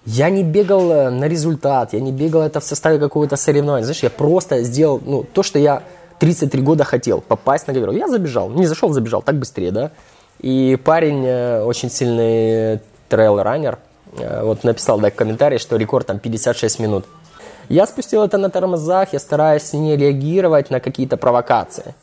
Я 0.06 0.30
не 0.30 0.44
бегал 0.44 0.92
э, 0.92 1.10
на 1.10 1.28
результат, 1.28 1.94
я 1.94 2.00
не 2.00 2.12
бегал 2.12 2.42
это 2.42 2.60
в 2.60 2.64
составе 2.64 3.00
какого-то 3.00 3.38
соревнования. 3.38 3.86
Знаешь, 3.86 4.04
я 4.04 4.10
просто 4.10 4.64
сделал 4.64 5.02
ну, 5.04 5.24
то, 5.24 5.42
что 5.42 5.58
я 5.58 5.82
33 6.20 6.62
года 6.62 6.84
хотел, 6.84 7.22
попасть 7.22 7.68
на 7.68 7.74
Гаверлу. 7.74 7.98
Я 7.98 8.08
забежал, 8.08 8.50
не 8.50 8.68
зашел, 8.68 8.94
забежал, 8.94 9.22
так 9.22 9.36
быстрее, 9.36 9.72
да. 9.72 9.92
И 10.40 10.78
парень, 10.84 11.26
э, 11.26 11.64
очень 11.64 11.90
сильный 11.90 12.80
трейл-раннер, 13.10 13.80
э, 14.18 14.44
вот 14.44 14.64
написал 14.64 15.00
да, 15.00 15.10
комментарий, 15.10 15.58
что 15.58 15.76
рекорд 15.76 16.06
там 16.06 16.20
56 16.20 16.80
минут. 16.80 17.06
Я 17.68 17.88
спустил 17.88 18.24
это 18.24 18.38
на 18.38 18.50
тормозах, 18.50 19.14
я 19.14 19.20
стараюсь 19.20 19.74
не 19.74 19.98
реагировать 19.98 20.70
на 20.70 20.80
какие-то 20.80 21.18
провокации. 21.18 21.96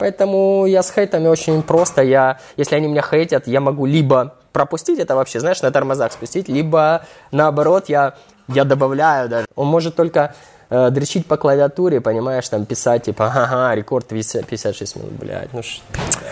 Поэтому 0.00 0.64
я 0.64 0.82
с 0.82 0.90
хейтами 0.90 1.28
очень 1.28 1.62
просто. 1.62 2.02
Я, 2.02 2.38
если 2.56 2.74
они 2.74 2.88
меня 2.88 3.02
хейтят, 3.02 3.46
я 3.46 3.60
могу 3.60 3.84
либо 3.84 4.34
пропустить 4.50 4.98
это 4.98 5.14
вообще, 5.14 5.40
знаешь, 5.40 5.60
на 5.60 5.70
тормозах 5.70 6.12
спустить, 6.12 6.48
либо 6.48 7.02
наоборот 7.32 7.84
я, 7.88 8.14
я 8.48 8.64
добавляю 8.64 9.28
даже. 9.28 9.46
Он 9.56 9.66
может 9.66 9.96
только 9.96 10.34
э, 10.70 10.88
дрочить 10.90 11.26
по 11.26 11.36
клавиатуре, 11.36 12.00
понимаешь, 12.00 12.48
там 12.48 12.64
писать 12.64 13.04
типа, 13.04 13.26
ага, 13.26 13.74
рекорд 13.74 14.06
56 14.06 14.96
минут, 14.96 15.12
блядь. 15.12 15.52
Ну, 15.52 15.62
ш... 15.62 15.82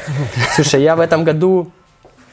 Слушай, 0.54 0.82
я 0.82 0.96
в 0.96 1.00
этом 1.00 1.24
году 1.24 1.70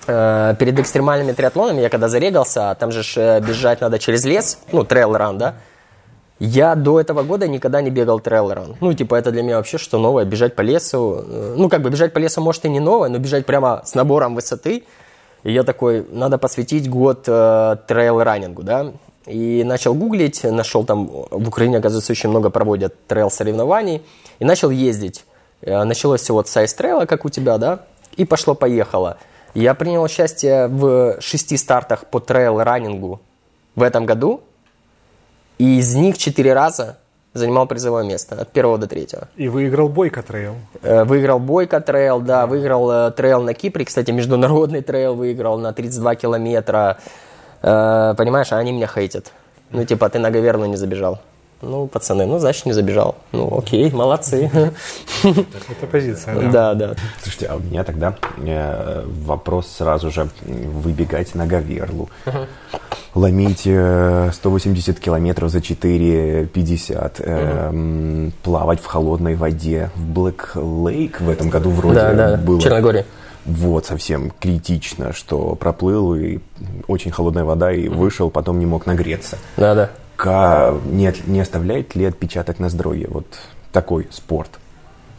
э, 0.08 0.56
перед 0.58 0.80
экстремальными 0.80 1.34
триатлонами, 1.34 1.82
я 1.82 1.90
когда 1.90 2.08
зарегался, 2.08 2.78
там 2.80 2.94
же 2.94 3.04
ж, 3.04 3.18
э, 3.18 3.42
бежать 3.42 3.82
надо 3.82 4.00
через 4.00 4.24
лес, 4.24 4.58
ну, 4.72 4.86
трейл-ран, 4.86 5.38
да, 5.38 5.56
я 6.40 6.76
до 6.76 7.00
этого 7.00 7.24
года 7.24 7.48
никогда 7.48 7.82
не 7.82 7.90
бегал 7.90 8.20
трейл-ран. 8.20 8.76
Ну, 8.82 8.94
типа, 8.94 9.16
это 9.16 9.32
для 9.32 9.42
меня 9.42 9.58
вообще 9.58 9.78
что 9.78 9.98
новое, 9.98 10.26
бежать 10.26 10.56
по 10.56 10.62
лесу. 10.62 11.24
Э, 11.26 11.56
ну, 11.58 11.70
как 11.70 11.82
бы 11.82 11.90
бежать 11.90 12.14
по 12.14 12.20
лесу, 12.20 12.42
может, 12.42 12.66
и 12.66 12.70
не 12.70 12.82
новое, 12.82 13.10
но 13.10 13.20
бежать 13.20 13.46
прямо 13.46 13.82
с 13.86 13.96
набором 13.96 14.36
высоты. 14.36 14.84
И 15.44 15.54
я 15.54 15.64
такой, 15.64 16.06
надо 16.12 16.38
посвятить 16.38 16.90
год 16.90 17.24
э, 17.28 17.78
trail 17.88 18.15
running 18.15 18.53
у, 18.53 18.64
да. 18.64 18.92
И 19.28 19.64
начал 19.64 19.94
гуглить, 19.94 20.44
нашел 20.44 20.84
там, 20.84 21.08
в 21.08 21.48
Украине, 21.48 21.78
оказывается, 21.78 22.12
очень 22.12 22.30
много 22.30 22.50
проводят 22.50 22.96
trail-соревнований. 23.08 24.02
И 24.40 24.46
начал 24.46 24.72
ездить. 24.72 25.24
Э, 25.62 25.86
началось 25.86 26.22
все 26.22 26.34
вот 26.34 26.50
с 26.50 26.58
ice 26.58 26.72
trail 26.72 26.96
а, 26.96 27.06
как 27.06 27.24
у 27.24 27.30
тебя, 27.30 27.58
да, 27.58 27.86
и 28.18 28.26
пошло-поехало. 28.26 29.18
Я 29.54 29.74
принял 29.74 30.04
участие 30.04 30.68
в 30.68 31.22
шести 31.22 31.56
стартах 31.56 32.08
по 32.08 32.20
trail 32.20 32.59
running 32.59 33.14
у 33.14 33.22
в 33.76 33.84
этом 33.84 34.06
году– 34.06 34.42
и 35.58 35.80
из 35.80 35.96
них 35.96 36.18
четыре 36.18 36.54
раза 36.54 36.98
занимал 37.34 37.68
призовое 37.68 38.04
место 38.04 38.42
от 38.42 38.52
первого 38.52 38.78
до 38.78 38.88
третьего. 38.88 39.28
И 39.36 39.50
выиграл 39.50 39.90
Бойко 39.90 40.24
Trail. 40.24 40.56
Э, 40.82 41.04
выиграл 41.04 41.40
Бойко 41.40 41.82
Trail, 41.82 42.22
да, 42.22 42.48
выиграл 42.48 42.90
э, 42.92 43.12
trail 43.12 43.42
на 43.42 43.54
Кипре, 43.54 43.86
кстати, 43.86 44.12
международный 44.12 44.82
trail 44.82 45.16
выиграл 45.16 45.60
на 45.60 45.74
32 45.74 46.16
километра. 46.16 46.98
Э, 47.62 48.14
понимаешь, 48.18 48.52
а 48.52 48.58
они 48.58 48.72
меня 48.72 48.88
хейтят. 48.88 49.32
Ну, 49.72 49.84
типа, 49.84 50.10
ты 50.10 50.20
на 50.20 50.32
Говерлу 50.32 50.66
не 50.66 50.78
забежал. 50.78 51.20
Ну, 51.62 51.88
пацаны, 51.88 52.26
ну, 52.26 52.38
значит, 52.40 52.66
не 52.66 52.74
забежал. 52.74 53.16
Ну, 53.32 53.58
окей, 53.58 53.90
молодцы. 53.92 54.52
Это 55.24 55.88
позиция, 55.92 56.36
да. 56.36 56.52
Да, 56.52 56.74
да. 56.74 56.96
Слушайте, 57.22 57.48
а 57.48 57.56
у 57.56 57.60
меня 57.60 57.84
тогда 57.84 58.16
э, 58.38 59.06
вопрос 59.26 59.68
сразу 59.68 60.12
же. 60.12 60.30
Выбегать 60.44 61.34
на 61.34 61.48
Говерлу. 61.48 62.10
Ломить 63.16 63.64
э, 63.66 64.30
180 64.34 65.00
километров 65.00 65.50
за 65.50 65.60
4,50. 65.60 67.14
Э, 67.20 68.32
плавать 68.44 68.82
в 68.82 68.86
холодной 68.86 69.36
воде. 69.36 69.90
В 69.96 70.06
Black 70.08 70.52
Lake 70.56 71.22
в 71.22 71.30
этом 71.30 71.50
году 71.50 71.70
вроде 71.70 71.96
Да, 71.96 72.14
да, 72.14 72.38
было. 72.38 72.60
в 72.60 72.64
Черногории. 72.64 73.06
Вот, 73.46 73.86
совсем 73.86 74.32
критично, 74.40 75.14
что 75.14 75.54
проплыл, 75.56 76.16
и 76.16 76.40
очень 76.88 77.12
холодная 77.12 77.44
вода, 77.44 77.72
и 77.72 77.88
вышел, 77.88 78.32
потом 78.32 78.58
не 78.58 78.66
мог 78.66 78.88
нагреться. 78.88 79.38
Да, 79.56 79.76
да. 79.76 79.92
Ка- 80.16 80.74
не, 80.86 81.14
не 81.28 81.40
оставляет 81.42 81.96
ли 81.96 82.06
отпечаток 82.06 82.60
на 82.60 82.70
здоровье 82.70 83.08
вот 83.10 83.26
такой 83.72 84.08
спорт? 84.12 84.50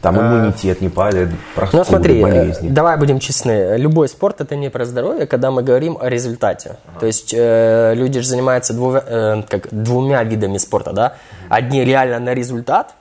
Там 0.03 0.21
иммунитет 0.21 0.81
не 0.83 0.89
падает, 0.89 1.31
простуды, 1.55 1.79
Ну, 1.79 1.85
смотри, 1.85 2.19
э, 2.19 2.23
болезни. 2.23 2.69
давай 2.69 2.97
будем 2.97 3.19
честны. 3.19 3.77
Любой 3.77 4.09
спорт 4.09 4.41
это 4.41 4.55
не 4.55 4.71
про 4.71 4.85
здоровье, 4.85 5.27
когда 5.27 5.51
мы 5.51 5.63
говорим 5.63 5.99
о 6.01 6.09
результате. 6.09 6.77
То 7.01 7.07
есть 7.07 7.35
э, 7.37 7.95
люди 7.95 8.21
же 8.21 8.29
занимаются 8.29 8.73
двумя, 8.75 9.03
э, 9.07 9.43
как, 9.49 9.69
двумя 9.73 10.23
видами 10.23 10.59
спорта, 10.59 10.93
да? 10.93 11.15
Одни 11.49 11.83
реально 11.85 12.21
на 12.21 12.35
результат, 12.35 12.95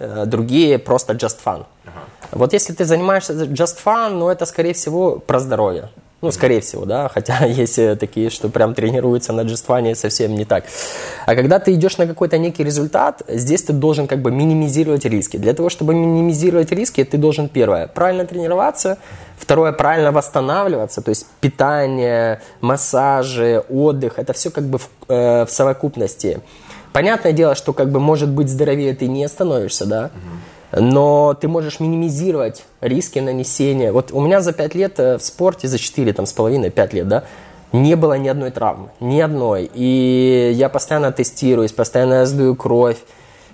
э, 0.00 0.24
другие 0.26 0.78
просто 0.78 1.12
just 1.12 1.36
fun. 1.44 1.64
Вот 2.32 2.52
если 2.52 2.72
ты 2.72 2.84
занимаешься 2.84 3.32
just 3.34 3.76
fun, 3.84 4.10
ну 4.14 4.28
это 4.28 4.44
скорее 4.46 4.72
всего 4.72 5.18
про 5.18 5.38
здоровье. 5.40 5.90
Ну, 6.20 6.32
скорее 6.32 6.60
всего, 6.60 6.84
да, 6.84 7.08
хотя 7.14 7.44
есть 7.46 7.78
э, 7.78 7.94
такие, 7.94 8.30
что 8.30 8.48
прям 8.48 8.74
тренируются 8.74 9.32
на 9.32 9.42
и 9.42 9.94
совсем 9.94 10.34
не 10.34 10.44
так. 10.44 10.64
А 11.26 11.34
когда 11.34 11.58
ты 11.60 11.74
идешь 11.74 11.96
на 11.96 12.06
какой-то 12.06 12.38
некий 12.38 12.64
результат, 12.64 13.22
здесь 13.28 13.62
ты 13.62 13.72
должен 13.72 14.08
как 14.08 14.20
бы 14.20 14.32
минимизировать 14.32 15.04
риски. 15.04 15.36
Для 15.36 15.54
того, 15.54 15.68
чтобы 15.68 15.94
минимизировать 15.94 16.72
риски, 16.72 17.04
ты 17.04 17.18
должен, 17.18 17.48
первое, 17.48 17.86
правильно 17.86 18.26
тренироваться, 18.26 18.98
второе, 19.38 19.72
правильно 19.72 20.10
восстанавливаться, 20.10 21.02
то 21.02 21.10
есть 21.10 21.26
питание, 21.40 22.40
массажи, 22.60 23.62
отдых, 23.68 24.18
это 24.18 24.32
все 24.32 24.50
как 24.50 24.64
бы 24.64 24.78
в, 24.78 24.88
э, 25.08 25.44
в 25.44 25.50
совокупности. 25.50 26.40
Понятное 26.92 27.32
дело, 27.32 27.54
что 27.54 27.72
как 27.72 27.92
бы 27.92 28.00
может 28.00 28.28
быть 28.28 28.48
здоровее 28.48 28.92
ты 28.94 29.06
не 29.06 29.28
становишься, 29.28 29.86
да, 29.86 30.10
но 30.72 31.34
ты 31.40 31.48
можешь 31.48 31.80
минимизировать 31.80 32.64
риски 32.80 33.18
нанесения. 33.18 33.92
Вот 33.92 34.12
у 34.12 34.20
меня 34.20 34.40
за 34.40 34.52
5 34.52 34.74
лет 34.74 34.98
э, 34.98 35.18
в 35.18 35.22
спорте, 35.22 35.68
за 35.68 35.78
4 35.78 36.12
там, 36.12 36.26
с 36.26 36.32
половиной, 36.32 36.70
5 36.70 36.92
лет, 36.92 37.08
да, 37.08 37.24
не 37.72 37.96
было 37.96 38.14
ни 38.14 38.28
одной 38.28 38.50
травмы, 38.50 38.88
ни 39.00 39.20
одной. 39.20 39.70
И 39.74 40.52
я 40.54 40.68
постоянно 40.68 41.12
тестируюсь, 41.12 41.72
постоянно 41.72 42.24
сдаю 42.26 42.54
кровь. 42.54 42.98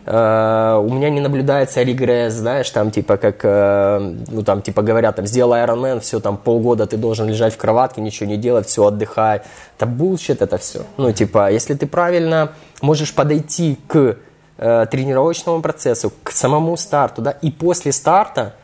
Э, 0.06 0.80
у 0.84 0.92
меня 0.92 1.08
не 1.10 1.20
наблюдается 1.20 1.82
регресс, 1.82 2.34
знаешь, 2.34 2.68
там 2.70 2.90
типа 2.90 3.16
как, 3.16 3.40
э, 3.42 4.14
ну 4.28 4.42
там 4.42 4.60
типа 4.60 4.82
говорят, 4.82 5.16
там 5.16 5.26
сделай 5.26 5.64
Ironman, 5.64 6.00
все, 6.00 6.20
там 6.20 6.36
полгода 6.36 6.86
ты 6.86 6.96
должен 6.96 7.28
лежать 7.28 7.54
в 7.54 7.56
кроватке, 7.56 8.00
ничего 8.00 8.28
не 8.28 8.36
делать, 8.36 8.66
все, 8.66 8.84
отдыхай. 8.84 9.42
Это 9.78 9.86
bullshit 9.86 10.42
это 10.42 10.58
все. 10.58 10.82
Ну 10.96 11.12
типа, 11.12 11.50
если 11.50 11.74
ты 11.74 11.86
правильно 11.86 12.52
можешь 12.82 13.14
подойти 13.14 13.78
к 13.86 14.16
э, 14.58 14.86
тренировочному 14.90 15.60
процессу, 15.62 16.12
к 16.22 16.30
самому 16.30 16.76
старту, 16.76 17.22
да, 17.22 17.30
и 17.30 17.50
после 17.50 17.92
старта, 17.92 18.54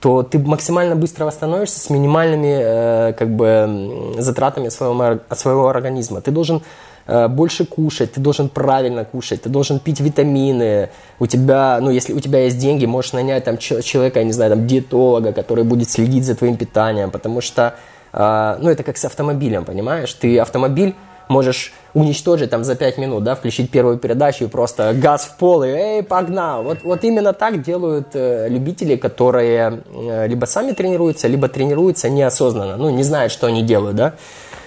то 0.00 0.24
ты 0.24 0.38
максимально 0.40 0.96
быстро 0.96 1.26
восстановишься 1.26 1.78
с 1.78 1.88
минимальными 1.88 2.58
э, 2.60 3.12
как 3.12 3.30
бы, 3.30 4.14
затратами 4.18 4.68
своего, 4.68 5.20
своего 5.30 5.68
организма. 5.68 6.20
Ты 6.20 6.32
должен 6.32 6.62
э, 7.06 7.28
больше 7.28 7.64
кушать, 7.64 8.14
ты 8.14 8.20
должен 8.20 8.48
правильно 8.48 9.04
кушать, 9.04 9.42
ты 9.42 9.48
должен 9.48 9.78
пить 9.78 10.00
витамины. 10.00 10.88
У 11.20 11.28
тебя, 11.28 11.78
ну, 11.80 11.90
если 11.90 12.14
у 12.14 12.20
тебя 12.20 12.40
есть 12.40 12.58
деньги, 12.58 12.84
можешь 12.84 13.12
нанять 13.12 13.44
там 13.44 13.58
чел- 13.58 13.80
человека, 13.80 14.18
я 14.18 14.24
не 14.24 14.32
знаю, 14.32 14.50
там, 14.50 14.66
диетолога, 14.66 15.32
который 15.32 15.62
будет 15.62 15.88
следить 15.88 16.24
за 16.24 16.34
твоим 16.34 16.56
питанием, 16.56 17.12
потому 17.12 17.40
что, 17.40 17.74
э, 18.12 18.56
ну, 18.60 18.70
это 18.70 18.82
как 18.82 18.96
с 18.96 19.04
автомобилем, 19.04 19.64
понимаешь? 19.64 20.12
Ты 20.14 20.36
автомобиль 20.40 20.96
можешь 21.28 21.72
уничтожить 21.94 22.50
там 22.50 22.64
за 22.64 22.74
5 22.74 22.98
минут, 22.98 23.24
да, 23.24 23.34
включить 23.34 23.70
первую 23.70 23.98
передачу 23.98 24.44
и 24.44 24.48
просто 24.48 24.94
газ 24.94 25.24
в 25.24 25.36
пол 25.36 25.62
и 25.62 25.68
эй, 25.68 26.02
погнал. 26.02 26.62
Вот, 26.62 26.78
вот 26.82 27.04
именно 27.04 27.32
так 27.32 27.62
делают 27.62 28.08
э, 28.14 28.48
любители, 28.48 28.96
которые 28.96 29.82
э, 29.94 30.26
либо 30.28 30.46
сами 30.46 30.72
тренируются, 30.72 31.28
либо 31.28 31.48
тренируются 31.48 32.08
неосознанно, 32.08 32.76
ну, 32.76 32.90
не 32.90 33.02
знают, 33.02 33.32
что 33.32 33.46
они 33.46 33.62
делают, 33.62 33.96
да. 33.96 34.14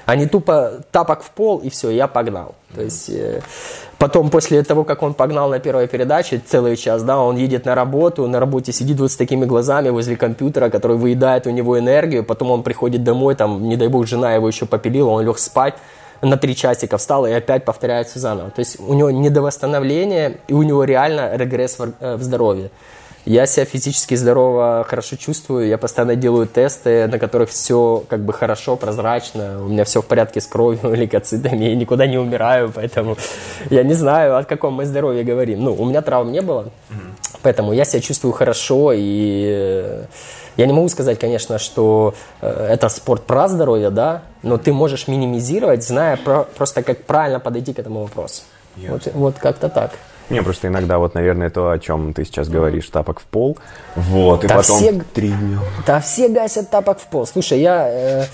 Они 0.05 0.27
тупо 0.27 0.83
тапок 0.91 1.23
в 1.23 1.31
пол, 1.31 1.57
и 1.57 1.69
все, 1.69 1.89
я 1.89 2.07
погнал. 2.07 2.53
То 2.75 2.81
есть 2.81 3.09
э, 3.09 3.41
потом, 3.97 4.29
после 4.29 4.61
того, 4.63 4.83
как 4.83 5.01
он 5.01 5.15
погнал 5.15 5.49
на 5.49 5.59
первой 5.59 5.87
передаче 5.87 6.39
целый 6.45 6.75
час, 6.75 7.01
да, 7.01 7.17
он 7.19 7.37
едет 7.37 7.65
на 7.65 7.73
работу, 7.73 8.27
на 8.27 8.39
работе 8.39 8.71
сидит 8.71 8.99
вот 8.99 9.11
с 9.11 9.15
такими 9.15 9.45
глазами 9.45 9.89
возле 9.89 10.15
компьютера, 10.15 10.69
который 10.69 10.97
выедает 10.97 11.47
у 11.47 11.49
него 11.49 11.79
энергию, 11.79 12.23
потом 12.23 12.51
он 12.51 12.61
приходит 12.61 13.03
домой, 13.03 13.33
там, 13.33 13.67
не 13.67 13.77
дай 13.77 13.87
бог, 13.87 14.05
жена 14.05 14.35
его 14.35 14.47
еще 14.47 14.67
попилила, 14.67 15.09
он 15.09 15.25
лег 15.25 15.39
спать, 15.39 15.73
на 16.21 16.37
три 16.37 16.55
часика 16.55 16.97
встал 16.97 17.25
и 17.25 17.31
опять 17.31 17.65
повторяется 17.65 18.19
заново. 18.19 18.51
То 18.51 18.59
есть 18.59 18.79
у 18.79 18.93
него 18.93 19.11
недовосстановление, 19.11 20.37
и 20.47 20.53
у 20.53 20.63
него 20.63 20.83
реально 20.83 21.35
регресс 21.35 21.79
в, 21.79 21.93
э, 21.99 22.15
в 22.15 22.23
здоровье. 22.23 22.69
Я 23.25 23.47
себя 23.47 23.65
физически 23.65 24.13
здорово, 24.13 24.85
хорошо 24.87 25.15
чувствую. 25.15 25.67
Я 25.67 25.79
постоянно 25.79 26.15
делаю 26.15 26.45
тесты, 26.45 27.07
на 27.07 27.17
которых 27.17 27.49
все 27.49 28.03
как 28.07 28.19
бы 28.23 28.33
хорошо, 28.33 28.75
прозрачно. 28.75 29.65
У 29.65 29.67
меня 29.67 29.83
все 29.83 30.03
в 30.03 30.05
порядке 30.05 30.39
с 30.39 30.45
кровью, 30.45 30.79
лейкоцитами. 30.95 31.65
Я 31.65 31.75
никуда 31.75 32.05
не 32.05 32.19
умираю, 32.19 32.71
поэтому 32.73 33.17
я 33.71 33.81
не 33.81 33.93
знаю, 33.93 34.37
о 34.37 34.43
каком 34.43 34.75
мы 34.75 34.85
здоровье 34.85 35.23
говорим. 35.23 35.63
Ну, 35.63 35.73
у 35.73 35.85
меня 35.85 36.03
травм 36.03 36.31
не 36.31 36.41
было, 36.41 36.69
поэтому 37.45 37.73
я 37.73 37.85
себя 37.85 38.01
чувствую 38.01 38.33
хорошо. 38.33 38.91
И 38.91 39.45
э, 39.47 40.05
я 40.57 40.65
не 40.65 40.73
могу 40.73 40.89
сказать, 40.89 41.19
конечно, 41.19 41.59
что 41.59 42.15
э, 42.41 42.67
это 42.71 42.89
спорт 42.89 43.23
про 43.23 43.47
здоровье, 43.47 43.91
да, 43.91 44.23
но 44.41 44.57
ты 44.57 44.73
можешь 44.73 45.07
минимизировать, 45.07 45.83
зная 45.83 46.17
про, 46.17 46.43
просто, 46.57 46.81
как 46.81 47.03
правильно 47.05 47.39
подойти 47.39 47.73
к 47.73 47.79
этому 47.79 48.01
вопросу. 48.01 48.41
Вот, 48.75 49.07
вот 49.13 49.35
как-то 49.37 49.69
так. 49.69 49.91
Мне 50.29 50.41
просто 50.41 50.67
иногда 50.67 50.97
вот, 50.97 51.13
наверное, 51.13 51.49
то, 51.49 51.69
о 51.69 51.77
чем 51.77 52.13
ты 52.13 52.25
сейчас 52.25 52.49
говоришь, 52.49 52.89
тапок 52.89 53.19
в 53.19 53.23
пол. 53.25 53.57
Вот, 53.95 54.43
и 54.43 54.47
Да 54.47 54.55
потом 54.55 54.77
все- 54.79 55.01
три 55.13 55.29
дня. 55.29 55.59
Да 55.85 55.99
все 55.99 56.29
гасят 56.29 56.69
тапок 56.71 56.99
в 56.99 57.05
пол. 57.07 57.27
Слушай, 57.27 57.59
я, 57.61 57.87
э, 57.87 58.25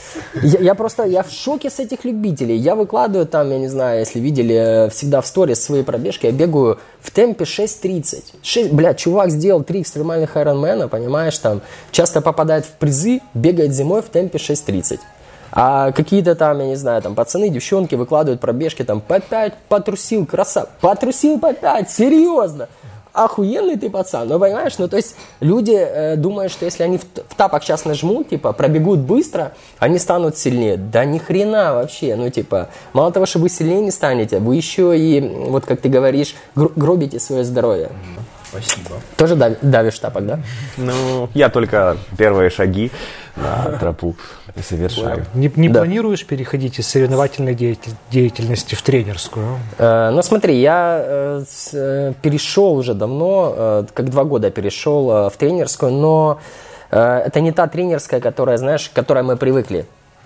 я, 0.41 0.59
я 0.59 0.75
просто, 0.75 1.03
я 1.03 1.23
в 1.23 1.29
шоке 1.29 1.69
с 1.69 1.79
этих 1.79 2.05
любителей. 2.05 2.55
Я 2.55 2.75
выкладываю 2.75 3.27
там, 3.27 3.49
я 3.51 3.59
не 3.59 3.67
знаю, 3.67 3.99
если 3.99 4.19
видели, 4.19 4.85
э, 4.85 4.89
всегда 4.89 5.19
в 5.21 5.27
сторис 5.27 5.61
свои 5.63 5.83
пробежки, 5.83 6.27
я 6.27 6.31
бегаю 6.31 6.79
в 7.01 7.11
темпе 7.11 7.43
6.30. 7.43 8.23
6, 8.41 8.71
блядь, 8.71 8.97
чувак 8.97 9.29
сделал 9.31 9.63
три 9.63 9.81
экстремальных 9.81 10.37
айронмена, 10.37 10.87
понимаешь, 10.87 11.37
там, 11.39 11.61
часто 11.91 12.21
попадает 12.21 12.65
в 12.65 12.71
призы, 12.73 13.19
бегает 13.33 13.73
зимой 13.73 14.01
в 14.01 14.05
темпе 14.05 14.37
6.30. 14.37 14.99
А 15.51 15.91
какие-то 15.91 16.35
там, 16.35 16.59
я 16.59 16.67
не 16.67 16.75
знаю, 16.75 17.01
там 17.01 17.13
пацаны, 17.15 17.49
девчонки 17.49 17.95
выкладывают 17.95 18.39
пробежки 18.39 18.83
там 18.83 19.01
по 19.01 19.19
5, 19.19 19.53
потрусил, 19.67 20.25
красав, 20.25 20.69
потрусил 20.79 21.39
по 21.39 21.53
5, 21.53 21.89
серьезно. 21.91 22.69
Охуенный 23.13 23.75
ты 23.77 23.89
пацан, 23.89 24.29
ну 24.29 24.39
понимаешь, 24.39 24.77
ну 24.77 24.87
то 24.87 24.95
есть 24.95 25.17
люди 25.41 25.75
э, 25.77 26.15
думают, 26.15 26.49
что 26.49 26.63
если 26.63 26.83
они 26.83 26.97
в, 26.97 27.03
в 27.03 27.35
тапок 27.35 27.61
сейчас 27.61 27.83
нажмут, 27.83 28.29
типа, 28.29 28.53
пробегут 28.53 28.99
быстро, 28.99 29.51
они 29.79 29.99
станут 29.99 30.37
сильнее. 30.37 30.77
Да 30.77 31.03
ни 31.03 31.17
хрена 31.17 31.73
вообще, 31.73 32.15
ну 32.15 32.29
типа, 32.29 32.69
мало 32.93 33.11
того, 33.11 33.25
что 33.25 33.39
вы 33.39 33.49
сильнее 33.49 33.81
не 33.81 33.91
станете, 33.91 34.39
вы 34.39 34.55
еще 34.55 34.97
и, 34.97 35.19
вот 35.19 35.65
как 35.65 35.81
ты 35.81 35.89
говоришь, 35.89 36.35
гр- 36.55 36.71
гробите 36.77 37.19
свое 37.19 37.43
здоровье. 37.43 37.89
Спасибо. 38.49 39.01
Тоже 39.17 39.35
дав- 39.35 39.57
давишь 39.61 39.99
тапок, 39.99 40.25
да? 40.25 40.39
Ну, 40.77 41.29
я 41.33 41.49
только 41.49 41.97
первые 42.17 42.49
шаги 42.49 42.91
на 43.35 43.77
тропу 43.77 44.15
совершаю. 44.61 45.25
Не, 45.33 45.51
не 45.55 45.69
Да. 45.69 45.79
планируешь 45.81 46.25
переходить 46.25 46.79
из 46.79 46.87
соревновательной 46.87 47.55
деятель- 47.55 47.93
деятельности 48.11 48.75
в 48.75 48.81
тренерскую? 48.81 49.57
Э, 49.77 50.11
Ну, 50.11 50.21
смотри, 50.23 50.59
я 50.59 50.99
э, 51.03 51.43
э, 51.73 52.13
перешел 52.21 52.73
уже 52.75 52.93
давно, 52.93 53.53
э, 53.55 53.83
как 53.93 54.09
два 54.09 54.23
года 54.23 54.49
перешел 54.51 55.09
э, 55.11 55.29
в 55.29 55.37
тренерскую, 55.37 55.91
но 55.91 56.39
э, 56.91 57.23
это 57.25 57.39
не 57.41 57.51
та 57.51 57.67
тренерская, 57.67 58.19
которая, 58.19 58.57
знаешь, 58.57 58.89
к 58.89 58.93
которой 58.93 59.23
мы 59.23 59.37
привыкли. 59.37 59.85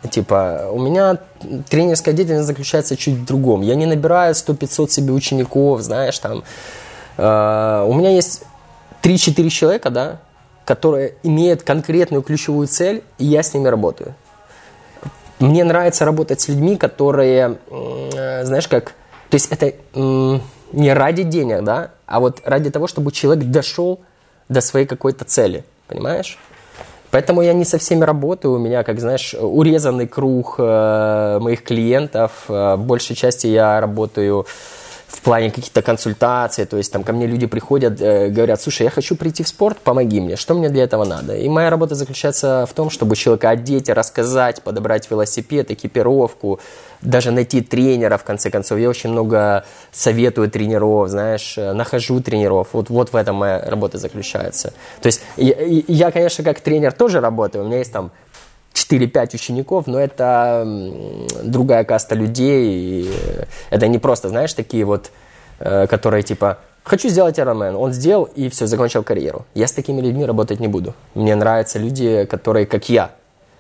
Типа, 0.10 0.68
у 0.72 0.80
меня 0.80 1.18
тренерская 1.70 2.14
деятельность 2.14 2.48
заключается 2.48 2.96
чуть 2.96 3.16
в 3.16 3.26
другом. 3.26 3.62
Я 3.62 3.76
не 3.76 3.86
набираю 3.86 4.34
100-500 4.36 4.90
себе 4.92 5.14
учеников, 5.14 5.82
знаешь, 5.82 6.20
там. 6.20 6.44
Э, 7.18 7.86
У 7.88 7.94
меня 7.94 8.10
есть 8.12 8.44
3-4 9.02 9.50
человека, 9.50 9.90
да, 9.90 10.18
которые 10.66 11.14
имеют 11.24 11.64
конкретную 11.64 12.24
ключевую 12.24 12.68
цель, 12.68 13.04
и 13.18 13.26
я 13.26 13.44
с 13.44 13.54
ними 13.54 13.68
работаю. 13.68 14.16
Мне 15.40 15.64
нравится 15.64 16.06
работать 16.06 16.42
с 16.42 16.48
людьми, 16.48 16.76
которые, 16.76 17.58
э, 17.70 18.46
знаешь, 18.46 18.68
как... 18.68 18.94
То 19.30 19.36
есть 19.36 19.52
это 19.52 19.74
не 19.94 20.94
ради 20.94 21.24
денег, 21.24 21.64
да, 21.64 21.92
а 22.06 22.20
вот 22.20 22.42
ради 22.46 22.70
того, 22.70 22.88
чтобы 22.88 23.12
человек 23.12 23.46
дошел 23.46 24.00
до 24.50 24.62
своей 24.62 24.86
какой-то 24.86 25.26
цели, 25.26 25.64
понимаешь? 25.88 26.38
Поэтому 27.12 27.42
я 27.42 27.54
не 27.54 27.64
со 27.64 27.78
всеми 27.78 28.04
работаю, 28.04 28.56
у 28.56 28.58
меня, 28.58 28.84
как 28.84 29.00
знаешь, 29.00 29.34
урезанный 29.40 30.08
круг 30.08 30.56
э, 30.58 31.40
моих 31.40 31.64
клиентов. 31.64 32.32
Э, 32.50 32.76
большей 32.76 33.16
части 33.16 33.48
я 33.48 33.80
работаю 33.80 34.46
в 35.08 35.22
плане 35.22 35.52
каких-то 35.52 35.82
консультаций, 35.82 36.66
то 36.66 36.78
есть 36.78 36.92
там 36.92 37.04
ко 37.04 37.14
мне 37.14 37.28
люди 37.28 37.46
приходят, 37.46 38.02
э, 38.02 38.30
говорят, 38.30 38.62
слушай, 38.62 38.84
я 38.84 38.90
хочу 38.90 39.16
прийти 39.16 39.44
в 39.44 39.48
спорт, 39.48 39.78
помоги 39.78 40.20
мне, 40.20 40.36
что 40.36 40.54
мне 40.54 40.70
для 40.70 40.84
этого 40.84 41.06
надо? 41.06 41.36
И 41.36 41.48
моя 41.48 41.70
работа 41.70 41.96
заключается 41.96 42.66
в 42.70 42.74
том, 42.74 42.90
чтобы 42.90 43.16
человека 43.16 43.50
одеть, 43.50 43.90
рассказать, 43.90 44.62
подобрать 44.64 45.10
велосипед, 45.10 45.72
экипировку, 45.72 46.60
даже 47.02 47.32
найти 47.32 47.62
тренера, 47.62 48.18
в 48.18 48.24
конце 48.24 48.50
концов. 48.50 48.80
Я 48.80 48.90
очень 48.90 49.12
много 49.12 49.66
советую 49.92 50.50
тренеров, 50.50 51.10
знаешь, 51.10 51.58
э, 51.58 51.74
нахожу 51.74 52.20
тренеров. 52.22 52.70
Вот, 52.74 52.90
вот 52.90 53.14
в 53.14 53.16
этом 53.16 53.36
моя 53.36 53.64
работа 53.66 53.98
заключается. 53.98 54.74
То 55.02 55.08
есть 55.08 55.22
я, 55.38 55.56
я, 55.60 56.12
конечно, 56.12 56.44
как 56.44 56.60
тренер 56.60 56.92
тоже 56.92 57.20
работаю, 57.20 57.64
у 57.64 57.68
меня 57.68 57.78
есть 57.78 57.92
там 57.92 58.12
4-5 58.76 59.36
учеников, 59.36 59.88
но 59.88 60.00
это 60.00 60.68
другая 61.44 61.84
каста 61.84 62.16
людей. 62.16 63.04
И 63.04 63.12
это 63.70 63.88
не 63.88 63.98
просто, 63.98 64.30
знаешь, 64.30 64.54
такие 64.54 64.86
вот, 64.86 65.12
э, 65.60 65.88
которые 65.88 66.24
типа 66.24 66.60
«хочу 66.84 67.10
сделать 67.10 67.40
Ironman», 67.40 67.76
он 67.76 67.94
сделал 67.94 68.26
и 68.26 68.50
все, 68.50 68.68
закончил 68.68 69.04
карьеру. 69.04 69.46
Я 69.56 69.68
с 69.68 69.72
такими 69.72 70.02
людьми 70.02 70.26
работать 70.26 70.60
не 70.60 70.68
буду. 70.68 70.94
Мне 71.14 71.36
нравятся 71.36 71.80
люди, 71.80 72.26
которые, 72.26 72.66
как 72.66 72.90
я, 72.90 73.12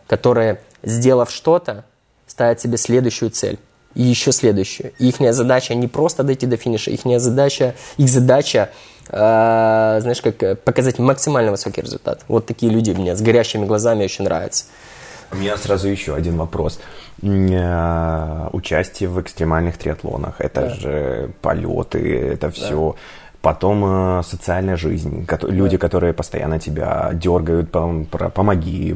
которые, 0.07 0.59
сделав 0.83 1.31
что-то, 1.31 1.85
ставят 2.27 2.59
себе 2.59 2.77
следующую 2.77 3.31
цель 3.31 3.57
и 3.93 4.01
еще 4.01 4.33
следующую. 4.33 4.91
И 4.99 5.07
их 5.07 5.33
задача 5.33 5.73
не 5.73 5.87
просто 5.87 6.23
дойти 6.23 6.45
до 6.45 6.57
финиша, 6.57 6.91
их 6.91 7.01
задача, 7.21 7.75
их 7.97 8.09
задача, 8.09 8.69
э, 9.07 9.97
знаешь, 10.01 10.21
как 10.21 10.43
э, 10.43 10.55
показать 10.55 10.99
максимально 10.99 11.51
высокий 11.51 11.81
результат. 11.81 12.25
Вот 12.27 12.45
такие 12.45 12.71
люди 12.71 12.91
мне 12.91 13.15
с 13.15 13.21
горящими 13.21 13.65
глазами 13.65 14.03
очень 14.03 14.25
нравятся. 14.25 14.65
У 15.31 15.37
меня 15.37 15.57
сразу 15.57 15.87
еще 15.87 16.15
один 16.15 16.37
вопрос. 16.37 16.79
Э, 17.21 18.49
Участие 18.51 19.09
в 19.09 19.19
экстремальных 19.21 19.77
триатлонах, 19.77 20.35
это 20.39 20.69
же 20.69 21.29
полеты, 21.41 21.99
это 22.33 22.49
все. 22.51 22.95
Потом 23.41 23.83
э, 23.85 24.23
социальная 24.23 24.75
жизнь, 24.75 25.23
кото- 25.27 25.47
люди, 25.51 25.77
которые 25.77 26.13
постоянно 26.13 26.59
тебя 26.59 27.11
дергают, 27.13 27.69
пом- 27.69 28.05
про- 28.05 28.29
помоги, 28.29 28.95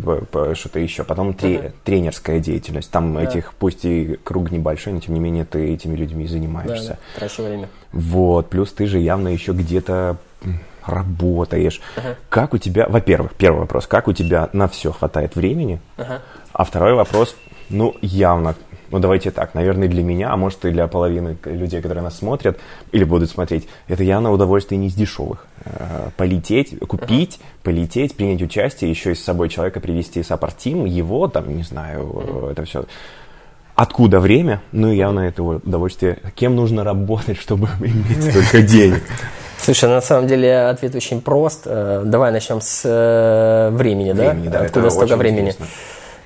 что-то 0.56 0.80
еще. 0.80 1.04
Потом 1.04 1.34
тре- 1.36 1.72
тренерская 1.84 2.40
деятельность, 2.40 2.90
там 2.90 3.16
этих, 3.20 3.54
пусть 3.60 3.86
и 3.86 4.18
круг 4.24 4.50
небольшой, 4.52 4.94
но 4.94 5.00
тем 5.02 5.14
не 5.14 5.20
менее 5.20 5.46
ты 5.46 5.72
этими 5.74 5.96
людьми 5.96 6.26
занимаешься. 6.26 6.98
трачу 7.16 7.44
время. 7.44 7.68
Вот, 7.92 8.50
плюс 8.50 8.74
ты 8.74 8.88
же 8.88 8.98
явно 8.98 9.28
еще 9.28 9.52
где-то 9.52 10.18
работаешь. 10.90 11.82
Как 12.30 12.54
у 12.54 12.58
тебя, 12.58 12.88
во-первых, 12.88 13.34
первый 13.36 13.62
вопрос, 13.62 13.88
как 13.88 14.08
у 14.08 14.14
тебя 14.14 14.50
на 14.54 14.68
все 14.68 14.92
хватает 14.92 15.36
времени? 15.36 15.80
А 16.54 16.64
второй 16.64 16.94
вопрос, 16.94 17.36
ну, 17.70 17.96
явно, 18.02 18.56
ну, 18.92 19.00
давайте 19.00 19.30
так, 19.30 19.54
наверное, 19.54 19.88
для 19.88 20.04
меня, 20.04 20.32
а 20.32 20.38
может 20.38 20.66
и 20.66 20.72
для 20.72 20.88
половины 20.88 21.38
людей, 21.46 21.82
которые 21.82 22.04
нас 22.04 22.18
смотрят 22.18 22.60
или 22.92 23.04
будут 23.04 23.30
смотреть, 23.30 23.68
это 23.88 24.04
явно 24.04 24.32
удовольствие 24.32 24.80
не 24.80 24.88
из 24.88 24.96
дешевых. 24.96 25.46
Э, 25.66 26.10
Полететь, 26.18 26.80
купить, 26.80 27.40
полететь, 27.62 28.16
принять 28.16 28.42
участие, 28.42 28.90
еще 28.90 29.12
и 29.12 29.16
с 29.16 29.24
собой 29.24 29.50
человека 29.50 29.80
привести 29.80 30.24
саппортим, 30.24 30.86
его, 30.86 31.28
там, 31.28 31.56
не 31.56 31.64
знаю, 31.64 32.48
э, 32.48 32.52
это 32.52 32.66
все. 32.66 32.86
Откуда 33.76 34.20
время? 34.20 34.62
Ну, 34.72 34.92
и 34.92 34.98
явно 34.98 35.22
это 35.22 35.44
удовольствие. 35.44 36.18
Кем 36.36 36.56
нужно 36.56 36.84
работать, 36.84 37.38
чтобы 37.40 37.70
иметь 37.80 38.24
столько 38.30 38.62
денег? 38.64 39.04
Слушай, 39.62 39.90
на 39.90 40.02
самом 40.02 40.28
деле 40.28 40.68
ответ 40.68 40.96
очень 40.96 41.22
прост. 41.22 41.64
Э, 41.66 42.02
Давай 42.06 42.32
начнем 42.32 42.62
с 42.62 42.82
э, 42.86 43.70
времени, 43.72 44.14
да? 44.14 44.30
Времени, 44.30 44.48
да, 44.48 44.60
Откуда 44.62 44.90
столько 44.90 45.18
времени? 45.18 45.50
интересно. 45.50 45.66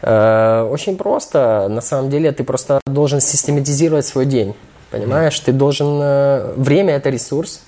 Э, 0.01 0.67
Очень 0.69 0.97
просто. 0.97 1.67
На 1.69 1.81
самом 1.81 2.09
деле 2.09 2.31
ты 2.31 2.43
просто 2.43 2.79
должен 2.85 3.19
систематизировать 3.19 4.05
свой 4.05 4.25
день. 4.25 4.55
Понимаешь? 4.91 5.39
Ты 5.39 5.51
должен... 5.51 6.53
Время– 6.55 6.93
это 6.95 7.09
ресурс. 7.09 7.61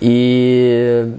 И 0.00 1.14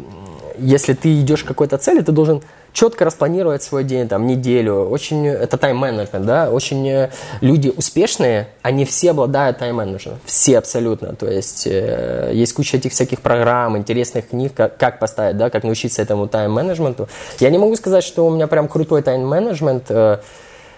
если 0.60 0.94
ты 0.94 1.20
идешь 1.22 1.44
к 1.44 1.48
какой-то 1.48 1.78
цели, 1.78 2.02
ты 2.02 2.12
должен 2.12 2.42
четко 2.74 3.06
распланировать 3.06 3.64
свой 3.64 3.84
день, 3.84 4.08
там, 4.08 4.28
неделю. 4.28 4.88
Очень, 4.88 5.26
это 5.28 5.58
тайм-менеджмент, 5.58 6.26
да, 6.26 6.52
очень 6.52 6.88
э, 6.88 7.10
люди 7.42 7.74
успешные, 7.76 8.50
они 8.62 8.86
все 8.86 9.12
обладают 9.12 9.58
тайм-менеджментом, 9.58 10.20
все 10.26 10.60
абсолютно, 10.60 11.16
то 11.16 11.28
есть 11.28 11.66
э, 11.66 12.32
есть 12.34 12.54
куча 12.54 12.78
этих 12.78 12.92
всяких 12.92 13.22
программ, 13.22 13.78
интересных 13.78 14.30
книг, 14.30 14.54
как, 14.54 14.78
как 14.78 15.00
поставить, 15.00 15.38
да, 15.38 15.50
как 15.50 15.64
научиться 15.64 16.04
этому 16.04 16.28
тайм-менеджменту. 16.28 17.10
Я 17.40 17.50
не 17.50 17.58
могу 17.58 17.76
сказать, 17.76 18.04
что 18.04 18.28
у 18.28 18.30
меня 18.30 18.46
прям 18.46 18.68
крутой 18.68 19.02
тайм-менеджмент, 19.02 19.86
э, 19.90 20.20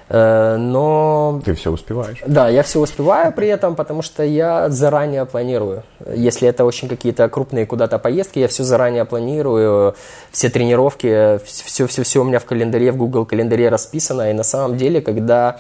но... 0.09 1.41
Ты 1.45 1.53
все 1.53 1.71
успеваешь. 1.71 2.21
Да, 2.25 2.49
я 2.49 2.63
все 2.63 2.79
успеваю 2.79 3.31
при 3.31 3.47
этом, 3.47 3.75
потому 3.75 4.01
что 4.01 4.23
я 4.23 4.69
заранее 4.69 5.25
планирую. 5.25 5.83
Если 6.15 6.47
это 6.47 6.65
очень 6.65 6.87
какие-то 6.87 7.29
крупные 7.29 7.65
куда-то 7.65 7.99
поездки, 7.99 8.39
я 8.39 8.47
все 8.47 8.63
заранее 8.63 9.05
планирую, 9.05 9.95
все 10.31 10.49
тренировки, 10.49 11.39
все-все-все 11.45 12.21
у 12.21 12.23
меня 12.23 12.39
в 12.39 12.45
календаре, 12.45 12.91
в 12.91 12.97
Google 12.97 13.25
календаре 13.25 13.69
расписано. 13.69 14.31
И 14.31 14.33
на 14.33 14.43
самом 14.43 14.77
деле, 14.77 15.01
когда 15.01 15.59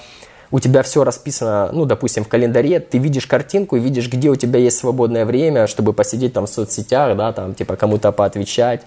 у 0.51 0.59
тебя 0.59 0.81
все 0.81 1.03
расписано, 1.03 1.69
ну, 1.71 1.85
допустим, 1.85 2.23
в 2.23 2.27
календаре, 2.27 2.79
ты 2.79 2.97
видишь 2.97 3.27
картинку 3.27 3.75
и 3.75 3.79
видишь, 3.79 4.09
где 4.11 4.29
у 4.29 4.35
тебя 4.35 4.59
есть 4.59 4.79
свободное 4.79 5.25
время, 5.25 5.67
чтобы 5.67 5.93
посидеть 5.93 6.33
там 6.33 6.47
в 6.47 6.49
соцсетях, 6.49 7.15
да, 7.15 7.33
там, 7.33 7.53
типа, 7.53 7.75
кому-то 7.75 8.11
поотвечать. 8.11 8.81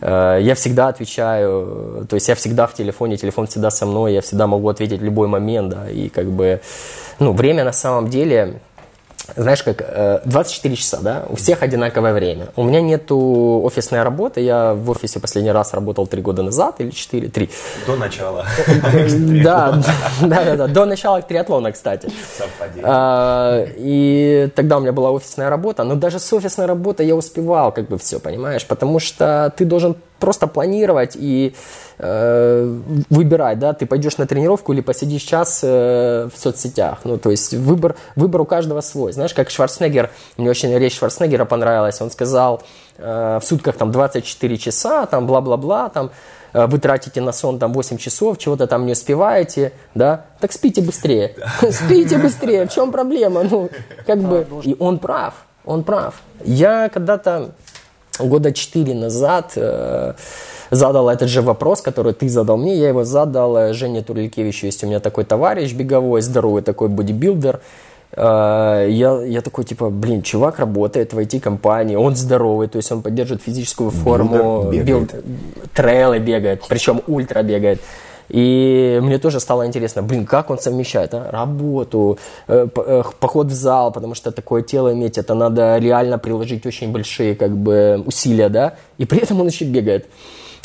Э, 0.00 0.38
я 0.40 0.54
всегда 0.54 0.88
отвечаю, 0.88 2.06
то 2.08 2.14
есть 2.14 2.28
я 2.28 2.34
всегда 2.34 2.66
в 2.66 2.74
телефоне, 2.74 3.16
телефон 3.16 3.46
всегда 3.46 3.70
со 3.70 3.86
мной, 3.86 4.14
я 4.14 4.20
всегда 4.20 4.46
могу 4.46 4.68
ответить 4.68 5.00
в 5.00 5.04
любой 5.04 5.28
момент, 5.28 5.70
да, 5.70 5.90
и 5.90 6.08
как 6.08 6.26
бы, 6.26 6.60
ну, 7.18 7.32
время 7.32 7.64
на 7.64 7.72
самом 7.72 8.08
деле, 8.08 8.60
знаешь, 9.36 9.62
как 9.62 10.22
24 10.24 10.74
э, 10.74 10.76
часа, 10.76 10.98
да, 11.00 11.24
у 11.28 11.36
всех 11.36 11.62
одинаковое 11.62 12.12
время. 12.12 12.48
У 12.56 12.64
меня 12.64 12.80
нету 12.80 13.60
офисной 13.64 14.02
работы, 14.02 14.40
я 14.40 14.74
в 14.74 14.90
офисе 14.90 15.20
последний 15.20 15.50
раз 15.50 15.72
работал 15.72 16.06
три 16.06 16.20
года 16.20 16.42
назад 16.42 16.76
или 16.78 16.90
четыре, 16.90 17.28
три. 17.28 17.50
До 17.86 17.96
начала. 17.96 18.44
Да, 19.42 19.80
да, 20.20 20.44
да, 20.44 20.56
да, 20.56 20.66
до 20.66 20.84
начала 20.84 21.22
триатлона, 21.22 21.72
кстати. 21.72 22.10
А, 22.82 23.64
и 23.76 24.50
тогда 24.54 24.76
у 24.76 24.80
меня 24.80 24.92
была 24.92 25.10
офисная 25.10 25.48
работа, 25.48 25.84
но 25.84 25.94
даже 25.94 26.18
с 26.18 26.32
офисной 26.32 26.66
работой 26.66 27.06
я 27.06 27.14
успевал 27.14 27.72
как 27.72 27.88
бы 27.88 27.98
все, 27.98 28.20
понимаешь, 28.20 28.66
потому 28.66 28.98
что 28.98 29.52
ты 29.56 29.64
должен 29.64 29.96
просто 30.18 30.46
планировать 30.46 31.16
и 31.16 31.54
э, 31.98 32.78
выбирать, 33.10 33.58
да, 33.58 33.72
ты 33.72 33.86
пойдешь 33.86 34.16
на 34.18 34.26
тренировку 34.26 34.72
или 34.72 34.80
посидишь 34.80 35.22
час 35.22 35.60
э, 35.62 36.28
в 36.34 36.38
соцсетях. 36.38 37.00
Ну, 37.04 37.18
то 37.18 37.30
есть 37.30 37.54
выбор, 37.54 37.96
выбор 38.16 38.42
у 38.42 38.44
каждого 38.44 38.80
свой. 38.80 39.12
Знаешь, 39.12 39.34
как 39.34 39.50
Шварценеггер, 39.50 40.10
мне 40.36 40.50
очень 40.50 40.76
речь 40.78 40.98
Шварценеггера 40.98 41.44
понравилась, 41.44 42.00
он 42.00 42.10
сказал, 42.10 42.62
э, 42.98 43.38
в 43.40 43.46
сутках 43.46 43.76
там 43.76 43.92
24 43.92 44.56
часа, 44.56 45.06
там 45.06 45.26
бла-бла-бла, 45.26 45.88
там 45.88 46.10
э, 46.52 46.66
вы 46.66 46.78
тратите 46.78 47.20
на 47.20 47.32
сон 47.32 47.58
там 47.58 47.72
8 47.72 47.98
часов, 47.98 48.38
чего-то 48.38 48.66
там 48.66 48.86
не 48.86 48.92
успеваете, 48.92 49.72
да, 49.94 50.26
так 50.40 50.52
спите 50.52 50.80
быстрее. 50.80 51.34
Спите 51.70 52.18
быстрее, 52.18 52.66
в 52.66 52.72
чем 52.72 52.92
проблема? 52.92 53.42
Ну, 53.42 53.70
как 54.06 54.20
бы, 54.20 54.46
и 54.62 54.76
он 54.78 54.98
прав, 54.98 55.34
он 55.64 55.82
прав. 55.84 56.22
Я 56.44 56.88
когда-то 56.88 57.50
года 58.18 58.52
четыре 58.52 58.94
назад 58.94 59.52
э, 59.56 60.14
задал 60.70 61.08
этот 61.08 61.28
же 61.28 61.42
вопрос, 61.42 61.80
который 61.80 62.12
ты 62.12 62.28
задал 62.28 62.56
мне. 62.56 62.76
Я 62.76 62.88
его 62.88 63.04
задал 63.04 63.72
Жене 63.74 64.02
Турликевичу. 64.02 64.66
Есть 64.66 64.84
у 64.84 64.86
меня 64.86 65.00
такой 65.00 65.24
товарищ 65.24 65.72
беговой, 65.72 66.22
здоровый 66.22 66.62
такой 66.62 66.88
бодибилдер. 66.88 67.60
Э, 68.16 68.86
я, 68.88 69.22
я 69.22 69.40
такой, 69.40 69.64
типа, 69.64 69.90
блин, 69.90 70.22
чувак 70.22 70.58
работает 70.58 71.12
в 71.12 71.18
IT-компании, 71.18 71.96
он 71.96 72.14
здоровый, 72.16 72.68
то 72.68 72.76
есть 72.76 72.92
он 72.92 73.02
поддерживает 73.02 73.42
физическую 73.42 73.90
форму, 73.90 74.70
build, 74.70 75.14
трейлы 75.72 76.18
бегает, 76.18 76.62
причем 76.68 77.02
ультра 77.06 77.42
бегает. 77.42 77.80
И 78.28 79.00
мне 79.02 79.18
тоже 79.18 79.40
стало 79.40 79.66
интересно, 79.66 80.02
блин, 80.02 80.24
как 80.24 80.50
он 80.50 80.58
совмещает 80.58 81.12
а? 81.14 81.30
работу, 81.30 82.18
э, 82.48 82.66
э, 82.74 83.02
поход 83.20 83.48
в 83.48 83.54
зал, 83.54 83.92
потому 83.92 84.14
что 84.14 84.32
такое 84.32 84.62
тело 84.62 84.92
иметь, 84.92 85.18
это 85.18 85.34
надо 85.34 85.78
реально 85.78 86.18
приложить 86.18 86.64
очень 86.66 86.90
большие 86.90 87.34
как 87.34 87.56
бы 87.56 88.02
усилия, 88.06 88.48
да, 88.48 88.74
и 88.98 89.04
при 89.04 89.20
этом 89.20 89.40
он 89.40 89.48
еще 89.48 89.64
бегает. 89.64 90.06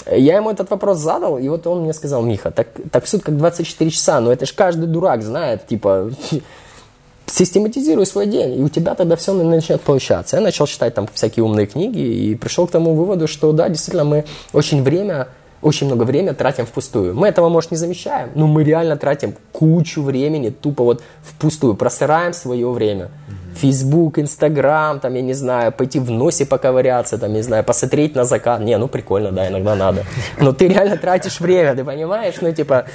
Я 0.10 0.38
ему 0.38 0.50
этот 0.50 0.70
вопрос 0.70 1.00
задал, 1.00 1.38
и 1.38 1.48
вот 1.50 1.68
он 1.68 1.82
мне 1.82 1.94
сказал, 1.94 2.22
Миха, 2.24 2.52
так, 2.52 2.68
так 2.92 3.06
в 3.06 3.20
как 3.20 3.38
24 3.38 3.92
часа, 3.92 4.22
но 4.22 4.32
это 4.32 4.46
же 4.46 4.54
каждый 4.54 4.88
дурак 4.88 5.22
знает, 5.22 5.68
типа, 5.68 6.12
систематизируй 7.26 8.06
свой 8.06 8.26
день, 8.26 8.60
и 8.60 8.64
у 8.64 8.70
тебя 8.70 8.96
тогда 8.96 9.16
все 9.16 9.34
начнет 9.34 9.82
получаться. 9.82 10.38
Я 10.38 10.42
начал 10.42 10.66
читать 10.68 10.94
там 10.94 11.08
всякие 11.14 11.44
умные 11.44 11.68
книги 11.68 12.00
и 12.00 12.36
пришел 12.36 12.68
к 12.68 12.72
тому 12.72 12.94
выводу, 12.96 13.28
что 13.28 13.52
да, 13.52 13.70
действительно, 13.70 14.06
мы 14.06 14.26
очень 14.54 14.84
время 14.84 15.28
очень 15.62 15.88
много 15.88 16.04
времени 16.04 16.34
тратим 16.34 16.66
впустую. 16.66 17.14
Мы 17.16 17.28
этого, 17.28 17.50
может, 17.50 17.72
не 17.72 17.78
замечаем, 17.78 18.30
но 18.36 18.48
мы 18.48 18.64
реально 18.64 18.96
тратим 18.96 19.36
кучу 19.52 20.02
времени 20.02 20.50
тупо 20.50 20.84
вот 20.84 21.04
впустую, 21.22 21.76
просыраем 21.76 22.34
свое 22.34 22.70
время. 22.70 23.10
Фейсбук, 23.56 24.20
Инстаграм, 24.20 25.00
там, 25.00 25.16
я 25.16 25.22
не 25.22 25.34
знаю, 25.34 25.72
пойти 25.72 26.00
в 26.00 26.10
носе 26.10 26.46
поковыряться, 26.46 27.18
там, 27.18 27.34
не 27.34 27.42
знаю, 27.42 27.64
посмотреть 27.64 28.16
на 28.16 28.24
закат. 28.24 28.62
Не, 28.62 28.78
ну 28.78 28.88
прикольно, 28.88 29.32
да, 29.32 29.50
иногда 29.50 29.76
надо. 29.76 30.06
Но 30.40 30.54
ты 30.54 30.68
реально 30.68 30.98
тратишь 30.98 31.42
время, 31.42 31.76
ты 31.76 31.84
понимаешь? 31.84 32.36
Ну, 32.42 32.52
типа, 32.54 32.86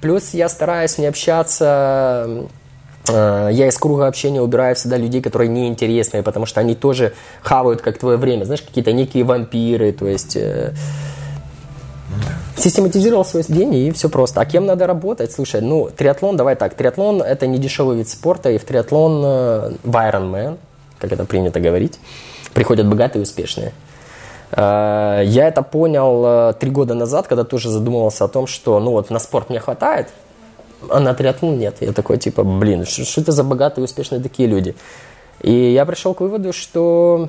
плюс 0.00 0.34
я 0.34 0.48
стараюсь 0.48 0.98
не 0.98 1.06
общаться 1.06 2.48
э, 3.08 3.48
я 3.52 3.66
из 3.68 3.78
круга 3.78 4.08
общения 4.08 4.42
убираю 4.42 4.74
всегда 4.74 4.98
людей, 4.98 5.22
которые 5.22 5.48
неинтересные, 5.48 6.22
потому 6.22 6.44
что 6.44 6.60
они 6.60 6.74
тоже 6.74 7.14
хавают 7.42 7.80
как 7.80 7.98
твое 7.98 8.18
время. 8.18 8.44
Знаешь, 8.44 8.62
какие-то 8.62 8.92
некие 8.92 9.24
вампиры, 9.24 9.92
то 9.92 10.06
есть... 10.06 10.36
Систематизировал 12.56 13.24
свой 13.24 13.42
день 13.48 13.74
и 13.74 13.90
все 13.90 14.08
просто. 14.08 14.40
А 14.40 14.44
кем 14.44 14.66
надо 14.66 14.86
работать? 14.86 15.32
Слушай, 15.32 15.60
ну, 15.62 15.88
триатлон, 15.94 16.36
давай 16.36 16.56
так, 16.56 16.74
триатлон 16.74 17.22
это 17.22 17.46
не 17.46 17.58
дешевый 17.58 17.96
вид 17.96 18.08
спорта, 18.08 18.50
и 18.50 18.58
в 18.58 18.64
триатлон 18.64 19.22
э, 19.24 19.72
в 19.82 19.96
Ironman, 19.96 20.58
как 20.98 21.12
это 21.12 21.24
принято 21.24 21.60
говорить, 21.60 21.98
приходят 22.52 22.86
богатые 22.88 23.20
и 23.20 23.22
успешные. 23.22 23.72
Э, 24.52 25.22
я 25.24 25.48
это 25.48 25.62
понял 25.62 26.22
э, 26.24 26.52
три 26.54 26.70
года 26.70 26.94
назад, 26.94 27.28
когда 27.28 27.44
тоже 27.44 27.70
задумывался 27.70 28.24
о 28.24 28.28
том, 28.28 28.46
что, 28.46 28.78
ну 28.80 28.90
вот, 28.90 29.10
на 29.10 29.18
спорт 29.18 29.48
мне 29.48 29.60
хватает, 29.60 30.08
а 30.88 31.00
на 31.00 31.14
триатлон 31.14 31.58
нет. 31.58 31.76
Я 31.80 31.92
такой, 31.92 32.18
типа, 32.18 32.44
блин, 32.44 32.84
что 32.84 33.20
это 33.20 33.32
за 33.32 33.44
богатые 33.44 33.82
и 33.82 33.84
успешные 33.84 34.20
такие 34.20 34.48
люди? 34.48 34.74
И 35.40 35.52
я 35.52 35.86
пришел 35.86 36.14
к 36.14 36.20
выводу, 36.20 36.52
что 36.52 37.28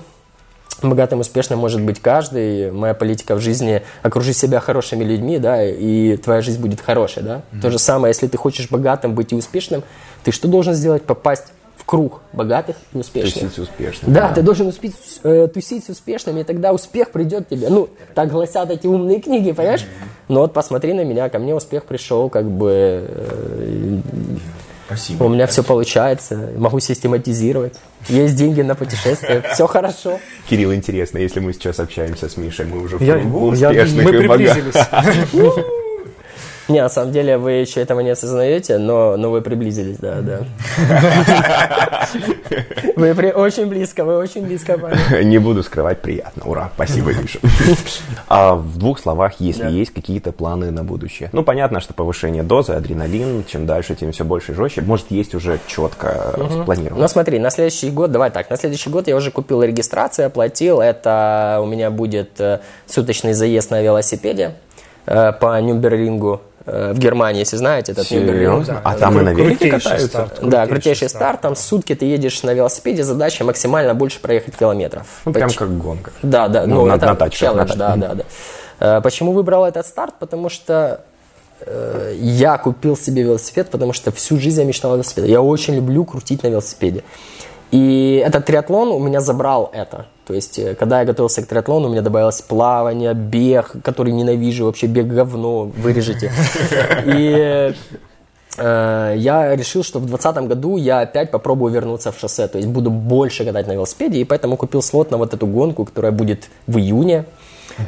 богатым, 0.90 1.20
успешным 1.20 1.60
может 1.60 1.82
быть 1.82 2.00
каждый. 2.00 2.72
Моя 2.72 2.94
политика 2.94 3.36
в 3.36 3.40
жизни– 3.40 3.84
окружи 4.02 4.34
себя 4.34 4.60
хорошими 4.60 5.04
людьми, 5.04 5.40
да, 5.40 5.64
и 5.64 6.18
твоя 6.18 6.42
жизнь 6.42 6.62
будет 6.62 6.82
хорошей, 6.82 7.24
да. 7.24 7.42
Mm-hmm. 7.52 7.62
То 7.62 7.72
же 7.72 7.80
самое, 7.80 8.12
если 8.12 8.28
ты 8.28 8.38
хочешь 8.38 8.70
богатым 8.70 9.16
быть 9.16 9.32
и 9.32 9.36
успешным, 9.36 9.84
ты 10.24 10.32
что 10.32 10.48
должен 10.48 10.74
сделать? 10.74 11.04
Попасть 11.04 11.46
в 11.78 11.86
круг 11.86 12.22
богатых 12.32 12.76
и 12.94 12.98
успешных. 12.98 13.34
Тусить 13.34 13.60
успешным. 13.60 14.14
Да, 14.14 14.30
да, 14.30 14.36
ты 14.36 14.42
должен 14.44 14.68
успеть 14.68 14.96
э, 15.24 15.48
тусить 15.52 15.86
с 15.86 15.90
успешными, 15.90 16.42
и 16.42 16.44
тогда 16.44 16.74
успех 16.74 17.12
придет 17.12 17.50
тебе. 17.50 17.70
Ну, 17.70 17.90
так 18.14 18.30
гласят 18.30 18.70
эти 18.70 18.86
умные 18.86 19.20
книги, 19.20 19.52
понимаешь? 19.52 19.82
Mm-hmm. 19.82 20.22
Но 20.30 20.42
вот 20.42 20.54
посмотри 20.54 20.94
на 20.94 21.04
меня, 21.04 21.30
ко 21.30 21.40
мне 21.40 21.56
успех 21.56 21.86
пришел, 21.86 22.30
как 22.30 22.50
бы... 22.50 23.06
Э, 23.08 24.00
Спасибо. 24.92 25.24
У 25.24 25.30
меня 25.30 25.48
все 25.48 25.64
получается, 25.64 26.50
могу 26.58 26.82
систематизировать. 26.82 27.76
Есть 28.10 28.36
деньги 28.36 28.62
на 28.62 28.76
путешествия, 28.76 29.42
все 29.54 29.66
хорошо. 29.66 30.20
Кирилл, 30.50 30.74
интересно, 30.74 31.18
если 31.18 31.40
мы 31.40 31.54
сейчас 31.54 31.80
общаемся 31.80 32.28
с 32.28 32.36
Мишей, 32.36 32.66
мы 32.66 32.82
уже 32.82 32.98
в 32.98 33.02
я, 33.02 33.18
успешных 33.18 34.04
я, 34.04 34.04
мы 34.04 34.16
и 34.16 34.18
приблизились. 34.18 35.66
Не, 36.68 36.82
на 36.82 36.90
самом 36.90 37.12
деле 37.12 37.38
вы 37.38 37.52
еще 37.54 37.82
этого 37.82 38.00
не 38.02 38.12
осознаете, 38.12 38.78
но, 38.78 39.18
но 39.18 39.32
вы 39.32 39.42
приблизились, 39.42 39.98
да, 39.98 40.22
да. 40.22 40.40
Вы 42.96 43.16
при, 43.16 43.32
очень 43.32 43.66
близко, 43.66 44.04
вы 44.04 44.18
очень 44.18 44.46
близко. 44.46 44.78
Не 45.24 45.40
буду 45.40 45.64
скрывать, 45.64 46.02
приятно. 46.02 46.44
Ура, 46.46 46.70
спасибо, 46.76 47.14
Миша. 47.14 47.40
А 48.28 48.56
в 48.56 48.78
двух 48.78 49.00
словах, 49.00 49.34
если 49.40 49.70
есть 49.70 49.92
какие-то 49.92 50.32
планы 50.32 50.72
на 50.72 50.84
будущее. 50.84 51.30
Ну, 51.34 51.44
понятно, 51.44 51.80
что 51.80 51.94
повышение 51.94 52.44
дозы, 52.44 52.74
адреналин, 52.74 53.44
чем 53.46 53.66
дальше, 53.66 53.96
тем 53.96 54.12
все 54.12 54.24
больше 54.24 54.52
и 54.52 54.56
жестче. 54.56 54.82
Может, 54.82 55.08
есть 55.10 55.36
уже 55.36 55.60
четко 55.68 56.34
спланировано. 56.50 57.02
Ну, 57.02 57.08
смотри, 57.08 57.40
на 57.40 57.50
следующий 57.50 57.90
год, 57.90 58.12
давай 58.12 58.30
так, 58.30 58.50
на 58.50 58.58
следующий 58.58 58.90
год 58.90 59.08
я 59.08 59.16
уже 59.16 59.32
купил 59.32 59.64
регистрацию, 59.64 60.28
оплатил. 60.28 60.80
Это 60.80 61.60
у 61.62 61.66
меня 61.66 61.90
будет 61.90 62.40
э, 62.40 62.60
суточный 62.86 63.34
заезд 63.34 63.72
на 63.72 63.82
велосипеде 63.82 64.56
э, 65.06 65.32
по 65.34 65.60
Нюрнбергрингу 65.60 66.42
Э, 66.42 66.51
в 66.66 66.98
Германии, 67.00 67.40
если 67.40 67.58
знаете, 67.58 67.94
этот? 67.94 68.08
Да, 68.10 68.82
а 68.84 68.96
там 68.96 69.20
и 69.20 69.24
на 69.24 69.34
велике 69.34 69.70
катаются? 69.70 70.08
Старт, 70.08 70.40
да, 70.42 70.68
крутейший 70.68 71.10
старт. 71.10 71.24
старт. 71.24 71.42
Там 71.42 71.56
сутки 71.56 71.96
ты 71.96 72.06
едешь 72.06 72.44
на 72.44 72.54
велосипеде, 72.54 73.04
задача 73.04 73.44
максимально 73.44 73.94
больше 73.94 74.20
проехать 74.20 74.56
километров. 74.58 75.08
Ну, 75.26 75.34
прям 75.34 75.50
как 75.50 75.78
гонка. 75.78 76.12
Да, 76.22 76.48
да. 76.48 76.68
Ну, 76.68 76.76
ну 76.76 76.86
на, 76.86 76.96
это 76.96 77.08
на 77.08 77.16
тачках, 77.16 77.40
челлендж, 77.40 77.70
на 77.70 77.76
да, 77.76 77.96
да, 77.96 78.14
да. 78.16 78.24
Э, 78.82 79.02
почему 79.02 79.32
выбрал 79.32 79.66
этот 79.66 79.86
старт? 79.86 80.16
Потому 80.20 80.50
что 80.50 81.02
э, 81.62 82.16
я 82.20 82.58
купил 82.58 82.98
себе 82.98 83.24
велосипед, 83.24 83.70
потому 83.70 83.94
что 83.94 84.12
всю 84.12 84.40
жизнь 84.40 84.60
я 84.60 84.66
мечтал 84.66 84.92
о 84.92 84.96
велосипеде. 84.96 85.32
Я 85.32 85.42
очень 85.42 85.76
люблю 85.76 86.04
крутить 86.04 86.44
на 86.44 86.48
велосипеде. 86.48 87.04
И 87.72 88.22
этот 88.26 88.46
триатлон 88.46 88.90
у 88.90 89.00
меня 89.00 89.22
забрал 89.22 89.70
это. 89.74 90.06
То 90.28 90.34
есть, 90.34 90.60
э, 90.60 90.76
когда 90.76 91.00
я 91.00 91.06
готовился 91.06 91.42
к 91.42 91.48
триатлону, 91.48 91.88
у 91.88 91.92
меня 91.92 92.02
добавилось 92.02 92.42
плавание, 92.42 93.14
бег, 93.14 93.72
который 93.84 94.12
ненавижу, 94.14 94.66
вообще 94.66 94.88
бег 94.88 95.08
говно, 95.08 95.64
вырежете. 95.64 96.32
И 97.06 97.74
э, 98.58 99.14
я 99.18 99.56
решил, 99.56 99.84
что 99.84 100.00
в 100.00 100.06
2020 100.06 100.50
году 100.50 100.78
я 100.78 101.02
опять 101.02 101.32
попробую 101.32 101.74
вернуться 101.74 102.12
в 102.12 102.20
шоссе, 102.20 102.48
то 102.48 102.58
есть 102.58 102.70
буду 102.70 102.92
больше 102.92 103.46
катать 103.46 103.68
на 103.68 103.74
велосипеде, 103.74 104.20
и 104.20 104.26
поэтому 104.26 104.58
купил 104.58 104.82
слот 104.82 105.10
на 105.12 105.18
вот 105.18 105.34
эту 105.34 105.48
гонку, 105.48 105.86
которая 105.86 106.12
будет 106.12 106.50
в 106.68 106.78
июне. 106.78 107.26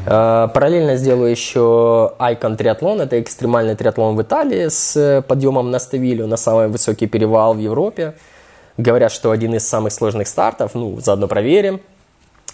Э, 0.06 0.48
Параллельно 0.54 0.96
сделаю 0.96 1.30
еще 1.30 2.14
Icon 2.20 2.56
триатлон. 2.56 3.02
Это 3.02 3.20
экстремальный 3.20 3.76
триатлон 3.76 4.16
в 4.16 4.22
Италии 4.22 4.70
с 4.70 5.24
подъемом 5.28 5.72
на 5.72 5.80
Ставилю, 5.80 6.28
на 6.28 6.38
самый 6.38 6.70
высокий 6.70 7.08
перевал 7.08 7.54
в 7.54 7.60
Европе. 7.60 8.14
Говорят, 8.78 9.12
что 9.12 9.32
один 9.32 9.54
из 9.56 9.68
самых 9.68 9.94
сложных 9.94 10.28
стартов. 10.28 10.72
Ну, 10.74 11.00
заодно 11.00 11.28
проверим. 11.28 11.82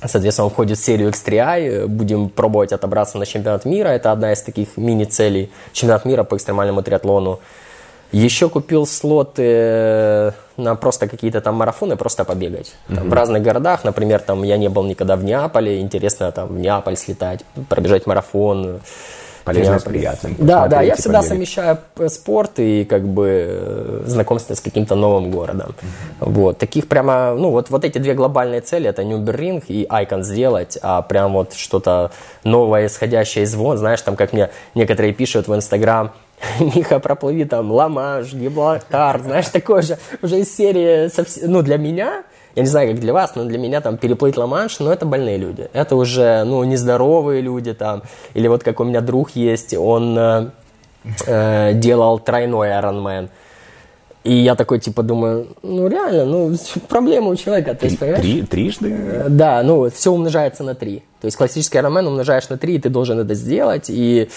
Соответственно, 0.06 0.46
он 0.46 0.52
входит 0.52 0.78
в 0.78 0.84
серию 0.84 1.10
X3i. 1.10 1.88
Будем 1.88 2.30
пробовать 2.30 2.72
отобраться 2.72 3.18
на 3.18 3.26
чемпионат 3.26 3.66
мира. 3.66 3.90
Это 3.90 4.12
одна 4.12 4.34
из 4.34 4.42
таких 4.42 4.78
мини-целей. 4.78 5.52
Чемпионат 5.74 6.06
мира 6.06 6.24
по 6.24 6.36
экстремальному 6.36 6.82
триатлону. 6.84 7.40
Еще 8.12 8.50
купил 8.50 8.88
слоты 8.88 10.34
на 10.58 10.76
просто 10.76 11.08
какие-то 11.08 11.42
там 11.42 11.56
марафоны, 11.56 11.96
просто 11.96 12.26
побегать. 12.26 12.74
Там, 12.88 13.08
В 13.10 13.14
разных 13.14 13.44
городах, 13.44 13.84
например, 13.84 14.20
там 14.20 14.42
я 14.44 14.58
не 14.58 14.68
был 14.68 14.84
никогда 14.84 15.16
в 15.16 15.24
Неаполе, 15.24 15.80
интересно 15.80 16.32
там 16.32 16.48
в 16.48 16.60
Неаполь 16.60 16.98
слетать, 16.98 17.42
пробежать 17.70 18.08
марафон. 18.08 18.80
Полезно 19.50 19.74
Неаполь. 19.74 19.82
с 19.82 19.84
приятным. 19.84 20.36
Да, 20.38 20.68
да, 20.68 20.82
я 20.82 20.96
всегда 20.96 21.20
побегать. 21.20 21.30
совмещаю 21.30 21.78
спорт 22.08 22.52
и 22.60 22.86
как 22.86 23.08
бы 23.08 23.48
э, 23.50 24.04
знакомство 24.06 24.54
с 24.54 24.62
каким-то 24.62 24.96
новым 24.96 25.32
городом. 25.32 25.76
Вот, 26.20 26.58
таких 26.58 26.88
прямо, 26.88 27.36
ну 27.36 27.50
вот, 27.52 27.70
вот 27.70 27.84
эти 27.84 27.98
две 27.98 28.14
глобальные 28.14 28.62
цели, 28.62 28.90
это 28.90 29.04
Нюрнберринг 29.04 29.66
и 29.68 29.86
Айкон 29.90 30.24
сделать, 30.24 30.78
а 30.82 31.02
прям 31.02 31.34
вот 31.34 31.54
что-то 31.54 32.12
новое, 32.44 32.88
исходящее 32.88 33.46
из 33.46 33.56
вон, 33.56 33.78
знаешь, 33.78 34.02
там 34.02 34.16
как 34.16 34.34
мне 34.34 34.50
некоторые 34.76 35.14
пишут 35.14 35.48
в 35.48 35.56
Инстаграм, 35.56 36.12
Миха, 36.60 37.00
проплыви 37.00 37.46
там 37.46 37.72
Ламаш, 37.72 38.34
Гиблахтар, 38.34 39.22
знаешь, 39.22 39.48
такое 39.48 39.82
же, 39.82 39.98
уже 40.22 40.40
из 40.40 40.56
серии, 40.56 41.10
ну, 41.46 41.62
для 41.62 41.78
меня, 41.78 42.24
я 42.56 42.64
не 42.64 42.68
знаю, 42.70 42.92
как 42.92 43.00
для 43.00 43.14
вас, 43.14 43.36
но 43.36 43.46
для 43.46 43.58
меня 43.58 43.82
там 43.82 43.98
переплыть 43.98 44.38
Ла-Манш, 44.38 44.80
ну, 44.80 44.92
это 44.92 45.06
больные 45.06 45.38
люди. 45.38 45.70
Это 45.74 45.96
уже, 45.96 46.44
ну, 46.46 46.64
нездоровые 46.64 47.42
люди 47.42 47.74
там. 47.74 48.04
Или 48.34 48.48
вот 48.48 48.64
как 48.64 48.80
у 48.80 48.84
меня 48.84 49.02
друг 49.02 49.32
есть, 49.32 49.74
он 49.74 50.18
э, 50.18 50.50
э, 51.28 51.74
делал 51.74 52.20
тройной 52.20 52.70
Ironman. 52.70 53.30
И 54.26 54.34
я 54.34 54.56
такой, 54.56 54.80
типа, 54.80 55.02
думаю, 55.04 55.56
ну, 55.64 55.88
реально, 55.88 56.26
ну, 56.26 56.56
проблема 56.90 57.30
у 57.30 57.36
человека. 57.36 57.76
То 57.76 57.86
есть, 57.86 58.00
понимаешь? 58.00 58.22
Три, 58.22 58.42
трижды? 58.42 58.92
Э, 58.92 59.26
Да, 59.30 59.62
ну, 59.64 59.90
все 59.90 60.12
умножается 60.12 60.64
на 60.64 60.76
3. 60.76 61.04
То 61.22 61.26
есть 61.26 61.38
классический 61.38 61.78
Ironman 61.78 62.08
умножаешь 62.08 62.50
на 62.50 62.58
3, 62.58 62.76
и 62.76 62.80
ты 62.80 62.90
должен 62.90 63.20
это 63.20 63.34
сделать. 63.36 63.90
И, 63.90 64.30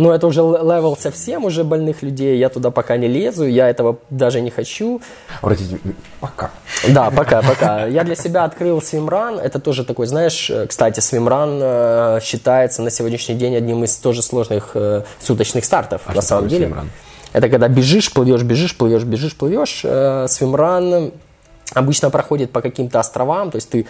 ну, 0.00 0.10
это 0.12 0.26
уже 0.26 0.40
level 0.40 0.96
совсем 0.96 1.44
уже 1.44 1.62
больных 1.62 2.02
людей. 2.02 2.38
Я 2.38 2.48
туда 2.48 2.70
пока 2.70 2.96
не 2.96 3.06
лезу, 3.06 3.44
я 3.46 3.68
этого 3.68 3.98
даже 4.08 4.40
не 4.40 4.50
хочу. 4.50 5.02
Обратите, 5.42 5.78
пока. 6.20 6.50
Да, 6.88 7.10
пока, 7.10 7.42
пока. 7.42 7.86
Я 7.86 8.02
для 8.04 8.16
себя 8.16 8.44
открыл 8.44 8.80
swimrun. 8.80 9.38
Это 9.38 9.58
тоже 9.58 9.84
такой, 9.84 10.06
знаешь, 10.06 10.48
э, 10.48 10.66
кстати, 10.66 11.00
swimrun 11.00 11.60
э, 11.62 12.20
считается 12.22 12.80
на 12.80 12.90
сегодняшний 12.90 13.34
день 13.34 13.54
одним 13.54 13.84
из 13.84 13.94
тоже 13.96 14.22
сложных 14.22 14.70
э, 14.74 15.02
суточных 15.20 15.66
стартов, 15.66 16.02
А 16.06 16.14
на 16.14 16.22
самом 16.22 16.48
деле. 16.48 16.66
swimrun? 16.66 16.90
Это 17.34 17.48
когда 17.50 17.68
бежишь, 17.68 18.10
плывешь, 18.10 18.42
бежишь, 18.42 18.76
плывешь, 18.76 19.04
бежишь, 19.04 19.36
плывешь. 19.36 19.84
Swimrun 20.30 21.12
обычно 21.74 22.10
проходит 22.10 22.50
по 22.50 22.60
каким-то 22.60 22.98
островам, 22.98 23.50
то 23.50 23.56
есть 23.56 23.70
ты 23.70 23.86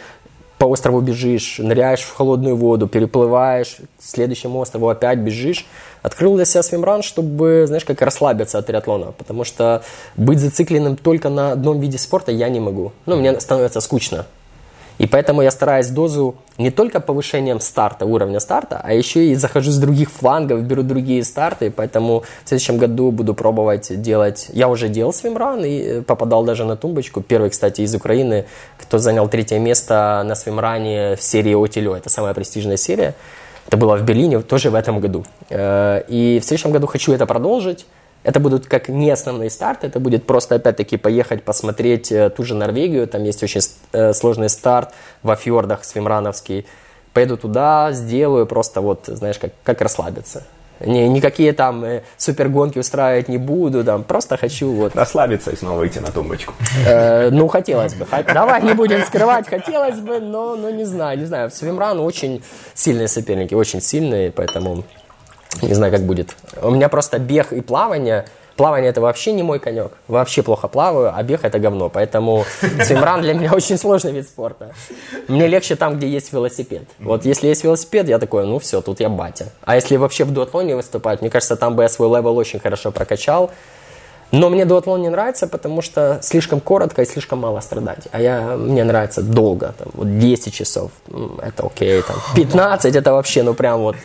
по 0.60 0.66
острову 0.66 1.00
бежишь, 1.00 1.58
ныряешь 1.58 2.02
в 2.02 2.14
холодную 2.14 2.54
воду, 2.54 2.86
переплываешь, 2.86 3.78
к 3.98 4.02
следующему 4.02 4.58
острову 4.58 4.90
опять 4.90 5.18
бежишь. 5.18 5.64
Открыл 6.02 6.36
для 6.36 6.44
себя 6.44 6.62
swimrun, 6.62 7.02
чтобы, 7.02 7.64
знаешь, 7.66 7.86
как 7.86 8.02
расслабиться 8.02 8.58
от 8.58 8.66
триатлона, 8.66 9.12
потому 9.16 9.44
что 9.44 9.82
быть 10.18 10.38
зацикленным 10.38 10.96
только 10.96 11.30
на 11.30 11.52
одном 11.52 11.80
виде 11.80 11.96
спорта 11.96 12.30
я 12.30 12.50
не 12.50 12.60
могу. 12.60 12.92
Ну, 13.06 13.16
мне 13.16 13.40
становится 13.40 13.80
скучно. 13.80 14.26
И 15.00 15.06
поэтому 15.06 15.40
я 15.40 15.50
стараюсь 15.50 15.88
дозу 15.88 16.34
не 16.58 16.70
только 16.70 17.00
повышением 17.00 17.58
старта, 17.60 18.04
уровня 18.04 18.38
старта, 18.38 18.82
а 18.84 18.92
еще 18.92 19.28
и 19.28 19.34
захожу 19.34 19.70
с 19.70 19.78
других 19.78 20.10
флангов, 20.10 20.62
беру 20.62 20.82
другие 20.82 21.24
старты. 21.24 21.70
Поэтому 21.70 22.22
в 22.44 22.48
следующем 22.48 22.76
году 22.76 23.10
буду 23.10 23.32
пробовать 23.32 24.02
делать... 24.02 24.50
Я 24.52 24.68
уже 24.68 24.90
делал 24.90 25.14
swimrun 25.14 25.64
и 25.64 25.80
э, 25.80 26.02
попадал 26.02 26.44
даже 26.44 26.66
на 26.66 26.76
тумбочку. 26.76 27.22
Первый, 27.22 27.48
кстати, 27.48 27.80
из 27.80 27.94
Украины, 27.94 28.44
кто 28.76 28.98
занял 28.98 29.26
третье 29.26 29.58
место 29.58 30.22
на 30.26 30.34
свимране 30.34 31.16
в 31.16 31.22
серии 31.22 31.54
Отилё. 31.54 31.96
Это 31.96 32.10
самая 32.10 32.34
престижная 32.34 32.76
серия. 32.76 33.14
Это 33.68 33.78
было 33.78 33.96
в 33.96 34.02
Берлине 34.02 34.40
тоже 34.40 34.68
в 34.68 34.74
этом 34.74 35.00
году. 35.00 35.24
Э, 35.48 36.02
И 36.08 36.40
в 36.40 36.44
следующем 36.44 36.72
году 36.72 36.86
хочу 36.86 37.14
это 37.14 37.24
продолжить. 37.24 37.86
Это 38.22 38.38
будут 38.38 38.66
как 38.66 38.88
не 38.88 39.10
основные 39.10 39.48
старты, 39.50 39.86
это 39.86 39.98
будет 39.98 40.26
просто 40.26 40.56
опять-таки 40.56 40.96
поехать 40.98 41.42
посмотреть 41.42 42.12
э, 42.12 42.28
ту 42.30 42.44
же 42.44 42.54
Норвегию, 42.54 43.06
там 43.06 43.24
есть 43.24 43.42
очень 43.42 43.62
э, 43.92 44.12
сложный 44.12 44.50
старт 44.50 44.90
во 45.22 45.36
фьордах 45.36 45.84
свимрановский. 45.84 46.66
Поеду 47.14 47.36
туда, 47.36 47.92
сделаю 47.92 48.46
просто 48.46 48.82
вот, 48.82 49.06
знаешь, 49.06 49.38
как, 49.38 49.52
как 49.64 49.80
расслабиться. 49.80 50.44
Ни, 50.80 51.00
никакие 51.00 51.52
там 51.52 51.84
э, 51.84 52.02
супергонки 52.16 52.78
устраивать 52.78 53.28
не 53.28 53.38
буду, 53.38 53.84
там, 53.84 54.02
просто 54.02 54.36
хочу 54.36 54.70
вот 54.72 54.96
Расслабиться 54.96 55.50
и 55.50 55.56
снова 55.56 55.78
выйти 55.78 55.98
на 55.98 56.10
тумбочку. 56.10 56.54
Э, 56.86 57.30
ну, 57.30 57.48
хотелось 57.48 57.94
бы. 57.94 58.06
Давай 58.32 58.62
не 58.62 58.72
будем 58.72 59.02
скрывать, 59.04 59.46
хотелось 59.48 59.98
бы, 59.98 60.20
но, 60.20 60.56
но 60.56 60.70
не 60.70 60.84
знаю, 60.84 61.18
не 61.18 61.26
знаю. 61.26 61.50
Swimrun 61.50 62.00
очень 62.00 62.42
сильные 62.74 63.08
соперники, 63.08 63.54
очень 63.54 63.82
сильные, 63.82 64.30
поэтому 64.30 64.84
не 65.62 65.74
знаю, 65.74 65.92
как 65.92 66.02
будет. 66.02 66.36
У 66.62 66.70
меня 66.70 66.88
просто 66.88 67.18
бег 67.18 67.52
и 67.52 67.60
плавание. 67.60 68.26
Плавание 68.56 68.90
это 68.90 69.00
вообще 69.00 69.32
не 69.32 69.42
мой 69.42 69.58
конек. 69.58 69.92
Вообще 70.06 70.42
плохо 70.42 70.68
плаваю, 70.68 71.12
а 71.14 71.22
бег 71.22 71.44
это 71.44 71.58
говно. 71.58 71.88
Поэтому 71.88 72.44
swimrun 72.84 73.22
для 73.22 73.34
меня 73.34 73.52
очень 73.54 73.78
сложный 73.78 74.12
вид 74.12 74.26
спорта. 74.26 74.74
Мне 75.28 75.46
легче 75.46 75.76
там, 75.76 75.96
где 75.96 76.08
есть 76.08 76.32
велосипед. 76.32 76.82
Вот 76.98 77.24
если 77.24 77.48
есть 77.48 77.64
велосипед, 77.64 78.08
я 78.08 78.18
такой, 78.18 78.46
ну 78.46 78.58
все, 78.58 78.82
тут 78.82 79.00
я 79.00 79.08
батя. 79.08 79.46
А 79.62 79.76
если 79.76 79.96
вообще 79.96 80.24
в 80.24 80.32
дуатлоне 80.32 80.76
выступать, 80.76 81.20
мне 81.22 81.30
кажется, 81.30 81.56
там 81.56 81.74
бы 81.74 81.82
я 81.82 81.88
свой 81.88 82.08
level 82.08 82.36
очень 82.36 82.60
хорошо 82.60 82.92
прокачал. 82.92 83.50
Но 84.32 84.48
мне 84.48 84.64
дуатлон 84.64 85.02
не 85.02 85.08
нравится, 85.08 85.46
потому 85.48 85.82
что 85.82 86.20
слишком 86.22 86.60
коротко 86.60 87.02
и 87.02 87.04
слишком 87.04 87.40
мало 87.40 87.60
страдать. 87.60 88.06
А 88.12 88.20
я, 88.20 88.56
мне 88.56 88.84
нравится 88.84 89.22
долго, 89.22 89.74
там, 89.76 89.88
вот 89.94 90.18
10 90.18 90.54
часов, 90.54 90.92
это 91.42 91.66
окей, 91.66 92.00
там, 92.02 92.16
15 92.36 92.94
это 92.94 93.12
вообще, 93.12 93.42
ну 93.42 93.54
прям 93.54 93.80
вот. 93.80 93.96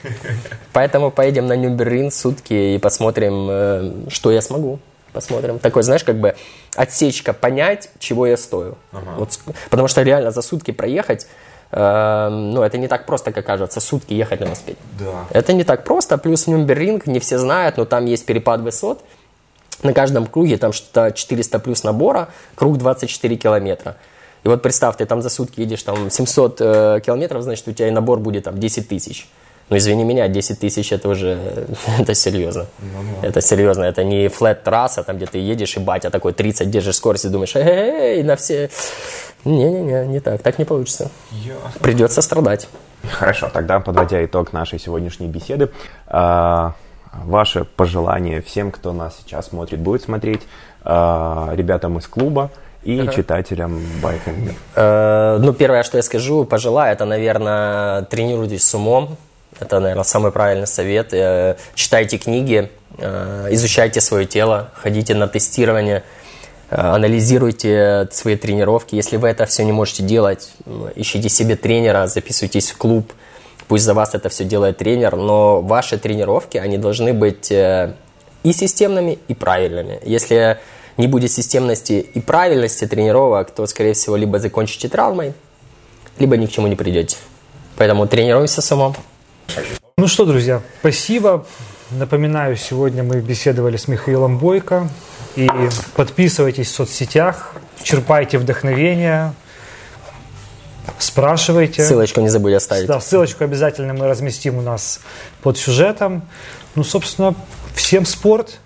Поэтому 0.74 1.12
поедем 1.12 1.46
на 1.48 1.56
Нюрнберринг 1.56 2.12
сутки 2.14 2.54
и 2.76 2.78
посмотрим, 2.80 3.48
э, 3.50 3.92
что 4.10 4.32
я 4.32 4.42
смогу. 4.42 4.80
Посмотрим. 5.14 5.60
Такой, 5.60 5.84
знаешь, 5.84 6.04
как 6.04 6.20
бы 6.20 6.36
отсечка, 6.76 7.32
понять, 7.32 7.90
чего 8.00 8.26
я 8.28 8.36
стою. 8.36 8.76
Вот, 9.18 9.34
с- 9.34 9.40
потому 9.70 9.88
что 9.88 10.02
реально 10.02 10.32
за 10.32 10.42
сутки 10.42 10.72
проехать, 10.72 11.28
э, 11.72 12.30
ну, 12.30 12.62
это 12.64 12.78
не 12.78 12.88
так 12.88 13.06
просто, 13.06 13.32
как 13.32 13.46
кажется, 13.46 13.80
сутки 13.80 14.14
ехать 14.14 14.40
на 14.42 14.46
велосипеде. 14.46 14.78
Да. 15.00 15.26
Это 15.30 15.54
не 15.54 15.64
так 15.64 15.84
просто. 15.84 16.18
Плюс 16.18 16.48
Нюрнберринг, 16.48 17.06
не 17.08 17.20
все 17.20 17.38
знают, 17.38 17.78
но 17.78 17.86
там 17.86 18.06
есть 18.06 18.26
перепад 18.26 18.62
высот. 18.62 19.04
На 19.84 19.94
каждом 19.94 20.26
круге 20.26 20.58
там 20.58 20.74
что-то 20.74 21.12
400 21.12 21.60
плюс 21.60 21.84
набора, 21.84 22.30
круг 22.56 22.78
24 22.78 23.36
километра. 23.36 23.98
И 24.44 24.48
вот 24.48 24.62
представь, 24.62 24.96
ты 24.98 25.06
там 25.06 25.22
за 25.22 25.30
сутки 25.30 25.60
едешь 25.60 25.84
там 25.84 26.10
700 26.10 26.58
э, 26.62 27.02
километров, 27.06 27.42
значит, 27.44 27.68
у 27.68 27.72
тебя 27.72 27.88
и 27.88 27.92
набор 27.92 28.20
будет 28.20 28.44
там 28.44 28.60
10 28.60 28.88
тысяч. 28.88 29.28
Ну, 29.70 29.78
извини 29.78 30.04
меня, 30.04 30.28
10 30.28 30.60
тысяч 30.60 30.92
это 30.92 31.10
уже, 31.10 31.40
это 32.00 32.14
серьезно. 32.14 32.68
Это 33.24 33.42
серьезно, 33.42 33.84
это 33.84 34.04
не 34.04 34.28
флет 34.28 34.64
трасса, 34.64 35.04
там, 35.04 35.18
где 35.18 35.26
ты 35.26 35.40
едешь, 35.40 35.76
и 35.78 35.80
батя 35.80 36.12
такой 36.12 36.34
30 36.34 36.70
держишь 36.70 36.96
скорость 36.96 37.26
и 37.26 37.30
думаешь, 37.30 37.56
эй, 37.56 38.22
на 38.24 38.36
все... 38.36 38.70
Не-не-не, 39.44 40.08
не 40.08 40.20
так, 40.20 40.42
так 40.42 40.58
не 40.58 40.66
получится. 40.66 41.12
Придется 41.80 42.22
страдать. 42.22 42.68
Хорошо, 43.12 43.50
тогда 43.54 43.80
подводя 43.80 44.24
итог 44.26 44.54
нашей 44.54 44.80
сегодняшней 44.80 45.28
беседы, 45.28 45.70
а, 46.08 46.74
ваше 47.24 47.64
пожелание 47.64 48.42
всем, 48.42 48.72
кто 48.72 48.94
нас 48.94 49.18
сейчас 49.24 49.48
смотрит, 49.48 49.80
будет 49.80 50.04
смотреть, 50.04 50.42
а, 50.84 51.52
ребятам 51.56 51.98
из 51.98 52.08
клуба 52.08 52.52
и 52.84 53.10
читателям 53.16 53.82
Байка 54.02 54.32
Мир. 54.32 54.54
Э, 54.76 55.38
Ну, 55.42 55.54
первое, 55.54 55.82
что 55.84 55.98
я 55.98 56.04
скажу, 56.04 56.46
пожелаю, 56.46 56.94
это, 56.94 57.06
наверное, 57.06 58.04
тренируйтесь 58.04 58.64
с 58.64 58.76
умом. 58.76 59.18
Это, 59.60 59.80
наверное, 59.80 60.04
самый 60.04 60.32
правильный 60.32 60.68
совет. 60.68 61.14
Э, 61.14 61.56
Читайте 61.74 62.18
книги, 62.20 62.70
э, 63.00 63.48
изучайте 63.52 64.02
свое 64.02 64.26
тело, 64.28 64.70
ходите 64.76 65.16
на 65.16 65.28
тестирование, 65.28 66.04
э, 66.70 66.76
анализируйте 66.76 68.08
свои 68.12 68.36
тренировки. 68.36 68.96
Если 68.96 69.18
вы 69.18 69.30
это 69.30 69.46
все 69.48 69.64
не 69.64 69.72
можете 69.72 70.04
делать, 70.04 70.52
м, 70.68 70.90
ищите 70.96 71.30
себе 71.30 71.56
тренера, 71.56 72.06
записывайтесь 72.08 72.72
в 72.72 72.78
клуб. 72.78 73.12
Пусть 73.68 73.84
за 73.84 73.94
вас 73.94 74.14
это 74.14 74.30
все 74.30 74.44
делает 74.44 74.78
тренер, 74.78 75.16
но 75.16 75.62
ваши 75.62 75.98
тренировки, 75.98 76.58
они 76.58 76.78
должны 76.78 77.14
быть 77.14 77.52
э, 77.52 77.96
и 78.44 78.54
системными, 78.54 79.18
и 79.28 79.34
правильными. 79.34 80.00
Если 80.04 80.60
не 80.98 81.08
будет 81.08 81.32
системности 81.32 81.94
и 81.94 82.22
правильности 82.22 82.86
тренировок, 82.86 83.52
то, 83.52 83.66
скорее 83.66 83.94
всего, 83.94 84.16
либо 84.16 84.40
закончите 84.40 84.88
травмой, 84.88 85.34
либо 86.20 86.38
ни 86.38 86.46
к 86.46 86.52
чему 86.52 86.68
не 86.68 86.76
придете. 86.76 87.18
Поэтому 87.78 88.08
тренируемся 88.08 88.62
с 88.62 88.72
умом. 88.72 88.96
Ну 89.98 90.08
что, 90.08 90.26
друзья, 90.26 90.62
спасибо. 90.80 91.46
Напоминаю, 91.92 92.56
сегодня 92.56 93.04
мы 93.04 93.20
беседовали 93.22 93.78
с 93.78 93.88
Михаилом 93.88 94.38
Бойко. 94.38 94.90
И 95.36 95.50
подписывайтесь 95.96 96.68
в 96.68 96.76
соцсетях, 96.76 97.54
черпайте 97.84 98.38
вдохновение. 98.38 99.34
Спрашивайте. 100.98 101.84
Ссылочку 101.84 102.22
не 102.22 102.30
забудь 102.30 102.54
оставить. 102.54 102.88
Да, 102.88 103.00
ссылочку 103.00 103.44
обязательно 103.44 103.94
мы 103.94 104.08
разместим 104.08 104.58
у 104.58 104.62
нас 104.62 105.02
под 105.42 105.58
сюжетом. 105.58 106.24
Ну, 106.76 106.84
собственно, 106.84 107.36
всем 107.74 108.06
спорт. 108.06 108.60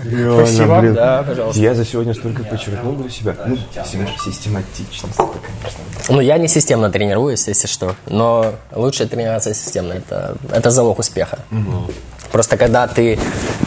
Спасибо. 0.00 0.80
блин. 0.80 0.94
Да, 0.94 1.22
пожалуйста. 1.22 1.60
Я 1.60 1.74
за 1.74 1.84
сегодня 1.84 2.14
столько 2.14 2.44
подчеркнул 2.44 2.94
для 2.94 3.10
себя. 3.10 3.34
Ну, 3.46 3.56
систематичность, 4.24 5.16
конечно. 5.16 5.84
Ну, 6.08 6.20
я 6.20 6.38
не 6.38 6.48
системно 6.48 6.90
тренируюсь, 6.90 7.46
если 7.48 7.66
что. 7.66 7.94
Но 8.06 8.54
лучше 8.74 9.06
тренироваться 9.06 9.54
системно. 9.54 9.94
Это, 9.94 10.36
это 10.52 10.70
залог 10.70 10.98
успеха. 10.98 11.38
Просто 12.32 12.58
когда 12.58 12.86
ты 12.86 13.18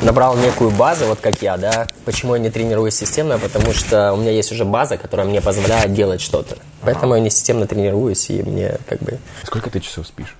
набрал 0.03 0.35
некую 0.37 0.69
базу, 0.69 1.05
вот 1.05 1.19
как 1.19 1.41
я, 1.41 1.57
да, 1.57 1.87
почему 2.05 2.35
я 2.35 2.41
не 2.41 2.51
тренируюсь 2.51 2.95
системно? 2.95 3.39
Потому 3.39 3.73
что 3.73 4.13
у 4.13 4.17
меня 4.17 4.31
есть 4.31 4.51
уже 4.51 4.65
база, 4.65 4.97
которая 4.97 5.25
мне 5.25 5.41
позволяет 5.41 5.93
делать 5.93 6.21
что-то. 6.21 6.57
Поэтому 6.81 7.15
я 7.15 7.21
не 7.21 7.31
системно 7.31 7.65
тренируюсь, 7.65 8.29
и 8.29 8.43
мне 8.43 8.77
как 8.87 8.99
бы... 8.99 9.17
Сколько 9.43 9.69
ты 9.69 9.79
часов 9.79 10.05
спишь? 10.05 10.35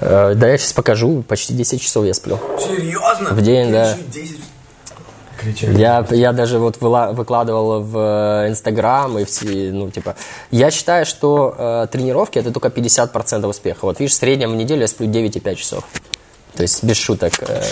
э, 0.00 0.34
да, 0.34 0.48
я 0.48 0.58
сейчас 0.58 0.72
покажу, 0.72 1.22
почти 1.26 1.54
10 1.54 1.80
часов 1.80 2.04
я 2.04 2.14
сплю. 2.14 2.38
Серьезно? 2.58 3.30
В 3.30 3.40
день, 3.40 3.72
да. 3.72 3.96
10... 4.12 4.36
Я, 5.78 6.06
я 6.10 6.32
даже 6.32 6.58
вот 6.58 6.78
выкладывал 6.80 7.80
в 7.80 7.98
э, 7.98 8.48
Инстаграм 8.48 9.18
и 9.18 9.24
все, 9.24 9.72
ну, 9.72 9.90
типа, 9.90 10.16
я 10.50 10.70
считаю, 10.70 11.06
что 11.06 11.54
э, 11.56 11.86
тренировки 11.90 12.38
это 12.38 12.50
только 12.50 12.68
50% 12.68 13.46
успеха. 13.46 13.84
Вот 13.86 14.00
видишь, 14.00 14.14
в 14.14 14.18
среднем 14.18 14.52
в 14.52 14.56
неделю 14.56 14.82
я 14.82 14.88
сплю 14.88 15.06
9,5 15.08 15.54
часов. 15.54 15.84
То 16.54 16.62
есть 16.62 16.84
без 16.84 16.96
шуток. 16.96 17.32
э, 17.40 17.62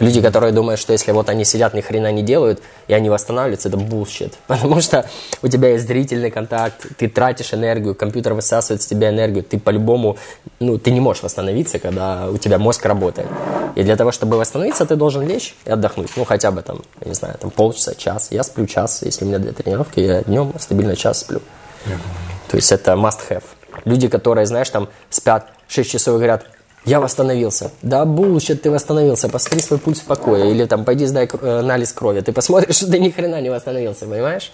люди, 0.00 0.20
которые 0.20 0.52
думают, 0.52 0.80
что 0.80 0.92
если 0.92 1.12
вот 1.12 1.28
они 1.28 1.44
сидят, 1.44 1.74
ни 1.74 1.80
хрена 1.80 2.12
не 2.12 2.22
делают, 2.22 2.62
и 2.88 2.94
они 2.94 3.08
восстанавливаются, 3.10 3.68
это 3.68 3.78
bullshit. 3.78 4.32
Потому 4.46 4.80
что 4.80 5.08
у 5.42 5.48
тебя 5.48 5.70
есть 5.70 5.86
зрительный 5.86 6.30
контакт, 6.30 6.86
ты 6.96 7.08
тратишь 7.08 7.54
энергию, 7.54 7.94
компьютер 7.94 8.34
высасывает 8.34 8.82
с 8.82 8.86
тебя 8.86 9.10
энергию, 9.10 9.44
ты 9.44 9.58
по-любому, 9.58 10.16
ну, 10.60 10.78
ты 10.78 10.90
не 10.90 11.00
можешь 11.00 11.22
восстановиться, 11.22 11.78
когда 11.78 12.28
у 12.30 12.38
тебя 12.38 12.58
мозг 12.58 12.84
работает. 12.84 13.28
И 13.74 13.82
для 13.82 13.96
того, 13.96 14.12
чтобы 14.12 14.36
восстановиться, 14.36 14.84
ты 14.84 14.96
должен 14.96 15.26
лечь 15.26 15.54
и 15.64 15.70
отдохнуть. 15.70 16.10
Ну, 16.16 16.24
хотя 16.24 16.50
бы 16.50 16.62
там, 16.62 16.82
я 17.00 17.08
не 17.08 17.14
знаю, 17.14 17.36
там 17.38 17.50
полчаса, 17.50 17.94
час. 17.94 18.28
Я 18.30 18.42
сплю 18.42 18.66
час, 18.66 19.02
если 19.02 19.24
у 19.24 19.28
меня 19.28 19.38
для 19.38 19.52
тренировки, 19.52 20.00
я 20.00 20.22
днем 20.22 20.52
стабильно 20.58 20.96
час 20.96 21.20
сплю. 21.20 21.40
То 22.48 22.56
есть 22.56 22.70
это 22.70 22.92
must 22.92 23.20
have. 23.30 23.44
Люди, 23.84 24.08
которые, 24.08 24.46
знаешь, 24.46 24.68
там 24.68 24.88
спят 25.10 25.48
6 25.68 25.90
часов 25.90 26.14
и 26.14 26.18
говорят, 26.18 26.44
я 26.84 27.00
восстановился. 27.00 27.70
Да, 27.82 28.04
bullshit, 28.04 28.62
ты 28.62 28.70
восстановился. 28.70 29.28
Посмотри 29.28 29.60
свой 29.60 29.78
пульс 29.78 30.00
в 30.00 30.04
покое. 30.04 30.50
Или 30.50 30.66
там, 30.66 30.84
пойди 30.84 31.06
сдай 31.06 31.28
э, 31.32 31.58
анализ 31.60 31.92
крови. 31.92 32.20
Ты 32.20 32.32
посмотришь, 32.32 32.76
что 32.76 32.90
ты 32.90 32.98
ни 32.98 33.10
хрена 33.10 33.40
не 33.40 33.50
восстановился, 33.50 34.06
понимаешь? 34.06 34.50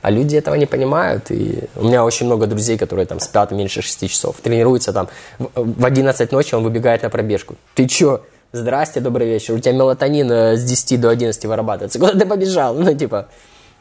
А 0.00 0.10
люди 0.10 0.36
этого 0.36 0.54
не 0.54 0.66
понимают. 0.66 1.30
И 1.30 1.64
у 1.76 1.84
меня 1.84 2.04
очень 2.04 2.26
много 2.26 2.46
друзей, 2.46 2.78
которые 2.78 3.06
там 3.06 3.20
спят 3.20 3.50
меньше 3.52 3.82
6 3.82 4.08
часов. 4.08 4.36
Тренируются 4.42 4.92
там. 4.92 5.08
В 5.38 5.80
в 5.80 5.84
11 5.84 6.32
ночи 6.32 6.54
он 6.54 6.62
выбегает 6.62 7.02
на 7.02 7.10
пробежку. 7.10 7.56
Ты 7.74 7.86
чё? 7.86 8.20
Здрасте, 8.52 9.00
добрый 9.00 9.26
вечер. 9.26 9.54
У 9.54 9.58
тебя 9.58 9.72
мелатонин 9.72 10.30
э, 10.30 10.56
с 10.56 10.64
10 10.64 11.00
до 11.00 11.08
11 11.08 11.44
вырабатывается. 11.46 11.98
Куда 11.98 12.12
ты 12.12 12.26
побежал? 12.26 12.74
Ну, 12.78 12.94
типа, 12.94 13.28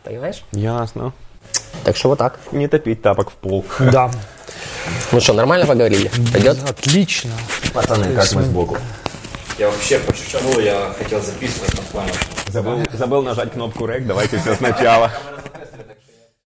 понимаешь? 0.04 0.44
Ясно. 0.54 1.14
Так 1.84 1.96
что 1.96 2.10
вот 2.10 2.20
так. 2.20 2.40
Не 2.52 2.68
топить 2.68 3.02
тапок 3.02 3.30
в 3.30 3.34
пол. 3.34 3.66
Да. 3.80 4.10
Ну 5.12 5.20
что, 5.20 5.34
нормально 5.34 5.66
поговорили? 5.66 6.12
Пойдет? 6.32 6.58
Отлично. 6.68 7.32
Пацаны, 7.74 8.14
как 8.16 8.32
мы 8.34 8.44
сбоку? 8.44 8.78
Я 9.58 9.70
вообще 9.70 10.00
почему 10.00 10.60
я 10.60 10.94
хотел 10.98 11.22
записывать 11.22 11.74
на 11.76 11.82
плане. 11.84 12.12
Забыл, 12.48 12.80
забыл 12.94 13.22
нажать 13.22 13.52
кнопку 13.54 13.86
рек, 13.86 14.08
давайте 14.08 14.40
все 14.40 14.56
сначала. 14.56 15.12